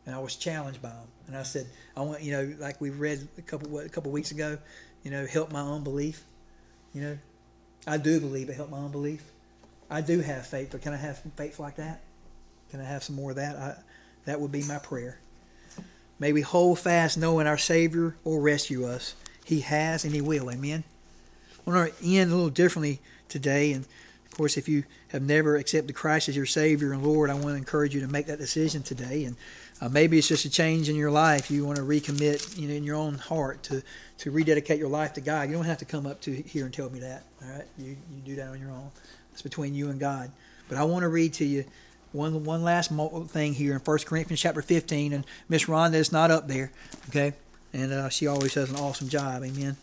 and 0.06 0.16
I 0.16 0.20
was 0.20 0.36
challenged 0.36 0.82
by 0.82 0.90
him. 0.90 1.08
And 1.28 1.38
I 1.38 1.44
said, 1.44 1.68
I 1.96 2.02
want 2.02 2.22
you 2.22 2.32
know, 2.32 2.56
like 2.60 2.80
we 2.82 2.90
read 2.90 3.28
a 3.38 3.42
couple 3.42 3.80
a 3.80 3.90
couple 3.90 4.12
weeks 4.12 4.32
ago, 4.32 4.58
you 5.04 5.12
know, 5.12 5.26
help 5.26 5.52
my 5.52 5.62
unbelief. 5.62 6.24
You 6.94 7.02
know, 7.02 7.18
I 7.88 7.98
do 7.98 8.20
believe 8.20 8.50
it 8.50 8.56
helped 8.56 8.72
my 8.72 8.80
unbelief. 8.80 9.24
I 9.90 10.02
do 10.02 10.20
have 10.22 10.48
faith, 10.48 10.70
but 10.72 10.82
can 10.82 10.94
I 10.94 10.98
have 10.98 11.20
faith 11.36 11.60
like 11.60 11.76
that? 11.76 12.02
Can 12.72 12.82
I 12.82 12.86
have 12.86 13.04
some 13.04 13.16
more 13.16 13.32
of 13.32 13.36
that? 13.36 13.56
I, 13.56 13.76
that 14.26 14.40
would 14.40 14.52
be 14.52 14.64
my 14.64 14.80
prayer. 14.80 15.20
May 16.20 16.32
we 16.32 16.42
hold 16.42 16.80
fast 16.80 17.18
knowing 17.18 17.48
our 17.48 17.58
Savior 17.58 18.16
will 18.24 18.40
rescue 18.40 18.88
us. 18.88 19.16
He 19.46 19.62
has 19.62 20.06
and 20.06 20.14
He 20.14 20.22
will. 20.22 20.50
Amen. 20.50 20.84
I 21.66 21.70
want 21.70 21.98
to 21.98 22.06
end 22.06 22.32
a 22.32 22.36
little 22.36 22.50
differently 22.50 23.00
today. 23.30 23.74
And 23.74 23.86
of 24.26 24.38
course, 24.38 24.58
if 24.58 24.68
you 24.68 24.84
have 25.10 25.22
never 25.22 25.58
accepted 25.58 25.94
Christ 25.94 26.30
as 26.30 26.36
your 26.36 26.46
Savior 26.46 26.94
and 26.94 27.04
Lord, 27.04 27.30
I 27.30 27.34
want 27.34 27.50
to 27.50 27.56
encourage 27.56 27.94
you 27.94 28.02
to 28.02 28.08
make 28.08 28.26
that 28.28 28.40
decision 28.40 28.84
today. 28.84 29.26
And 29.26 29.36
uh, 29.82 29.90
maybe 29.90 30.18
it's 30.18 30.28
just 30.28 30.46
a 30.46 30.50
change 30.50 30.90
in 30.90 30.96
your 30.96 31.12
life. 31.12 31.52
You 31.52 31.66
want 31.66 31.78
to 31.78 31.84
recommit 31.84 32.58
you 32.58 32.68
know, 32.68 32.74
in 32.74 32.84
your 32.84 32.96
own 32.96 33.16
heart 33.16 33.64
to, 33.64 33.84
to 34.20 34.32
rededicate 34.32 34.80
your 34.80 34.90
life 34.90 35.14
to 35.14 35.22
God. 35.22 35.50
You 35.50 35.56
don't 35.56 35.66
have 35.66 35.80
to 35.80 35.86
come 35.86 36.06
up 36.06 36.22
to 36.22 36.34
here 36.34 36.66
and 36.66 36.74
tell 36.74 36.90
me 36.90 37.00
that. 37.00 37.24
All 37.44 37.50
right, 37.50 37.66
you, 37.78 37.98
you 38.12 38.22
do 38.26 38.36
that 38.36 38.50
on 38.50 38.60
your 38.60 38.72
own. 38.72 38.92
It's 39.32 39.42
between 39.42 39.76
you 39.76 39.90
and 39.90 40.00
God. 40.00 40.32
But 40.70 40.78
I 40.78 40.84
want 40.84 41.04
to 41.04 41.10
read 41.10 41.34
to 41.34 41.46
you 41.46 41.66
one 42.12 42.44
one 42.44 42.64
last 42.64 42.92
thing 43.30 43.54
here 43.54 43.74
in 43.74 43.80
1 43.80 43.98
Corinthians 44.00 44.40
chapter 44.40 44.62
15, 44.62 45.14
and 45.14 45.26
Miss 45.50 45.66
Rhonda 45.66 45.96
is 45.96 46.12
not 46.12 46.32
up 46.32 46.48
there, 46.48 46.72
okay? 47.10 47.34
And 47.74 47.92
uh, 47.92 48.10
she 48.10 48.28
always 48.28 48.54
does 48.54 48.70
an 48.70 48.76
awesome 48.76 49.10
job, 49.10 49.44
amen. 49.44 49.78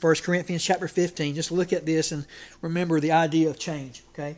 1 0.00 0.14
Corinthians 0.16 0.64
chapter 0.64 0.88
15, 0.88 1.34
just 1.34 1.52
look 1.52 1.72
at 1.72 1.86
this 1.86 2.12
and 2.12 2.26
remember 2.60 3.00
the 3.00 3.12
idea 3.12 3.48
of 3.48 3.58
change, 3.58 4.02
okay? 4.10 4.36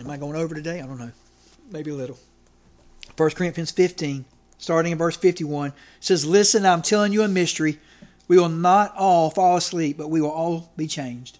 Am 0.00 0.10
I 0.10 0.16
going 0.16 0.36
over 0.36 0.54
today? 0.54 0.80
I 0.80 0.86
don't 0.86 0.98
know. 0.98 1.12
Maybe 1.70 1.92
a 1.92 1.94
little. 1.94 2.18
1 3.16 3.30
Corinthians 3.30 3.70
15, 3.70 4.24
starting 4.58 4.92
in 4.92 4.98
verse 4.98 5.16
51, 5.16 5.72
says, 6.00 6.26
Listen, 6.26 6.66
I'm 6.66 6.82
telling 6.82 7.12
you 7.12 7.22
a 7.22 7.28
mystery. 7.28 7.78
We 8.26 8.38
will 8.38 8.48
not 8.48 8.92
all 8.96 9.30
fall 9.30 9.56
asleep, 9.56 9.96
but 9.96 10.10
we 10.10 10.20
will 10.20 10.30
all 10.30 10.72
be 10.76 10.88
changed. 10.88 11.38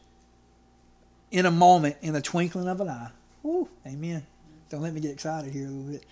In 1.30 1.46
a 1.46 1.50
moment, 1.50 1.96
in 2.00 2.12
the 2.12 2.22
twinkling 2.22 2.68
of 2.68 2.80
an 2.80 2.88
eye 2.88 3.10
Woo, 3.44 3.68
amen. 3.86 4.24
Don't 4.70 4.80
let 4.80 4.94
me 4.94 5.00
get 5.00 5.12
excited 5.12 5.52
here 5.52 5.66
a 5.66 5.70
little 5.70 5.92
bit. 5.92 6.04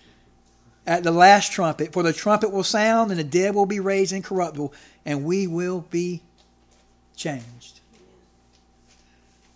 At 0.85 1.03
the 1.03 1.11
last 1.11 1.51
trumpet, 1.51 1.93
for 1.93 2.03
the 2.03 2.13
trumpet 2.13 2.51
will 2.51 2.63
sound, 2.63 3.11
and 3.11 3.19
the 3.19 3.23
dead 3.23 3.55
will 3.55 3.65
be 3.65 3.79
raised 3.79 4.11
incorruptible, 4.11 4.73
and 5.05 5.23
we 5.23 5.47
will 5.47 5.85
be 5.89 6.21
changed. 7.15 7.79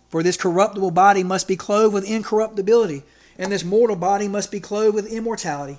For 0.08 0.22
this 0.22 0.38
corruptible 0.38 0.92
body 0.92 1.22
must 1.22 1.46
be 1.46 1.56
clothed 1.56 1.92
with 1.92 2.08
incorruptibility, 2.08 3.02
and 3.36 3.52
this 3.52 3.64
mortal 3.64 3.96
body 3.96 4.26
must 4.26 4.50
be 4.50 4.60
clothed 4.60 4.94
with 4.94 5.12
immortality 5.12 5.76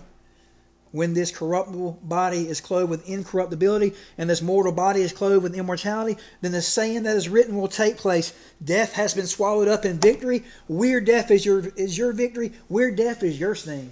when 0.91 1.13
this 1.13 1.31
corruptible 1.31 1.99
body 2.03 2.47
is 2.47 2.61
clothed 2.61 2.89
with 2.89 3.07
incorruptibility 3.07 3.93
and 4.17 4.29
this 4.29 4.41
mortal 4.41 4.71
body 4.71 5.01
is 5.01 5.13
clothed 5.13 5.43
with 5.43 5.55
immortality, 5.55 6.19
then 6.41 6.51
the 6.51 6.61
saying 6.61 7.03
that 7.03 7.15
is 7.15 7.29
written 7.29 7.55
will 7.55 7.67
take 7.67 7.97
place. 7.97 8.33
Death 8.63 8.93
has 8.93 9.13
been 9.13 9.27
swallowed 9.27 9.67
up 9.67 9.85
in 9.85 9.99
victory. 9.99 10.43
Where 10.67 10.99
death 10.99 11.31
is 11.31 11.45
your 11.45 11.67
is 11.75 11.97
your 11.97 12.11
victory. 12.11 12.53
Where 12.67 12.91
death 12.91 13.23
is 13.23 13.39
your 13.39 13.55
sting. 13.55 13.91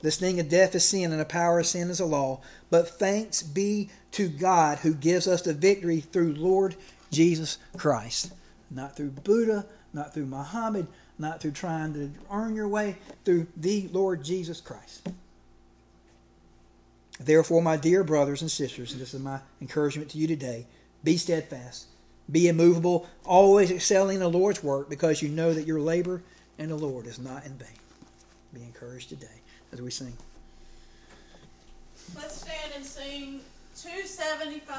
Amen. 0.00 0.06
The 0.06 0.10
sting 0.10 0.40
of 0.40 0.48
death 0.48 0.74
is 0.74 0.84
sin, 0.84 1.10
and 1.10 1.20
the 1.20 1.24
power 1.24 1.58
of 1.58 1.66
sin 1.66 1.90
is 1.90 2.00
a 2.00 2.06
law. 2.06 2.40
But 2.70 2.88
thanks 2.88 3.42
be 3.42 3.90
to 4.12 4.28
God 4.28 4.78
who 4.78 4.94
gives 4.94 5.26
us 5.26 5.42
the 5.42 5.54
victory 5.54 6.00
through 6.00 6.34
Lord 6.34 6.76
Jesus 7.10 7.58
Christ. 7.76 8.32
Not 8.70 8.96
through 8.96 9.10
Buddha, 9.10 9.66
not 9.92 10.14
through 10.14 10.26
Muhammad, 10.26 10.86
not 11.18 11.40
through 11.40 11.52
trying 11.52 11.94
to 11.94 12.10
earn 12.30 12.54
your 12.54 12.68
way, 12.68 12.98
through 13.24 13.48
the 13.56 13.88
Lord 13.92 14.22
Jesus 14.22 14.60
Christ. 14.60 15.08
Therefore, 17.18 17.60
my 17.60 17.76
dear 17.76 18.04
brothers 18.04 18.42
and 18.42 18.50
sisters, 18.50 18.92
and 18.92 19.00
this 19.00 19.14
is 19.14 19.20
my 19.20 19.40
encouragement 19.60 20.10
to 20.10 20.18
you 20.18 20.28
today, 20.28 20.66
be 21.02 21.16
steadfast, 21.16 21.86
be 22.30 22.46
immovable, 22.46 23.08
always 23.24 23.72
excelling 23.72 24.16
in 24.16 24.20
the 24.20 24.30
Lord's 24.30 24.62
work, 24.62 24.88
because 24.88 25.22
you 25.22 25.28
know 25.28 25.52
that 25.52 25.66
your 25.66 25.80
labor 25.80 26.22
in 26.58 26.68
the 26.68 26.76
Lord 26.76 27.06
is 27.08 27.18
not 27.18 27.44
in 27.44 27.54
vain. 27.54 27.68
Be 28.54 28.62
encouraged 28.62 29.08
today 29.08 29.37
as 29.72 29.82
we 29.82 29.90
sing. 29.90 30.16
Let's 32.16 32.40
stand 32.40 32.72
and 32.76 32.84
sing 32.84 33.40
275. 33.76 34.76